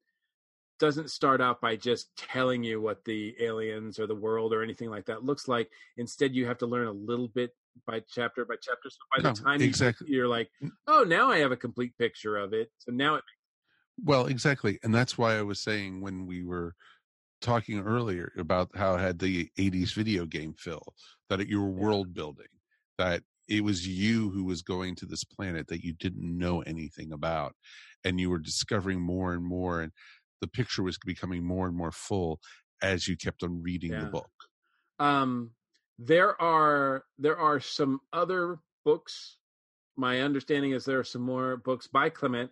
[0.80, 4.90] doesn't start out by just telling you what the aliens or the world or anything
[4.90, 5.70] like that looks like.
[5.96, 7.54] Instead, you have to learn a little bit
[7.86, 8.90] by chapter by chapter.
[8.90, 10.08] So by No, the time exactly.
[10.10, 10.50] you're like,
[10.88, 12.72] oh, now I have a complete picture of it.
[12.78, 13.22] So now it
[14.04, 14.78] Well, exactly.
[14.82, 16.74] And that's why I was saying when we were
[17.40, 20.94] talking earlier about how it had the 80s video game feel,
[21.28, 22.46] that you were world building,
[22.98, 27.12] that it was you who was going to this planet that you didn't know anything
[27.12, 27.54] about.
[28.04, 29.82] And you were discovering more and more.
[29.82, 29.92] And
[30.40, 32.40] the picture was becoming more and more full
[32.82, 34.30] as you kept on reading the book.
[34.98, 35.50] um
[35.98, 39.38] there are there are some other books
[39.96, 42.50] my understanding is there are some more books by clement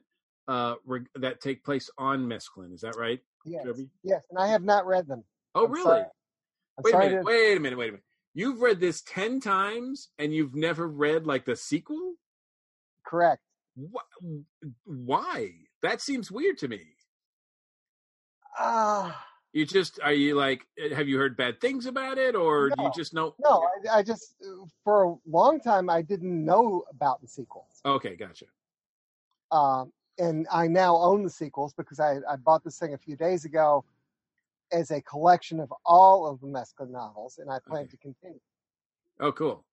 [0.48, 3.88] uh reg- that take place on Mesklin is that right Yes, Joby?
[4.02, 5.22] yes, and I have not read them.
[5.54, 6.02] oh I'm really
[6.82, 8.04] wait a minute to- wait a minute wait a minute
[8.34, 12.14] you've read this 10 times and you've never read like the sequel
[13.04, 13.40] Correct.
[13.80, 14.40] Wh-
[14.84, 15.52] why
[15.82, 16.80] that seems weird to me
[18.58, 22.82] Ah, you just are you like have you heard bad things about it or do
[22.82, 24.34] you just know no, I, I just
[24.84, 27.80] for a long time I didn't know about the sequels.
[27.84, 28.46] okay gotcha
[29.50, 33.16] um, and I now own the sequels because I, I bought this thing a few
[33.16, 33.84] days ago
[34.72, 37.90] as a collection of all of the Mesklin novels, and I plan Okay.
[37.92, 38.40] to continue.
[39.20, 39.64] Oh, cool.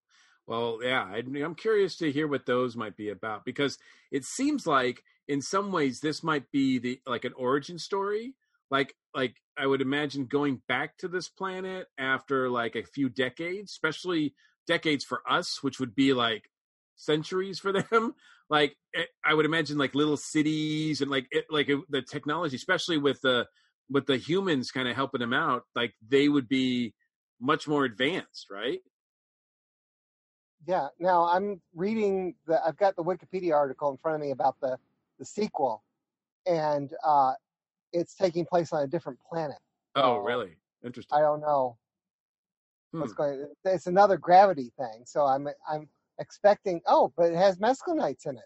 [0.47, 3.77] Well, yeah, I, I'm curious to hear what those might be about because
[4.11, 8.35] it seems like in some ways this might be the like an origin story.
[8.69, 13.71] Like, like I would imagine going back to this planet after like a few decades,
[13.71, 14.35] especially
[14.67, 16.49] decades for us, which would be like
[16.95, 18.15] centuries for them.
[18.49, 22.55] Like, eh, I would imagine like little cities and like it, like it, the technology,
[22.55, 23.47] especially with the
[23.89, 26.93] with the humans kind of helping them out, like they would be
[27.39, 28.79] much more advanced, right?
[30.67, 30.87] Yeah.
[30.99, 32.63] Now I'm reading the.
[32.65, 34.77] I've got the Wikipedia article in front of me about the
[35.19, 35.83] the sequel,
[36.45, 37.33] and uh,
[37.93, 39.57] it's taking place on a different planet.
[39.95, 40.57] Oh, So, really?
[40.83, 41.17] Interesting.
[41.17, 41.77] I don't know
[42.91, 43.01] Hmm.
[43.01, 43.47] what's going.
[43.65, 45.89] It's another gravity thing, so I'm I'm
[46.19, 46.81] expecting.
[46.87, 48.43] Oh, but it has Mesklinites in it.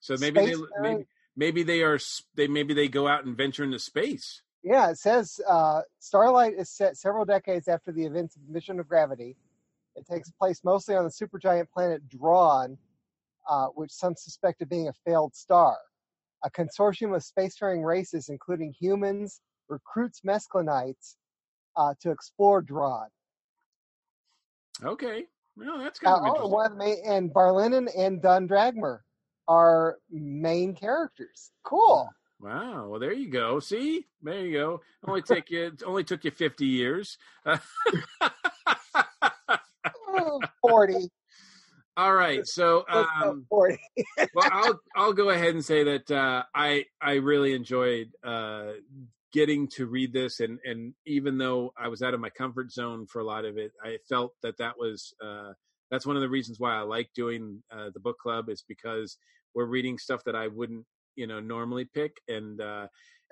[0.00, 1.04] So maybe they maybe
[1.36, 1.98] maybe they are
[2.34, 4.42] they maybe they go out and venture into space.
[4.62, 8.88] Yeah, it says uh, Starlight is set several decades after the events of Mission of
[8.88, 9.36] Gravity.
[9.94, 12.76] It takes place mostly on the supergiant planet Dhrawn,
[13.48, 15.76] uh, which some suspect of being a failed star.
[16.44, 21.16] A consortium of spacefaring races, including humans, recruits Mesklinites
[21.76, 23.08] uh, to explore Dhrawn.
[24.84, 25.24] Okay.
[25.56, 26.50] Well, that's Uh, kind of oh, interesting.
[26.52, 29.00] one of the main, and Barlennan and Dondragmer
[29.48, 31.50] are main characters.
[31.62, 32.08] Cool.
[32.40, 32.88] Wow.
[32.88, 33.60] Well, there you go.
[33.60, 34.80] See, there you go.
[35.06, 37.16] Only take you it only took you fifty years.
[40.60, 41.10] Forty.
[41.98, 43.78] All right, So um, Forty.
[44.34, 48.72] well, I'll I'll go ahead and say that uh, I I really enjoyed uh,
[49.32, 53.06] getting to read this, and and even though I was out of my comfort zone
[53.06, 55.52] for a lot of it, I felt that that was uh,
[55.90, 59.16] that's one of the reasons why I like doing uh, the book club is because
[59.54, 60.84] we're reading stuff that I wouldn't
[61.14, 62.86] you know normally pick, and uh,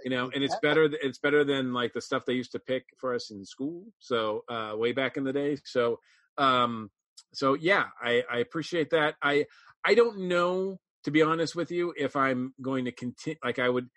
[0.04, 2.84] you know, and it's better it's better than like the stuff they used to pick
[2.98, 3.84] for us in school.
[3.98, 5.58] So uh, way back in the day.
[5.64, 6.00] So
[6.38, 6.90] um,
[7.32, 9.14] so yeah, I, I appreciate that.
[9.22, 9.46] I
[9.84, 13.38] I don't know to be honest with you if I'm going to continue.
[13.44, 13.88] Like I would,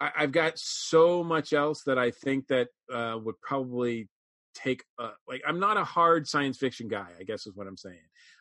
[0.00, 4.08] I, I've got so much else that I think that uh, would probably
[4.54, 7.08] take a, like I'm not a hard science fiction guy.
[7.18, 7.98] I guess is what I'm saying.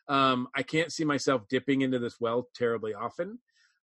[0.07, 3.39] Um, I can't see myself dipping into this well terribly often,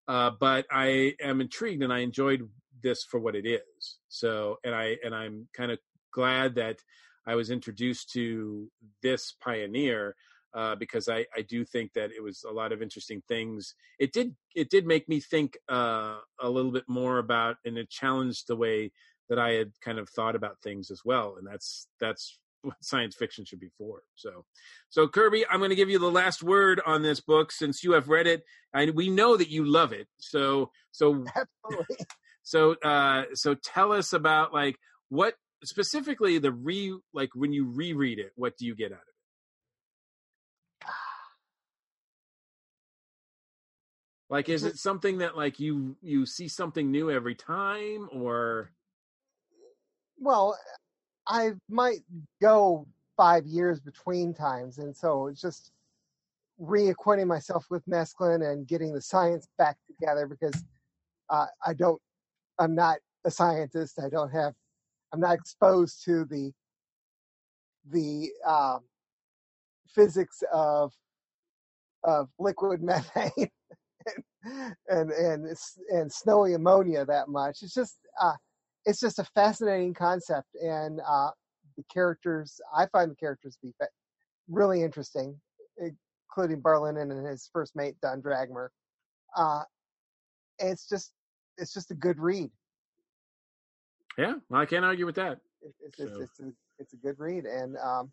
[0.09, 2.49] uh, but I am intrigued and I enjoyed
[2.83, 3.99] this for what it is.
[4.09, 5.79] So, and I and I'm kind of
[6.13, 6.79] glad that
[7.27, 8.71] I was introduced to
[9.03, 10.15] this pioneer
[10.55, 13.75] uh, because I, I do think that it was a lot of interesting things.
[13.99, 17.91] It did it did make me think uh, a little bit more about and it
[17.91, 18.93] challenged the way
[19.29, 23.15] that I had kind of thought about things as well, and that's that's what science
[23.15, 24.03] fiction should be for.
[24.15, 24.45] So,
[24.89, 27.93] so Kirby, I'm going to give you the last word on this book since you
[27.93, 30.09] have read it, and we know that you love it.
[30.19, 31.97] So, so Absolutely.
[32.43, 34.77] so uh, so tell us about like
[35.09, 39.09] what specifically the re like when you reread it, what do you get out of
[39.09, 39.14] it?
[44.35, 48.73] Like, is it something that like you you see something new every time, or?
[50.19, 50.59] Well,
[51.29, 52.01] I might
[52.43, 55.71] go five years between times, and so it's just
[56.61, 60.65] reacquainting myself with Mesklin and getting the science back together because
[61.31, 62.03] uh, I don't,
[62.59, 64.01] I'm not a scientist.
[64.05, 64.55] I don't have,
[65.13, 66.51] I'm not exposed to the
[67.89, 68.81] the um,
[69.87, 70.93] physics of
[72.03, 73.49] of liquid methane
[74.89, 75.57] and and
[75.91, 77.63] and, snowy ammonia that much.
[77.63, 78.35] It's just uh,
[78.85, 81.31] it's just a fascinating concept, and uh,
[81.77, 83.75] the characters I find the characters to be
[84.49, 85.41] really interesting,
[85.79, 88.69] including Barlennan and his first mate Dondragmer.
[89.37, 89.63] Uh,
[90.59, 91.13] it's just
[91.59, 92.51] it's just a good read.
[94.19, 95.39] yeah, well, I can't argue with that.
[95.63, 98.11] It's it's, So- it's a it's a good read, and um,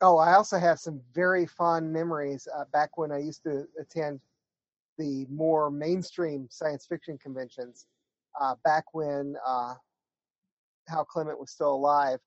[0.00, 4.20] oh, I also have some very fond memories uh, back when I used to attend
[4.98, 7.86] the more mainstream science fiction conventions.
[8.40, 9.74] Uh, back when uh,
[10.88, 12.20] Hal Clement was still alive,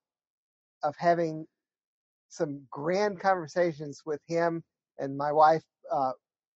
[0.82, 1.46] of having
[2.28, 4.62] some grand conversations with him
[4.98, 6.12] and my wife uh,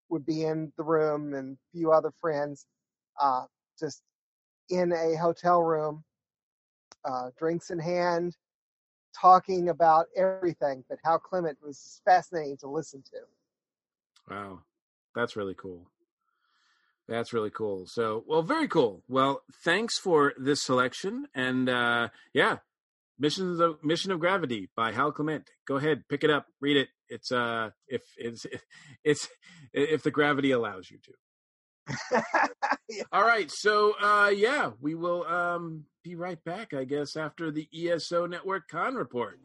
[0.09, 2.66] would be in the room and a few other friends,
[3.20, 3.45] uh,
[3.78, 4.03] just
[4.70, 6.05] in a hotel room
[7.05, 8.36] uh, drinks in hand,
[9.19, 10.85] talking about everything.
[10.89, 14.35] But Hal Clement was fascinating to listen to.
[14.35, 14.61] Wow,
[15.15, 15.86] that's really cool.
[17.09, 17.86] That's really cool.
[17.86, 19.02] So, well, very cool.
[19.09, 22.59] Well, thanks for this selection, and uh, yeah,
[23.18, 25.51] Mission of Mission of Gravity by Hal Clement.
[25.66, 26.89] Go ahead, pick it up, read it.
[27.09, 28.47] It's uh, if it's
[29.05, 29.28] it's
[29.72, 31.12] if the gravity allows you to.
[33.12, 37.68] All right, so uh, yeah, we will um, be right back, I guess, after the
[37.74, 39.39] ESO Network Con report.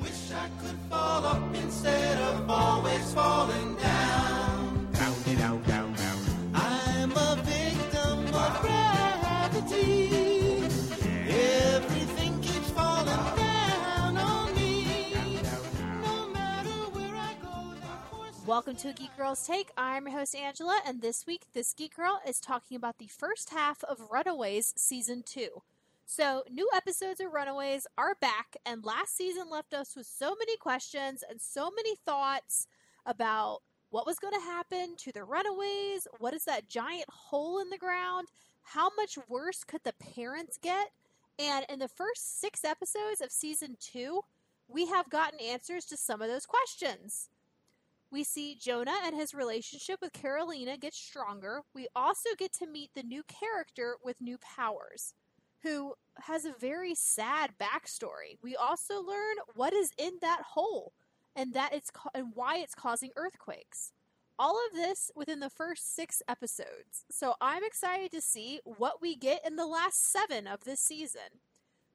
[0.00, 4.92] Wish I could fall up instead of always falling down.
[4.92, 5.93] Down, down, down,
[18.46, 19.70] Welcome to Geek Girls Take.
[19.74, 23.48] I'm your host Angela, and this week this Geek Girl is talking about the first
[23.48, 25.62] half of Runaways season two.
[26.04, 30.58] So, new episodes of Runaways are back, and last season left us with so many
[30.58, 32.66] questions and so many thoughts
[33.06, 36.06] about what was going to happen to the Runaways.
[36.18, 38.28] What is that giant hole in the ground?
[38.60, 40.90] How much worse could the parents get?
[41.38, 44.20] And in the first six episodes of season two,
[44.68, 47.30] we have gotten answers to some of those questions.
[48.14, 51.62] We see Jonah and his relationship with Carolina get stronger.
[51.74, 55.14] We also get to meet the new character with new powers,
[55.64, 58.38] who has a very sad backstory.
[58.40, 60.92] We also learn what is in that hole
[61.34, 63.90] and that it's and why it's causing earthquakes.
[64.38, 67.06] All of this within the first 6 episodes.
[67.10, 71.40] So I'm excited to see what we get in the last 7 of this season.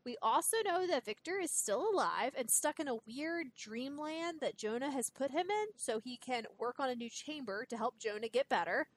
[0.09, 4.57] We also know that Victor is still alive and stuck in a weird dreamland that
[4.57, 7.99] Jonah has put him in so he can work on a new chamber to help
[7.99, 8.87] Jonah get better.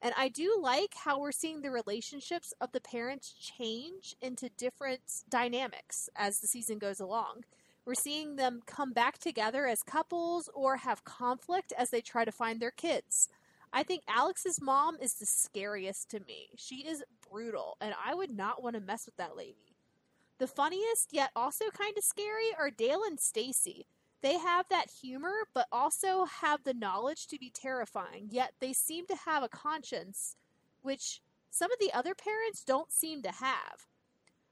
[0.00, 5.24] And I do like how we're seeing the relationships of the parents change into different
[5.28, 7.44] dynamics as the season goes along.
[7.84, 12.32] We're seeing them come back together as couples or have conflict as they try to
[12.32, 13.28] find their kids.
[13.74, 16.48] I think Alex's mom is the scariest to me.
[16.56, 19.65] She is brutal, and I would not want to mess with that lady.
[20.38, 23.86] The funniest, yet also kind of scary, are Dale and Stacy.
[24.22, 29.06] They have that humor, but also have the knowledge to be terrifying, yet they seem
[29.06, 30.36] to have a conscience,
[30.82, 33.86] which some of the other parents don't seem to have.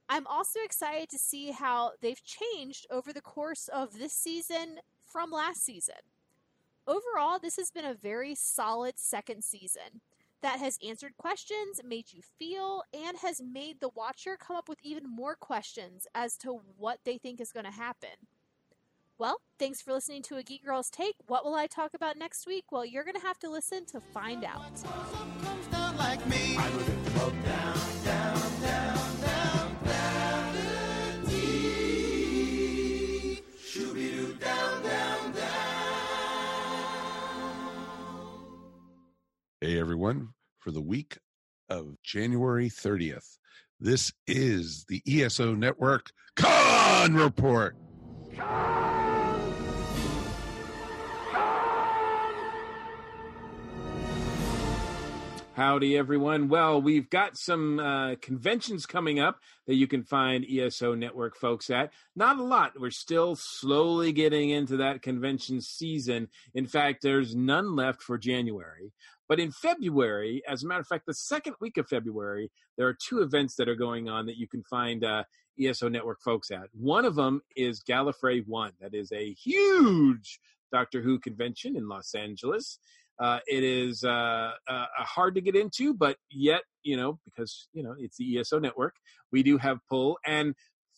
[0.08, 5.30] I'm also excited to see how they've changed over the course of this season from
[5.30, 5.96] last season.
[6.86, 10.00] Overall, this has been a very solid second season.
[10.44, 14.78] That has answered questions, made you feel, and has made the watcher come up with
[14.82, 18.10] even more questions as to what they think is going to happen.
[19.16, 21.14] Well, thanks for listening to A Geek Girl's Take.
[21.28, 22.66] What will I talk about next week?
[22.70, 24.60] Well, you're going to have to listen to find out.
[39.64, 40.33] Hey everyone,
[40.64, 41.18] for the week
[41.68, 43.36] of January 30th,
[43.78, 47.76] this is the ESO Network Con Report.
[55.54, 56.48] Howdy, everyone.
[56.48, 59.38] Well, we've got some uh, conventions coming up
[59.68, 61.92] that you can find ESO Network folks at.
[62.16, 62.72] Not a lot.
[62.80, 66.26] We're still slowly getting into that convention season.
[66.54, 68.92] In fact, there's none left for January.
[69.28, 72.96] But in February, as a matter of fact, the second week of February, there are
[73.06, 75.24] two events that are going on that you can find uh,
[75.60, 76.68] ESO Network folks at.
[76.72, 78.72] One of them is Gallifrey One.
[78.80, 80.40] That is a huge
[80.72, 82.78] Doctor Who convention in Los Angeles.
[83.20, 87.82] Uh, it is uh, uh, hard to get into, but yet, you know, because, you
[87.82, 88.96] know, it's the ESO network,
[89.30, 90.18] we do have pull.
[90.26, 90.54] And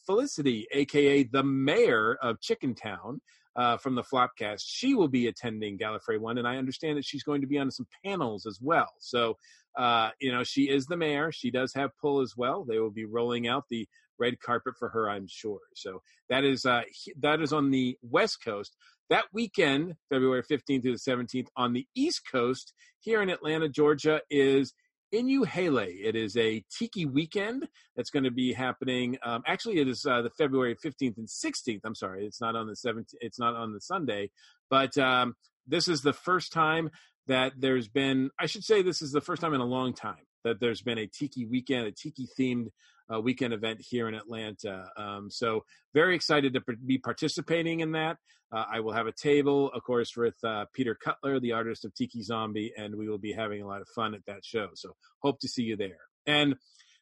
[0.07, 3.19] Felicity, aka the mayor of Chickentown
[3.57, 7.23] uh, from the Flopcast, she will be attending Gallifrey One, and I understand that she's
[7.23, 8.93] going to be on some panels as well.
[8.99, 9.39] So,
[9.79, 11.33] uh, you know, she is the mayor.
[11.33, 12.65] She does have pull as well.
[12.65, 13.89] They will be rolling out the
[14.19, 15.61] red carpet for her, I'm sure.
[15.75, 16.83] So that is uh,
[17.21, 18.77] that is on the West Coast.
[19.09, 24.21] That weekend, February 15th through the 17th, on the East Coast, here in Atlanta, Georgia,
[24.31, 24.75] is
[25.17, 25.89] Inuhele.
[26.03, 29.19] It is a tiki weekend that's going to be happening.
[29.25, 31.81] Um, actually, it is uh, the February 15th and 16th.
[31.85, 33.15] I'm sorry, it's not on the 17th.
[33.21, 34.31] It's not on the Sunday,
[34.69, 35.35] but um,
[35.67, 36.91] this is the first time
[37.27, 38.31] that there's been.
[38.39, 40.99] I should say this is the first time in a long time that there's been
[40.99, 42.69] a tiki weekend, a tiki themed
[43.13, 44.91] uh, weekend event here in Atlanta.
[44.97, 45.65] Um, so
[45.95, 48.17] very excited to be participating in that.
[48.53, 51.95] Uh, I will have a table, of course, with uh, Peter Cutler, the artist of
[51.95, 54.69] Tiki Zombie, and we will be having a lot of fun at that show.
[54.75, 55.99] So hope to see you there.
[56.27, 56.55] And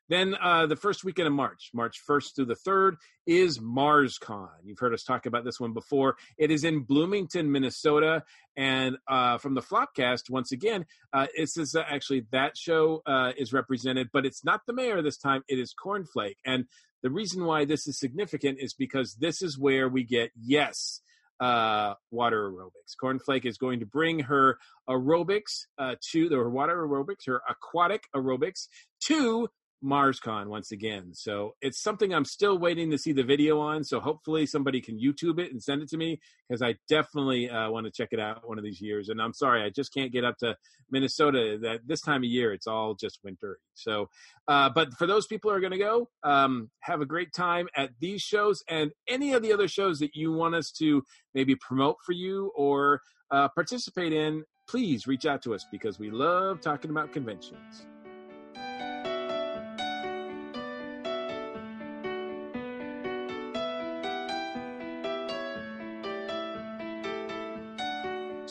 [0.09, 4.49] then uh, the first weekend of March, March 1st through the 3rd, is MarsCon.
[4.63, 6.17] You've heard us talk about this one before.
[6.37, 8.23] It is in Bloomington, Minnesota.
[8.57, 13.53] And uh, from the Flopcast, once again, uh, is uh, actually that show uh, is
[13.53, 15.43] represented, but it's not the mayor this time.
[15.49, 16.37] It is Cornflake.
[16.45, 16.67] And
[17.03, 21.01] the reason why this is significant is because this is where we get, yes,
[21.41, 22.95] uh, water aerobics.
[23.03, 24.59] Cornflake is going to bring her
[24.89, 28.69] aerobics uh, to the water aerobics, her aquatic aerobics
[29.07, 29.49] to
[29.85, 31.12] MarsCon once again.
[31.12, 33.85] So it's something I'm still waiting to see the video on.
[33.85, 37.70] So hopefully somebody can YouTube it and send it to me because I definitely uh,
[37.70, 39.11] want to check it out one of these years.
[39.11, 40.56] And I'm sorry, I just can't get up to
[40.90, 41.59] Minnesota.
[41.61, 43.59] That this time of year, it's all just winter.
[43.74, 44.09] So,
[44.48, 47.69] uh, but for those people who are going to go, um, have a great time
[47.77, 51.02] at these shows and any of the other shows that you want us to
[51.35, 54.44] maybe promote for you or uh, participate in.
[54.66, 57.86] Please reach out to us because we love talking about conventions.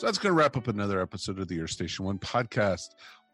[0.04, 2.88] So that's going to wrap up another episode of the Earth Station One podcast.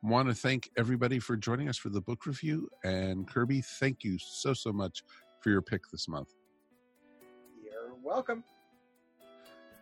[0.05, 2.69] Want to thank everybody for joining us for the book review.
[2.85, 5.03] And Kirby, thank you so, so much
[5.41, 6.29] for your pick this month.
[7.61, 8.45] You're welcome.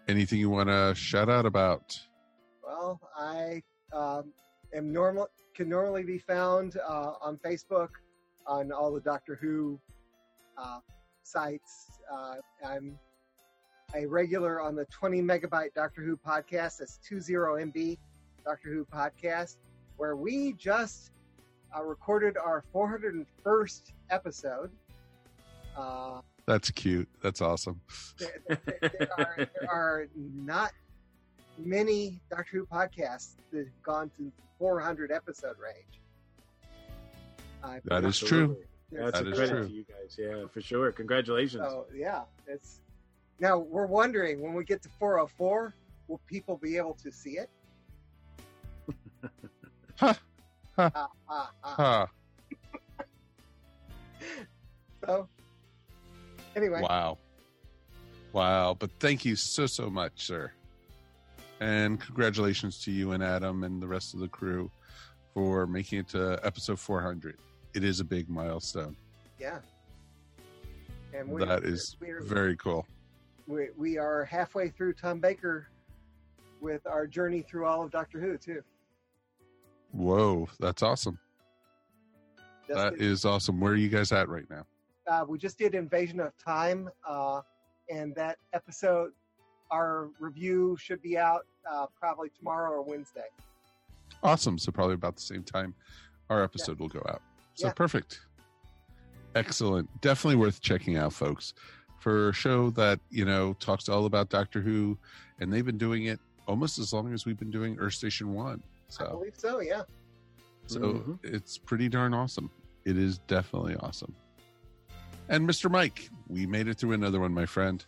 [0.09, 2.01] Anything you want to shout out about?
[2.67, 3.63] Well, I
[3.93, 4.33] um,
[4.73, 7.91] am normal can normally be found uh, on Facebook
[8.47, 9.79] on all the Doctor Who
[10.57, 10.79] uh,
[11.23, 12.01] sites.
[12.11, 12.37] Uh,
[12.67, 12.99] I'm
[13.95, 16.79] a regular on the 20 megabyte Doctor Who podcast.
[16.79, 17.23] That's 20
[17.73, 17.99] MB
[18.45, 19.57] Doctor Who podcast,
[19.97, 21.11] where we just
[21.77, 24.71] uh, recorded our 401st episode.
[25.77, 27.09] Uh, That's cute.
[27.23, 27.81] That's awesome.
[28.19, 28.61] there, there-
[28.99, 30.73] there are, there are not
[31.57, 36.01] many Doctor Who podcasts that have gone to 400 episode range.
[37.63, 38.57] I- That is true.
[38.93, 39.69] That's That a is credit true.
[39.69, 40.17] to you guys.
[40.19, 40.93] Yeah, for sure.
[40.93, 41.63] Congratulations.
[41.63, 42.81] So yeah, it's
[43.41, 45.75] now we're wondering when we get to 404,
[46.09, 47.51] will people be able to see it?
[49.97, 50.15] Huh.
[50.77, 50.91] Huh.
[50.95, 51.75] Ah, ah, ah.
[51.77, 52.07] Huh.
[55.05, 55.29] So
[56.55, 57.19] anyway, Wow.
[58.33, 58.77] Wow.
[58.79, 60.53] But thank you so, so much, sir.
[61.61, 64.71] And congratulations to you and Adam and the rest of the crew
[65.35, 67.37] for making it to episode 400.
[67.75, 68.97] It is a big milestone.
[69.39, 69.59] yeah.
[71.15, 72.87] And we, That is very cool.
[73.49, 75.69] We, we are halfway through Tom Baker
[76.61, 78.63] with our journey through all of Doctor Who too.
[79.93, 81.19] Whoa, that's awesome.
[82.67, 83.59] Just That did- is awesome.
[83.61, 84.65] Where are you guys at right now?
[85.11, 87.41] uh, we just did Invasion of Time, uh,
[87.89, 89.13] and that episode,
[89.71, 93.25] our review should be out uh, probably tomorrow or Wednesday.
[94.23, 94.59] Awesome.
[94.59, 95.75] So probably about the same time
[96.29, 97.23] our episode will go out.
[97.55, 97.73] So Yeah.
[97.73, 98.21] perfect.
[99.35, 99.89] Excellent.
[100.03, 101.55] Definitely worth checking out, folks.
[101.99, 104.97] For a show that, you know, talks all about Doctor Who,
[105.41, 108.63] and they've been doing it almost as long as we've been doing Earth Station One.
[108.65, 109.61] I So believe so.
[109.61, 109.83] Yeah.
[110.67, 111.19] so Mhm.
[111.25, 112.51] it's pretty darn awesome.
[112.85, 114.15] It is definitely awesome.
[115.29, 115.71] And Mr.
[115.71, 117.85] Mike, we made it through another one, my friend.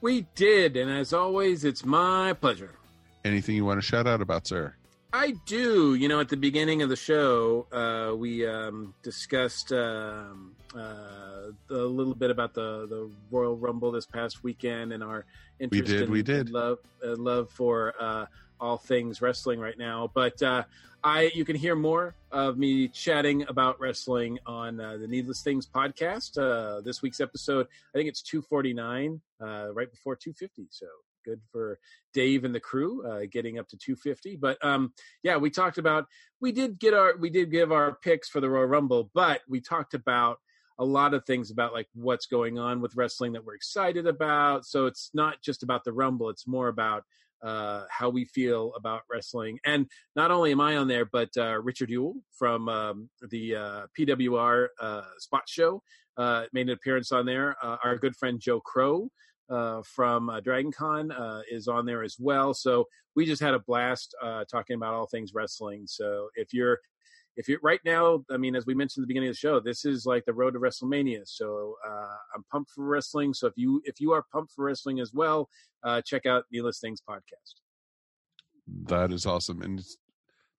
[0.00, 2.74] We did, and as always, it's my pleasure.
[3.24, 4.74] Anything you want to shout out about, sir?
[5.14, 5.94] I do.
[5.94, 11.74] You know, at the beginning of the show, uh, we um, discussed um, uh, a
[11.74, 15.24] little bit about the, the Royal Rumble this past weekend and our
[15.60, 16.50] interest We did, in, we did.
[16.50, 18.26] love uh, love for uh,
[18.60, 20.10] all things wrestling right now.
[20.12, 20.64] But uh,
[21.04, 25.64] I, you can hear more of me chatting about wrestling on uh, the Needless Things
[25.64, 26.36] podcast.
[26.36, 30.66] Uh, this week's episode, I think it's 249, uh, right before 250.
[30.70, 30.86] So
[31.24, 31.78] good for
[32.12, 34.36] Dave and the crew uh, getting up to 250.
[34.36, 34.92] But um,
[35.22, 36.06] yeah, we talked about
[36.40, 39.60] we did get our we did give our picks for the Royal Rumble, but we
[39.60, 40.38] talked about
[40.78, 44.66] a lot of things about like what's going on with wrestling that we're excited about.
[44.66, 47.04] So it's not just about the Rumble; it's more about
[47.44, 49.58] uh, how we feel about wrestling.
[49.64, 49.86] And
[50.16, 54.68] not only am I on there, but uh, Richard Yule from um, the uh, PWR
[54.80, 55.82] uh, Spot Show
[56.16, 57.54] uh, made an appearance on there.
[57.62, 59.10] Uh, our good friend Joe Crow
[59.50, 62.54] uh, from uh, Dragon Con uh, is on there as well.
[62.54, 65.84] So we just had a blast uh, talking about all things wrestling.
[65.86, 66.78] So if you're
[67.36, 69.58] if you're right now, I mean, as we mentioned at the beginning of the show,
[69.58, 71.22] this is like the road to WrestleMania.
[71.24, 73.34] So uh, I'm pumped for wrestling.
[73.34, 75.48] So if you if you are pumped for wrestling as well,
[75.82, 77.54] uh, check out Needless Things podcast.
[78.86, 79.62] That is awesome.
[79.62, 79.82] And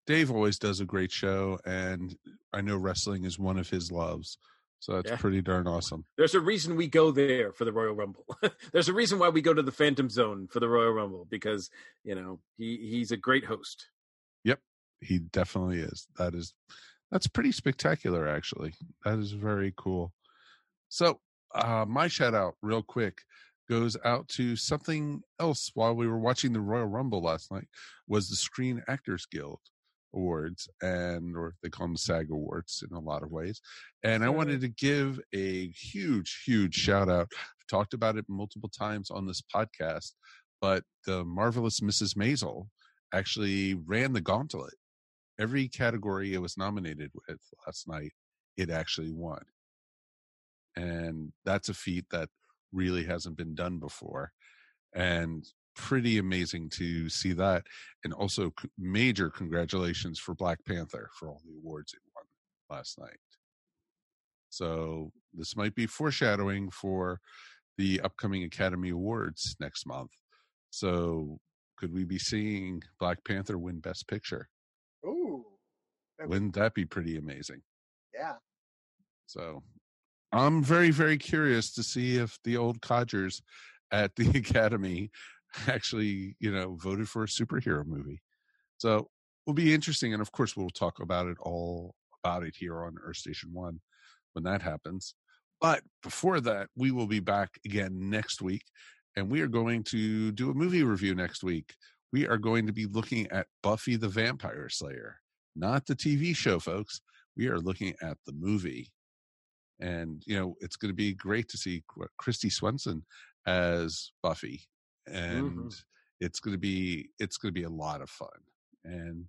[0.05, 2.15] Dave always does a great show, and
[2.53, 4.37] I know wrestling is one of his loves.
[4.85, 5.17] So that's Yeah.
[5.17, 6.05] pretty darn awesome.
[6.15, 8.23] There's a reason we go there for the Royal Rumble.
[8.71, 11.71] There's a reason why we go to the Phantom Zone for the Royal Rumble because
[12.03, 13.87] you know he he's a great host.
[14.43, 14.59] Yep,
[15.01, 16.05] he definitely is.
[16.19, 16.53] That is
[17.09, 18.75] that's pretty spectacular, actually.
[19.03, 20.13] That is very cool.
[20.89, 21.19] So,
[21.55, 23.23] uh, my shout out, real quick,
[23.67, 27.69] goes out to something else while we were watching the Royal Rumble last night.
[28.07, 29.61] Was the Screen Actors Guild
[30.15, 33.61] Awards, and or they call them SAG Awards in a lot of ways.
[34.03, 37.27] And I wanted to give a huge, huge shout out.
[37.33, 40.13] I've talked about it multiple times on this podcast,
[40.61, 42.15] but the marvelous Mrs.
[42.15, 42.67] Maisel
[43.13, 44.73] actually ran the gauntlet.
[45.39, 48.13] Every category it was nominated with last night,
[48.57, 49.41] it actually won.
[50.75, 52.29] And that's a feat that
[52.71, 54.31] really hasn't been done before.
[54.93, 55.45] And
[55.75, 57.65] pretty amazing to see that.
[58.03, 62.25] And also, major congratulations for Black Panther for all the awards it won
[62.77, 63.17] last night.
[64.49, 67.19] So, this might be foreshadowing for
[67.77, 70.11] the upcoming Academy Awards next month.
[70.69, 71.39] So,
[71.77, 74.47] could we be seeing Black Panther win Best Picture?
[75.05, 75.45] Ooh.
[76.17, 77.61] That- Wouldn't that be pretty amazing?
[78.13, 78.35] Yeah.
[79.27, 79.63] So
[80.31, 83.41] I'm very, very curious to see if the old codgers
[83.91, 85.11] at the Academy
[85.67, 88.21] actually, you know, voted for a superhero movie.
[88.77, 89.09] So
[89.45, 90.13] will be interesting.
[90.13, 93.79] And of course, we'll talk about it all about it here on Earth Station One
[94.33, 95.13] when that happens.
[95.61, 98.63] But before that, we will be back again next week.
[99.15, 101.73] And we are going to do a movie review next week.
[102.11, 105.17] We are going to be looking at Buffy the Vampire Slayer,
[105.55, 107.01] not the TV show, folks.
[107.37, 108.91] We are looking at the movie
[109.79, 111.83] and you know it's going to be great to see
[112.21, 113.05] Kristy Swanson
[113.45, 114.65] as Buffy,
[115.09, 115.17] Mm-hmm.
[115.17, 115.75] and
[116.19, 118.29] it's going to be it's going to be a lot of fun.
[118.83, 119.25] And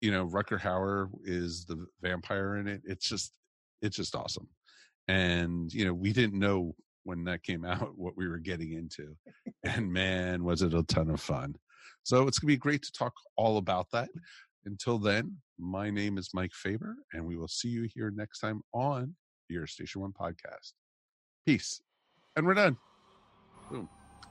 [0.00, 2.82] you know, Rutger Hauer is the vampire in it.
[2.84, 3.32] It's just
[3.82, 4.48] it's just awesome.
[5.08, 6.74] And you know, we didn't know
[7.04, 9.16] when that came out what we were getting into,
[9.64, 11.54] and man, was it a ton of fun.
[12.02, 14.08] So it's going to be great to talk all about that.
[14.64, 18.62] Until then, my name is Mike Faber, and we will see you here next time
[18.72, 19.14] on
[19.56, 20.72] Earth Station One podcast.
[21.44, 21.80] Peace.
[22.36, 22.76] And we're done.
[23.70, 23.88] Boom.